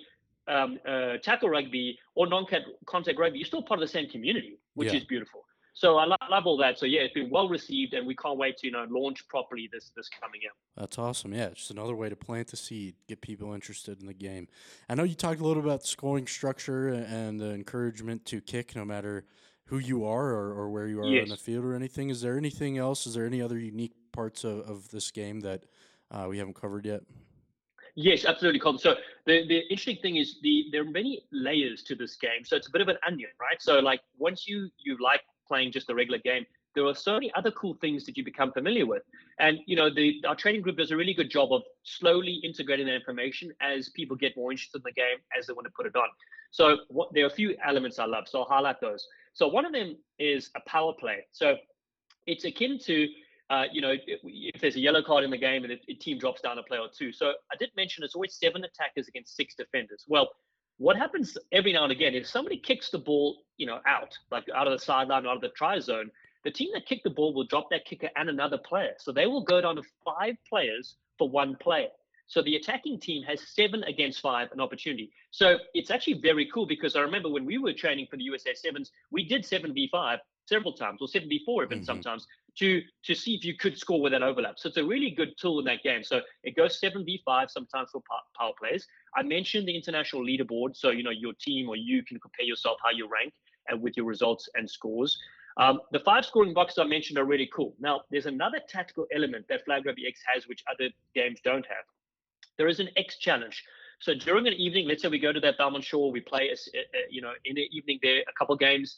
um, 0.48 0.78
uh, 0.86 1.16
tackle 1.22 1.48
rugby 1.48 1.98
or 2.14 2.26
non-contact 2.26 3.18
rugby, 3.18 3.38
you're 3.38 3.46
still 3.46 3.62
part 3.62 3.80
of 3.80 3.86
the 3.88 3.92
same 3.92 4.08
community, 4.08 4.58
which 4.74 4.92
Yeah. 4.92 4.98
is 4.98 5.04
beautiful. 5.04 5.44
So 5.76 5.98
I 5.98 6.06
lo- 6.06 6.16
love 6.30 6.46
all 6.46 6.56
that. 6.56 6.78
So 6.78 6.86
yeah, 6.86 7.02
it's 7.02 7.12
been 7.12 7.28
well 7.28 7.50
received, 7.50 7.92
and 7.92 8.06
we 8.06 8.16
can't 8.16 8.38
wait 8.38 8.56
to 8.58 8.66
you 8.66 8.72
know 8.72 8.86
launch 8.88 9.28
properly 9.28 9.68
this 9.70 9.92
this 9.94 10.08
coming 10.08 10.40
year. 10.40 10.52
That's 10.74 10.98
awesome. 10.98 11.34
Yeah, 11.34 11.48
it's 11.48 11.58
just 11.58 11.70
another 11.70 11.94
way 11.94 12.08
to 12.08 12.16
plant 12.16 12.48
the 12.48 12.56
seed, 12.56 12.94
get 13.06 13.20
people 13.20 13.52
interested 13.52 14.00
in 14.00 14.06
the 14.06 14.14
game. 14.14 14.48
I 14.88 14.94
know 14.94 15.02
you 15.02 15.14
talked 15.14 15.38
a 15.38 15.44
little 15.46 15.62
about 15.62 15.84
scoring 15.84 16.26
structure 16.26 16.88
and 16.88 17.38
the 17.38 17.52
encouragement 17.52 18.24
to 18.26 18.40
kick 18.40 18.74
no 18.74 18.86
matter 18.86 19.26
who 19.66 19.76
you 19.76 20.06
are 20.06 20.30
or, 20.30 20.54
or 20.54 20.70
where 20.70 20.86
you 20.86 21.00
are 21.00 21.14
in 21.14 21.28
the 21.28 21.36
field 21.36 21.66
or 21.66 21.74
anything. 21.74 22.08
Is 22.08 22.22
there 22.22 22.38
anything 22.38 22.78
else? 22.78 23.06
Is 23.06 23.12
there 23.12 23.26
any 23.26 23.42
other 23.42 23.58
unique 23.58 23.92
parts 24.12 24.44
of, 24.44 24.60
of 24.60 24.90
this 24.90 25.10
game 25.10 25.40
that 25.40 25.64
uh, 26.10 26.24
we 26.26 26.38
haven't 26.38 26.58
covered 26.58 26.86
yet? 26.86 27.02
Yes, 27.96 28.24
absolutely, 28.24 28.60
Colin. 28.60 28.78
So 28.78 28.94
the, 29.26 29.46
the 29.46 29.58
interesting 29.70 29.98
thing 30.00 30.16
is 30.16 30.36
the 30.42 30.66
there 30.72 30.82
are 30.82 30.90
many 30.90 31.20
layers 31.32 31.82
to 31.82 31.94
this 31.94 32.16
game. 32.16 32.44
So 32.44 32.56
it's 32.56 32.68
a 32.68 32.70
bit 32.70 32.80
of 32.80 32.88
an 32.88 32.96
onion, 33.06 33.30
right? 33.38 33.60
So 33.60 33.80
like 33.80 34.00
once 34.18 34.48
you 34.48 34.70
you 34.78 34.96
like 35.02 35.20
playing 35.46 35.72
just 35.72 35.90
a 35.90 35.94
regular 35.94 36.18
game, 36.18 36.44
there 36.74 36.84
are 36.84 36.94
so 36.94 37.14
many 37.14 37.32
other 37.34 37.50
cool 37.52 37.74
things 37.80 38.04
that 38.04 38.16
you 38.16 38.24
become 38.24 38.52
familiar 38.52 38.86
with. 38.86 39.02
And 39.40 39.58
you 39.66 39.76
know, 39.76 39.92
the 39.92 40.22
our 40.28 40.36
training 40.36 40.62
group 40.62 40.76
does 40.76 40.90
a 40.90 40.96
really 40.96 41.14
good 41.14 41.30
job 41.30 41.52
of 41.52 41.62
slowly 41.82 42.34
integrating 42.44 42.86
that 42.86 42.94
information 42.94 43.52
as 43.60 43.88
people 43.90 44.16
get 44.16 44.36
more 44.36 44.52
interested 44.52 44.78
in 44.78 44.82
the 44.84 44.92
game 44.92 45.18
as 45.36 45.46
they 45.46 45.54
want 45.54 45.66
to 45.66 45.72
put 45.74 45.86
it 45.86 45.96
on. 45.96 46.08
So 46.50 46.78
what 46.88 47.08
there 47.12 47.24
are 47.24 47.28
a 47.28 47.30
few 47.30 47.56
elements 47.64 47.98
I 47.98 48.04
love. 48.04 48.28
So 48.28 48.40
I'll 48.40 48.48
highlight 48.48 48.80
those. 48.80 49.06
So 49.32 49.48
one 49.48 49.64
of 49.64 49.72
them 49.72 49.96
is 50.18 50.50
a 50.54 50.60
power 50.68 50.92
play. 50.92 51.26
So 51.32 51.56
it's 52.26 52.44
akin 52.44 52.78
to 52.80 53.08
uh, 53.48 53.64
you 53.72 53.80
know, 53.80 53.94
if, 54.06 54.60
there's 54.60 54.76
a 54.76 54.80
yellow 54.80 55.02
card 55.02 55.22
in 55.22 55.30
the 55.30 55.38
game 55.38 55.64
and 55.64 55.72
a 55.72 55.94
team 55.94 56.18
drops 56.18 56.40
down 56.40 56.58
a 56.58 56.62
player 56.62 56.80
or 56.80 56.88
two. 56.96 57.12
So 57.12 57.32
I 57.52 57.56
did 57.58 57.70
mention 57.76 58.02
it's 58.02 58.14
always 58.14 58.34
seven 58.34 58.64
attackers 58.64 59.06
against 59.08 59.36
six 59.36 59.54
defenders. 59.54 60.04
Well, 60.08 60.30
what 60.78 60.96
happens 60.96 61.36
every 61.52 61.72
now 61.72 61.84
and 61.84 61.92
again 61.92 62.14
is 62.14 62.28
somebody 62.28 62.58
kicks 62.58 62.90
the 62.90 62.98
ball, 62.98 63.44
you 63.56 63.66
know, 63.66 63.80
out, 63.86 64.16
like 64.30 64.44
out 64.54 64.66
of 64.66 64.72
the 64.78 64.84
sideline, 64.84 65.26
out 65.26 65.36
of 65.36 65.40
the 65.40 65.48
try 65.50 65.78
zone. 65.78 66.10
The 66.44 66.50
team 66.50 66.70
that 66.74 66.86
kicked 66.86 67.04
the 67.04 67.10
ball 67.10 67.34
will 67.34 67.46
drop 67.46 67.68
that 67.70 67.84
kicker 67.84 68.10
and 68.16 68.28
another 68.28 68.58
player. 68.58 68.92
So 68.98 69.10
they 69.10 69.26
will 69.26 69.42
go 69.42 69.60
down 69.60 69.76
to 69.76 69.82
five 70.04 70.36
players 70.48 70.96
for 71.18 71.28
one 71.28 71.56
player. 71.56 71.88
So 72.28 72.42
the 72.42 72.56
attacking 72.56 73.00
team 73.00 73.22
has 73.22 73.40
seven 73.54 73.84
against 73.84 74.20
five 74.20 74.50
an 74.52 74.60
opportunity. 74.60 75.10
So 75.30 75.58
it's 75.74 75.90
actually 75.90 76.20
very 76.20 76.48
cool 76.52 76.66
because 76.66 76.94
I 76.96 77.00
remember 77.00 77.28
when 77.28 77.44
we 77.46 77.58
were 77.58 77.72
training 77.72 78.06
for 78.10 78.16
the 78.16 78.24
USA 78.24 78.52
Sevens, 78.54 78.90
we 79.10 79.26
did 79.26 79.44
seven 79.44 79.72
v 79.72 79.88
five 79.90 80.18
several 80.46 80.72
times 80.72 80.98
or 81.00 81.08
seven 81.08 81.28
v 81.28 81.42
four 81.44 81.64
even 81.64 81.80
Mhm. 81.80 81.84
sometimes 81.86 82.26
to 82.58 82.82
to 83.04 83.14
see 83.14 83.34
if 83.34 83.44
you 83.44 83.54
could 83.56 83.78
score 83.78 84.00
with 84.00 84.12
that 84.12 84.22
overlap. 84.22 84.58
So 84.58 84.68
it's 84.68 84.76
a 84.78 84.84
really 84.84 85.10
good 85.10 85.36
tool 85.38 85.58
in 85.58 85.64
that 85.66 85.82
game. 85.82 86.02
So 86.02 86.20
it 86.42 86.56
goes 86.56 86.80
seven 86.80 87.04
v 87.04 87.20
five 87.24 87.50
sometimes 87.50 87.90
for 87.90 88.02
power 88.38 88.52
plays. 88.58 88.86
I 89.16 89.22
mentioned 89.22 89.68
the 89.68 89.76
international 89.76 90.22
leaderboard, 90.24 90.76
so 90.76 90.90
you 90.90 91.02
know 91.02 91.10
your 91.10 91.32
team 91.40 91.68
or 91.68 91.76
you 91.76 92.02
can 92.02 92.18
compare 92.20 92.46
yourself 92.46 92.78
how 92.84 92.90
you 92.90 93.08
rank 93.08 93.32
and 93.68 93.82
with 93.82 93.96
your 93.96 94.06
results 94.06 94.48
and 94.54 94.68
scores. 94.68 95.18
Um, 95.58 95.80
the 95.90 96.00
five 96.00 96.24
scoring 96.24 96.52
boxes 96.52 96.78
I 96.78 96.84
mentioned 96.84 97.18
are 97.18 97.24
really 97.24 97.48
cool. 97.54 97.74
Now, 97.80 98.02
there's 98.10 98.26
another 98.26 98.60
tactical 98.68 99.06
element 99.14 99.46
that 99.48 99.64
Flag 99.64 99.86
Rugby 99.86 100.06
X 100.06 100.20
has, 100.32 100.46
which 100.46 100.62
other 100.70 100.90
games 101.14 101.40
don't 101.42 101.64
have. 101.66 101.84
There 102.58 102.68
is 102.68 102.78
an 102.78 102.90
X 102.96 103.18
challenge. 103.18 103.64
So 104.00 104.12
during 104.12 104.46
an 104.46 104.52
evening, 104.52 104.86
let's 104.86 105.02
say 105.02 105.08
we 105.08 105.18
go 105.18 105.32
to 105.32 105.40
that 105.40 105.56
Belmont 105.56 105.82
Shore, 105.84 106.12
we 106.12 106.20
play, 106.20 106.50
a 106.50 106.78
a- 106.78 107.06
you 107.10 107.22
know, 107.22 107.32
in 107.46 107.54
the 107.54 107.66
evening 107.72 107.98
there, 108.02 108.18
a 108.20 108.32
couple 108.38 108.54
games 108.56 108.96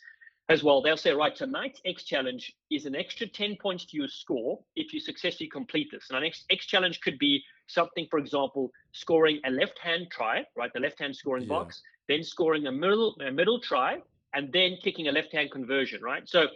as 0.49 0.65
well. 0.65 0.81
They'll 0.81 0.97
say, 0.97 1.13
right, 1.13 1.35
tonight's 1.35 1.81
X 1.85 2.05
challenge 2.05 2.55
is 2.71 2.87
an 2.87 2.95
extra 2.95 3.27
10 3.27 3.57
points 3.61 3.85
to 3.87 3.97
your 3.97 4.09
score 4.09 4.59
if 4.77 4.93
you 4.93 5.01
successfully 5.01 5.49
complete 5.49 5.89
this. 5.91 6.07
And 6.09 6.17
an 6.17 6.23
next 6.23 6.45
X 6.51 6.67
challenge 6.67 7.01
could 7.01 7.19
be 7.19 7.43
something, 7.67 8.07
for 8.11 8.19
example, 8.19 8.71
scoring 8.93 9.41
a 9.45 9.51
left-hand 9.51 10.09
try, 10.11 10.45
right, 10.57 10.73
the 10.73 10.81
left-hand 10.81 11.15
scoring 11.15 11.45
yeah. 11.45 11.49
box, 11.51 11.83
then 12.09 12.23
scoring 12.23 12.67
a 12.67 12.73
middle 12.73 13.15
a 13.21 13.31
middle 13.31 13.61
try, 13.61 13.99
and 14.35 14.53
then 14.53 14.79
kicking 14.83 15.09
a 15.09 15.13
left-hand 15.13 15.51
conversion, 15.51 16.03
right? 16.03 16.27
So 16.27 16.47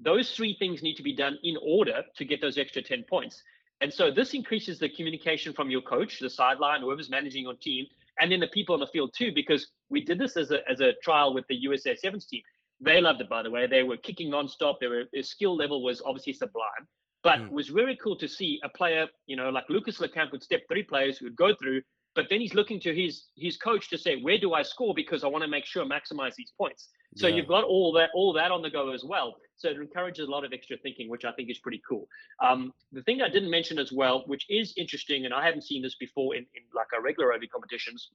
those 0.00 0.32
three 0.32 0.56
things 0.58 0.82
need 0.82 0.96
to 0.96 1.02
be 1.02 1.14
done 1.14 1.38
in 1.42 1.56
order 1.62 2.02
to 2.16 2.24
get 2.24 2.40
those 2.40 2.58
extra 2.58 2.82
10 2.82 3.04
points. 3.08 3.42
And 3.80 3.92
so 3.92 4.10
this 4.10 4.34
increases 4.34 4.78
the 4.78 4.88
communication 4.88 5.52
from 5.52 5.70
your 5.70 5.82
coach, 5.82 6.18
the 6.18 6.30
sideline, 6.30 6.80
whoever's 6.80 7.10
managing 7.10 7.42
your 7.42 7.54
team, 7.54 7.86
and 8.18 8.32
then 8.32 8.40
the 8.40 8.46
people 8.48 8.74
on 8.74 8.80
the 8.80 8.86
field 8.86 9.14
too, 9.16 9.32
because 9.34 9.68
we 9.90 10.02
did 10.02 10.18
this 10.18 10.36
as 10.36 10.50
a, 10.50 10.68
as 10.68 10.80
a 10.80 10.92
trial 11.02 11.34
with 11.34 11.46
the 11.48 11.54
USA 11.56 11.94
Sevens 11.94 12.26
team. 12.26 12.42
They 12.80 13.00
loved 13.00 13.20
it, 13.20 13.28
by 13.28 13.42
the 13.42 13.50
way. 13.50 13.66
They 13.66 13.82
were 13.82 13.96
kicking 13.96 14.30
nonstop. 14.30 14.80
Their, 14.80 15.04
their 15.12 15.22
skill 15.22 15.56
level 15.56 15.82
was 15.82 16.02
obviously 16.04 16.34
sublime. 16.34 16.86
But 17.22 17.38
mm. 17.38 17.46
it 17.46 17.52
was 17.52 17.70
really 17.70 17.98
cool 18.02 18.16
to 18.16 18.28
see 18.28 18.60
a 18.62 18.68
player, 18.68 19.06
you 19.26 19.36
know, 19.36 19.50
like 19.50 19.64
Lucas 19.68 19.98
Lecamp 19.98 20.32
would 20.32 20.42
step 20.42 20.62
three 20.68 20.82
players 20.82 21.18
who 21.18 21.26
would 21.26 21.36
go 21.36 21.54
through, 21.54 21.82
but 22.16 22.26
then 22.30 22.40
he's 22.40 22.54
looking 22.54 22.80
to 22.80 22.94
his 22.94 23.26
his 23.36 23.56
coach 23.58 23.90
to 23.90 23.98
say, 23.98 24.20
where 24.22 24.38
do 24.38 24.54
I 24.54 24.62
score? 24.62 24.94
Because 24.94 25.22
I 25.22 25.26
want 25.26 25.42
to 25.42 25.48
make 25.48 25.66
sure 25.66 25.84
I 25.84 25.86
maximize 25.86 26.34
these 26.34 26.52
points. 26.58 26.88
So 27.14 27.26
yeah. 27.26 27.36
you've 27.36 27.46
got 27.46 27.64
all 27.64 27.92
that 27.92 28.10
all 28.14 28.32
that 28.32 28.50
on 28.50 28.62
the 28.62 28.70
go 28.70 28.90
as 28.92 29.04
well. 29.04 29.36
So 29.56 29.68
it 29.68 29.76
encourages 29.76 30.26
a 30.26 30.30
lot 30.30 30.44
of 30.44 30.52
extra 30.52 30.76
thinking, 30.78 31.08
which 31.08 31.24
I 31.24 31.32
think 31.32 31.50
is 31.50 31.58
pretty 31.58 31.82
cool. 31.88 32.08
Um, 32.42 32.72
the 32.92 33.02
thing 33.02 33.22
I 33.22 33.28
didn't 33.28 33.50
mention 33.50 33.78
as 33.78 33.92
well, 33.92 34.24
which 34.26 34.46
is 34.48 34.72
interesting, 34.76 35.24
and 35.26 35.34
I 35.34 35.44
haven't 35.44 35.64
seen 35.64 35.82
this 35.82 35.94
before 35.96 36.34
in, 36.34 36.42
in 36.54 36.62
like 36.74 36.88
our 36.94 37.02
regular 37.02 37.28
rugby 37.28 37.48
competitions, 37.48 38.10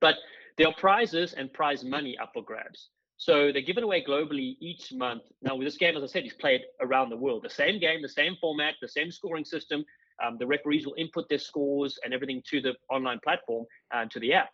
but 0.00 0.16
there 0.56 0.68
are 0.68 0.74
prizes 0.74 1.34
and 1.34 1.52
prize 1.52 1.84
money 1.84 2.16
up 2.20 2.30
for 2.32 2.42
grabs. 2.42 2.88
So 3.24 3.50
they're 3.50 3.62
given 3.62 3.84
away 3.84 4.04
globally 4.06 4.58
each 4.60 4.92
month. 4.92 5.22
Now, 5.40 5.56
with 5.56 5.66
this 5.66 5.78
game, 5.78 5.96
as 5.96 6.02
I 6.02 6.06
said, 6.08 6.26
is 6.26 6.34
played 6.34 6.60
around 6.82 7.08
the 7.08 7.16
world. 7.16 7.42
The 7.42 7.48
same 7.48 7.80
game, 7.80 8.02
the 8.02 8.08
same 8.20 8.36
format, 8.38 8.74
the 8.82 8.88
same 8.88 9.10
scoring 9.10 9.46
system. 9.46 9.82
Um, 10.22 10.36
the 10.38 10.46
referees 10.46 10.84
will 10.84 10.94
input 10.98 11.26
their 11.30 11.38
scores 11.38 11.98
and 12.04 12.12
everything 12.12 12.42
to 12.50 12.60
the 12.60 12.74
online 12.90 13.20
platform 13.24 13.64
and 13.94 14.10
to 14.10 14.20
the 14.20 14.34
app. 14.34 14.50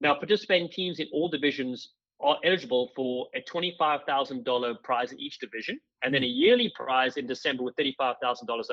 Now, 0.00 0.14
participating 0.14 0.70
teams 0.70 1.00
in 1.00 1.08
all 1.12 1.28
divisions 1.28 1.90
are 2.18 2.38
eligible 2.46 2.92
for 2.96 3.26
a 3.34 3.42
$25,000 3.42 4.82
prize 4.82 5.12
in 5.12 5.20
each 5.20 5.38
division, 5.38 5.78
and 6.02 6.14
then 6.14 6.24
a 6.24 6.26
yearly 6.26 6.72
prize 6.74 7.18
in 7.18 7.26
December 7.26 7.62
with 7.62 7.76
$35,000 7.76 8.14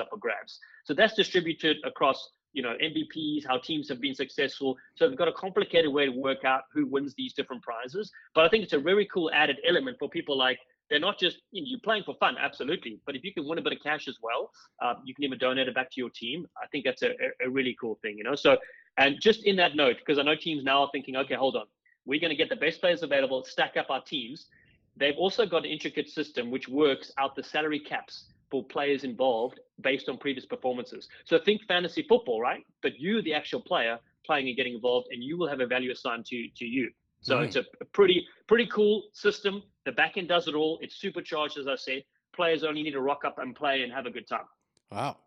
up 0.00 0.08
for 0.08 0.16
grabs. 0.18 0.58
So 0.86 0.94
that's 0.94 1.12
distributed 1.12 1.76
across, 1.84 2.30
you 2.52 2.62
know, 2.62 2.74
MVPs, 2.82 3.46
how 3.46 3.58
teams 3.58 3.88
have 3.88 4.00
been 4.00 4.14
successful. 4.14 4.76
So 4.94 5.08
they've 5.08 5.18
got 5.18 5.28
a 5.28 5.32
complicated 5.32 5.92
way 5.92 6.06
to 6.06 6.12
work 6.12 6.44
out 6.44 6.62
who 6.72 6.86
wins 6.86 7.14
these 7.16 7.32
different 7.32 7.62
prizes. 7.62 8.10
But 8.34 8.44
I 8.44 8.48
think 8.48 8.64
it's 8.64 8.72
a 8.72 8.78
very 8.78 9.06
cool 9.12 9.30
added 9.32 9.56
element 9.66 9.96
for 9.98 10.08
people 10.08 10.36
like 10.36 10.58
they're 10.90 11.00
not 11.00 11.18
just 11.18 11.38
you 11.52 11.62
know, 11.62 11.66
you're 11.68 11.80
playing 11.80 12.02
for 12.04 12.14
fun, 12.20 12.36
absolutely. 12.38 13.00
But 13.06 13.16
if 13.16 13.24
you 13.24 13.32
can 13.32 13.48
win 13.48 13.58
a 13.58 13.62
bit 13.62 13.72
of 13.72 13.78
cash 13.82 14.08
as 14.08 14.18
well, 14.22 14.50
uh, 14.82 14.94
you 15.04 15.14
can 15.14 15.24
even 15.24 15.38
donate 15.38 15.68
it 15.68 15.74
back 15.74 15.90
to 15.92 16.00
your 16.00 16.10
team. 16.10 16.46
I 16.62 16.66
think 16.66 16.84
that's 16.84 17.02
a, 17.02 17.12
a 17.44 17.48
really 17.48 17.74
cool 17.80 17.98
thing, 18.02 18.18
you 18.18 18.24
know. 18.24 18.34
So, 18.34 18.58
and 18.98 19.16
just 19.20 19.44
in 19.44 19.56
that 19.56 19.74
note, 19.74 19.96
because 19.98 20.18
I 20.18 20.22
know 20.22 20.36
teams 20.36 20.64
now 20.64 20.82
are 20.82 20.90
thinking, 20.92 21.16
okay, 21.16 21.34
hold 21.34 21.56
on, 21.56 21.64
we're 22.04 22.20
going 22.20 22.30
to 22.30 22.36
get 22.36 22.50
the 22.50 22.56
best 22.56 22.80
players 22.80 23.02
available, 23.02 23.44
stack 23.44 23.76
up 23.78 23.86
our 23.88 24.02
teams. 24.02 24.48
They've 24.96 25.16
also 25.16 25.46
got 25.46 25.64
an 25.64 25.70
intricate 25.70 26.10
system 26.10 26.50
which 26.50 26.68
works 26.68 27.10
out 27.16 27.36
the 27.36 27.42
salary 27.42 27.80
caps 27.80 28.26
for 28.50 28.62
players 28.62 29.02
involved 29.04 29.60
based 29.82 30.08
on 30.08 30.18
previous 30.18 30.46
performances. 30.46 31.08
So 31.24 31.38
think 31.38 31.62
fantasy 31.66 32.04
football, 32.08 32.40
right? 32.40 32.64
But 32.82 32.98
you, 32.98 33.22
the 33.22 33.34
actual 33.34 33.60
player, 33.60 33.98
playing 34.24 34.48
and 34.48 34.56
getting 34.56 34.74
involved, 34.74 35.08
and 35.10 35.22
you 35.22 35.36
will 35.36 35.48
have 35.48 35.60
a 35.60 35.66
value 35.66 35.92
assigned 35.92 36.26
to 36.26 36.48
to 36.56 36.64
you. 36.64 36.90
So 37.20 37.36
right. 37.36 37.46
it's 37.46 37.56
a, 37.56 37.64
a 37.80 37.84
pretty 37.84 38.26
pretty 38.48 38.66
cool 38.66 39.04
system. 39.12 39.62
The 39.84 39.92
backend 39.92 40.28
does 40.28 40.48
it 40.48 40.54
all. 40.54 40.78
It's 40.82 40.96
supercharged, 40.96 41.58
as 41.58 41.66
I 41.66 41.76
said. 41.76 42.02
Players 42.34 42.64
only 42.64 42.82
need 42.82 42.92
to 42.92 43.00
rock 43.00 43.24
up 43.24 43.38
and 43.38 43.54
play 43.54 43.82
and 43.82 43.92
have 43.92 44.06
a 44.06 44.10
good 44.10 44.26
time. 44.26 44.46
Wow. 44.90 45.18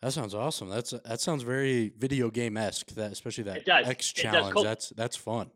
That 0.00 0.12
sounds 0.12 0.34
awesome. 0.34 0.70
That's 0.70 0.90
that 0.90 1.20
sounds 1.20 1.42
very 1.42 1.92
video 1.98 2.30
game 2.30 2.56
esque. 2.56 2.90
That 2.92 3.12
especially 3.12 3.44
that 3.44 3.68
X 3.68 4.12
challenge. 4.12 4.56
That's 4.62 4.90
that's 4.90 5.16
fun. 5.16 5.50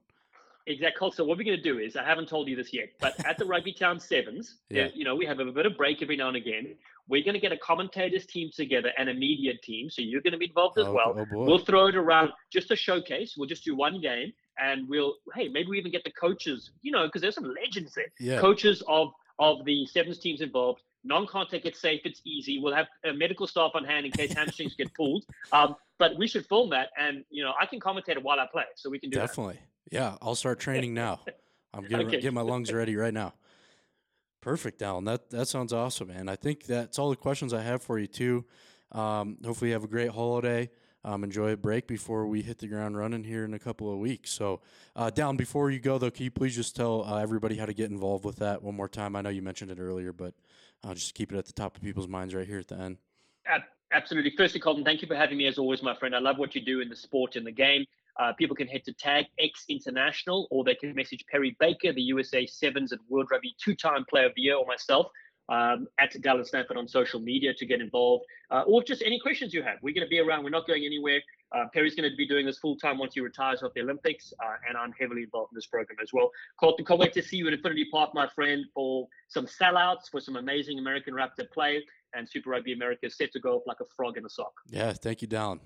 Exactly. 0.66 1.10
So 1.14 1.24
what 1.24 1.37
we're 1.37 1.44
going 1.44 1.58
to 1.58 1.62
do 1.62 1.78
is, 1.78 1.94
I 1.94 2.04
haven't 2.04 2.28
told 2.28 2.48
you 2.48 2.56
this 2.56 2.72
yet, 2.72 2.88
but 2.98 3.22
at 3.26 3.37
the 3.37 3.44
Rugby 3.52 3.72
Town 3.72 4.00
Sevens, 4.00 4.56
yeah. 4.70 4.88
you 4.94 5.04
know, 5.04 5.14
we 5.14 5.26
have 5.26 5.38
a 5.38 5.44
bit 5.52 5.66
of 5.66 5.76
break 5.76 6.00
every 6.00 6.16
now 6.16 6.28
and 6.28 6.38
again. 6.38 6.74
We're 7.08 7.22
going 7.22 7.34
to 7.34 7.40
get 7.40 7.52
a 7.52 7.58
commentators 7.58 8.26
team 8.26 8.50
together 8.54 8.90
and 8.96 9.08
a 9.08 9.14
media 9.14 9.52
team. 9.62 9.90
So 9.90 10.02
you're 10.02 10.22
going 10.22 10.32
to 10.32 10.38
be 10.38 10.46
involved 10.46 10.78
as 10.78 10.86
oh, 10.86 10.92
well. 10.92 11.14
Oh 11.18 11.26
we'll 11.32 11.58
throw 11.58 11.88
it 11.88 11.96
around 11.96 12.30
just 12.50 12.70
a 12.70 12.76
showcase. 12.76 13.34
We'll 13.36 13.48
just 13.48 13.64
do 13.64 13.76
one 13.76 14.00
game 14.00 14.32
and 14.58 14.88
we'll, 14.88 15.16
hey, 15.34 15.48
maybe 15.48 15.68
we 15.68 15.78
even 15.78 15.92
get 15.92 16.04
the 16.04 16.12
coaches, 16.12 16.70
you 16.82 16.92
know, 16.92 17.06
because 17.06 17.22
there's 17.22 17.34
some 17.34 17.54
legends 17.62 17.94
there. 17.94 18.06
Yeah. 18.18 18.40
Coaches 18.40 18.82
of 18.88 19.12
of 19.38 19.64
the 19.64 19.86
sevens 19.86 20.18
teams 20.18 20.40
involved. 20.40 20.82
Non-contact, 21.02 21.66
it's 21.66 21.80
safe, 21.80 22.00
it's 22.04 22.22
easy. 22.24 22.58
We'll 22.58 22.74
have 22.74 22.86
uh, 23.06 23.12
medical 23.12 23.46
staff 23.46 23.72
on 23.74 23.84
hand 23.84 24.06
in 24.06 24.12
case 24.12 24.32
hamstrings 24.36 24.74
get 24.74 24.92
pulled. 24.94 25.24
Um, 25.52 25.76
but 25.98 26.16
we 26.16 26.26
should 26.26 26.46
film 26.46 26.70
that, 26.70 26.88
and 26.98 27.24
you 27.30 27.44
know, 27.44 27.52
I 27.60 27.66
can 27.66 27.78
commentate 27.78 28.10
it 28.10 28.22
while 28.22 28.40
I 28.40 28.46
play, 28.50 28.64
so 28.74 28.90
we 28.90 28.98
can 28.98 29.10
do 29.10 29.18
definitely. 29.18 29.54
That. 29.54 29.94
Yeah, 29.94 30.16
I'll 30.22 30.34
start 30.34 30.58
training 30.58 30.94
now. 30.94 31.20
I'm 31.72 31.84
getting 31.88 32.06
okay. 32.06 32.20
get 32.20 32.32
my 32.32 32.40
lungs 32.40 32.72
ready 32.72 32.96
right 32.96 33.14
now. 33.14 33.34
Perfect, 34.44 34.83
Alan. 34.83 35.07
That 35.07 35.30
that 35.30 35.48
sounds 35.48 35.72
awesome, 35.72 36.09
man. 36.09 36.28
I 36.28 36.37
think 36.37 36.64
that's 36.66 36.98
all 36.98 37.09
the 37.09 37.16
questions 37.16 37.54
I 37.54 37.62
have 37.62 37.83
for 37.83 37.98
you 37.98 38.07
too. 38.07 38.44
Um, 38.92 39.38
hopefully, 39.42 39.70
you 39.70 39.72
have 39.72 39.85
a 39.85 39.88
great 39.88 40.11
holiday. 40.11 40.68
Um, 41.02 41.24
enjoy 41.24 41.52
a 41.52 41.57
break 41.57 41.87
before 41.87 42.26
we 42.26 42.42
hit 42.42 42.59
the 42.59 42.66
ground 42.66 42.94
running 42.94 43.24
here 43.24 43.46
in 43.46 43.54
a 43.54 43.59
couple 43.59 43.90
of 43.90 43.98
weeks. 43.98 44.30
So, 44.30 44.61
uh, 44.96 45.09
down 45.09 45.38
before 45.38 45.70
you 45.70 45.80
go 45.80 45.96
though, 45.96 46.11
can 46.11 46.24
you 46.24 46.30
please 46.30 46.54
just 46.54 46.76
tell 46.76 47.04
uh, 47.04 47.22
everybody 47.22 47.57
how 47.57 47.64
to 47.64 47.72
get 47.72 47.90
involved 47.90 48.26
with 48.26 48.37
that 48.37 48.62
one 48.62 48.74
more 48.74 48.88
time? 48.88 49.16
I 49.16 49.22
know 49.22 49.30
you 49.30 49.40
mentioned 49.40 49.70
it 49.70 49.78
earlier, 49.80 50.12
but 50.12 50.35
uh, 50.83 50.92
just 50.92 51.14
keep 51.14 51.33
it 51.33 51.38
at 51.38 51.46
the 51.46 51.52
top 51.54 51.78
of 51.78 51.83
people's 51.83 52.09
minds 52.09 52.35
right 52.35 52.46
here 52.46 52.59
at 52.59 52.68
the 52.68 52.76
end. 52.76 52.98
Absolutely. 53.92 54.35
Firstly, 54.37 54.61
Colton, 54.61 54.85
thank 54.85 55.00
you 55.00 55.09
for 55.09 55.16
having 55.16 55.38
me 55.38 55.46
as 55.46 55.57
always, 55.57 55.83
my 55.83 55.94
friend. 55.94 56.14
I 56.14 56.18
love 56.18 56.37
what 56.37 56.54
you 56.54 56.61
do 56.61 56.80
in 56.83 56.90
the 56.90 56.96
sport 56.96 57.37
and 57.37 57.46
the 57.46 57.52
game. 57.52 57.87
Uh, 58.20 58.33
people 58.35 58.55
can 58.55 58.68
head 58.68 58.85
to 58.85 58.92
tag 58.92 59.27
X 59.38 59.64
International 59.68 60.46
or 60.50 60.64
they 60.64 60.74
can 60.74 60.94
message 60.94 61.24
Perry 61.31 61.57
Baker, 61.59 61.92
the 61.92 62.03
USA 62.03 62.46
Sevens 62.46 62.92
and 62.92 63.00
World 63.09 63.29
Rugby 63.31 63.55
two 63.62 63.74
time 63.74 64.05
player 64.09 64.27
of 64.27 64.33
the 64.37 64.42
year, 64.42 64.57
or 64.57 64.66
myself 64.66 65.09
um, 65.48 65.87
at 65.98 66.12
Dallen 66.14 66.46
Stanford 66.46 66.77
on 66.77 66.88
social 66.88 67.20
media 67.20 67.53
to 67.55 67.66
get 67.66 67.81
involved, 67.81 68.24
uh, 68.50 68.62
or 68.66 68.83
just 68.83 69.03
any 69.03 69.18
questions 69.18 69.53
you 69.53 69.62
have. 69.62 69.77
We're 69.83 69.94
going 69.94 70.07
to 70.07 70.11
be 70.11 70.20
around. 70.20 70.44
We're 70.44 70.50
not 70.50 70.66
going 70.66 70.85
anywhere. 70.85 71.20
Uh, 71.55 71.66
Perry's 71.72 71.94
going 71.94 72.11
to 72.11 72.16
be 72.16 72.27
doing 72.27 72.46
this 72.46 72.59
full 72.59 72.77
time 72.77 72.98
once 72.98 73.14
he 73.14 73.20
retires 73.20 73.62
off 73.62 73.72
the 73.74 73.83
Olympics, 73.83 74.33
uh, 74.44 74.55
and 74.68 74.77
I'm 74.77 74.92
heavily 74.98 75.22
involved 75.22 75.53
in 75.53 75.57
this 75.57 75.66
program 75.66 75.98
as 76.03 76.11
well. 76.12 76.31
Colton, 76.59 76.85
can't 76.85 76.98
wait 76.98 77.12
to 77.12 77.22
see 77.22 77.37
you 77.37 77.46
at 77.46 77.53
Infinity 77.53 77.87
Park, 77.92 78.11
my 78.14 78.29
friend, 78.35 78.64
for 78.74 79.07
some 79.29 79.46
sellouts, 79.46 80.11
for 80.11 80.20
some 80.20 80.37
amazing 80.37 80.79
American 80.79 81.14
Raptor 81.14 81.50
play, 81.53 81.85
and 82.14 82.29
Super 82.29 82.50
Rugby 82.50 82.72
America 82.72 83.07
is 83.07 83.16
set 83.16 83.33
to 83.33 83.40
go 83.40 83.57
off 83.57 83.62
like 83.66 83.79
a 83.81 83.87
frog 83.96 84.16
in 84.16 84.24
a 84.24 84.31
sock. 84.31 84.53
Yeah, 84.68 84.92
thank 84.92 85.22
you, 85.22 85.29
Dallen. 85.29 85.61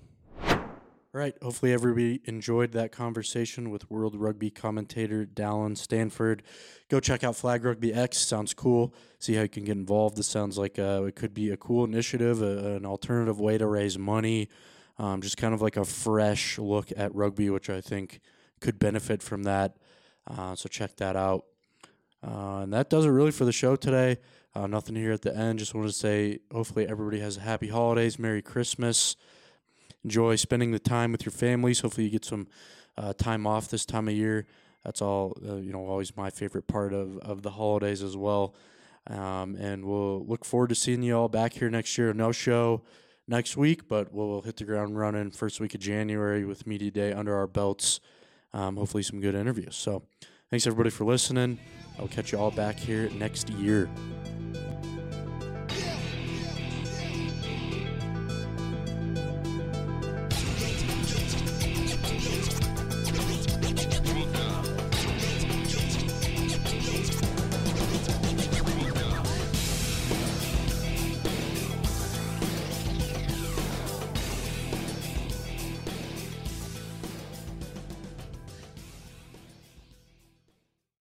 All 1.11 1.19
right. 1.19 1.33
Hopefully, 1.41 1.73
everybody 1.73 2.21
enjoyed 2.25 2.71
that 2.73 2.91
conversation 2.91 3.71
with 3.71 3.89
World 3.89 4.15
Rugby 4.15 4.51
commentator 4.51 5.25
Dallen 5.25 5.75
Stanford. 5.75 6.43
Go 6.87 6.99
check 6.99 7.23
out 7.23 7.35
Flag 7.35 7.65
Rugby 7.65 7.91
X. 7.91 8.19
Sounds 8.19 8.53
cool. 8.53 8.93
See 9.17 9.33
how 9.33 9.41
you 9.41 9.49
can 9.49 9.63
get 9.63 9.75
involved. 9.75 10.17
This 10.17 10.27
sounds 10.27 10.55
like 10.55 10.77
uh, 10.77 11.05
it 11.07 11.15
could 11.15 11.33
be 11.33 11.49
a 11.49 11.57
cool 11.57 11.83
initiative, 11.83 12.43
a, 12.43 12.75
an 12.75 12.85
alternative 12.85 13.39
way 13.39 13.57
to 13.57 13.65
raise 13.65 13.97
money. 13.97 14.49
Um, 14.99 15.23
just 15.23 15.35
kind 15.35 15.51
of 15.51 15.63
like 15.63 15.77
a 15.77 15.85
fresh 15.85 16.59
look 16.59 16.91
at 16.95 17.15
rugby, 17.15 17.49
which 17.49 17.71
I 17.71 17.81
think 17.81 18.19
could 18.59 18.77
benefit 18.77 19.23
from 19.23 19.41
that. 19.43 19.77
Uh, 20.27 20.53
so 20.53 20.69
check 20.69 20.95
that 20.97 21.15
out. 21.15 21.45
Uh, 22.23 22.59
and 22.59 22.73
that 22.73 22.87
does 22.87 23.05
it 23.05 23.09
really 23.09 23.31
for 23.31 23.45
the 23.45 23.51
show 23.51 23.75
today. 23.75 24.17
Uh, 24.53 24.67
nothing 24.67 24.95
here 24.95 25.13
at 25.13 25.23
the 25.23 25.35
end. 25.35 25.57
Just 25.57 25.73
want 25.73 25.87
to 25.87 25.93
say, 25.93 26.41
hopefully, 26.51 26.87
everybody 26.87 27.19
has 27.19 27.37
a 27.37 27.41
happy 27.41 27.69
holidays, 27.69 28.19
Merry 28.19 28.43
Christmas 28.43 29.15
enjoy 30.03 30.35
spending 30.35 30.71
the 30.71 30.79
time 30.79 31.11
with 31.11 31.25
your 31.25 31.31
families. 31.31 31.81
Hopefully, 31.81 32.05
you 32.05 32.11
get 32.11 32.25
some 32.25 32.47
uh, 32.97 33.13
time 33.13 33.47
off 33.47 33.69
this 33.69 33.85
time 33.85 34.07
of 34.07 34.13
year. 34.13 34.45
That's 34.83 35.01
all, 35.01 35.37
uh, 35.47 35.55
you 35.55 35.73
know, 35.73 35.85
always 35.85 36.15
my 36.15 36.29
favorite 36.29 36.67
part 36.67 36.93
of, 36.93 37.17
of 37.19 37.41
the 37.41 37.51
holidays 37.51 38.01
as 38.01 38.15
well. 38.15 38.55
Um, 39.07 39.55
and 39.55 39.85
we'll 39.85 40.25
look 40.25 40.45
forward 40.45 40.69
to 40.69 40.75
seeing 40.75 41.01
you 41.01 41.17
all 41.17 41.29
back 41.29 41.53
here 41.53 41.69
next 41.69 41.97
year. 41.97 42.13
No 42.13 42.31
show 42.31 42.83
next 43.27 43.57
week, 43.57 43.87
but 43.87 44.13
we'll 44.13 44.41
hit 44.41 44.57
the 44.57 44.63
ground 44.63 44.97
running 44.97 45.31
first 45.31 45.59
week 45.59 45.75
of 45.75 45.81
January 45.81 46.45
with 46.45 46.67
Media 46.67 46.91
Day 46.91 47.13
under 47.13 47.35
our 47.35 47.47
belts. 47.47 47.99
Um, 48.53 48.77
hopefully, 48.77 49.03
some 49.03 49.19
good 49.21 49.35
interviews. 49.35 49.75
So, 49.75 50.03
thanks 50.49 50.65
everybody 50.65 50.89
for 50.89 51.05
listening. 51.05 51.59
I'll 51.99 52.07
catch 52.07 52.31
you 52.31 52.39
all 52.39 52.51
back 52.51 52.77
here 52.77 53.09
next 53.11 53.49
year. 53.49 53.89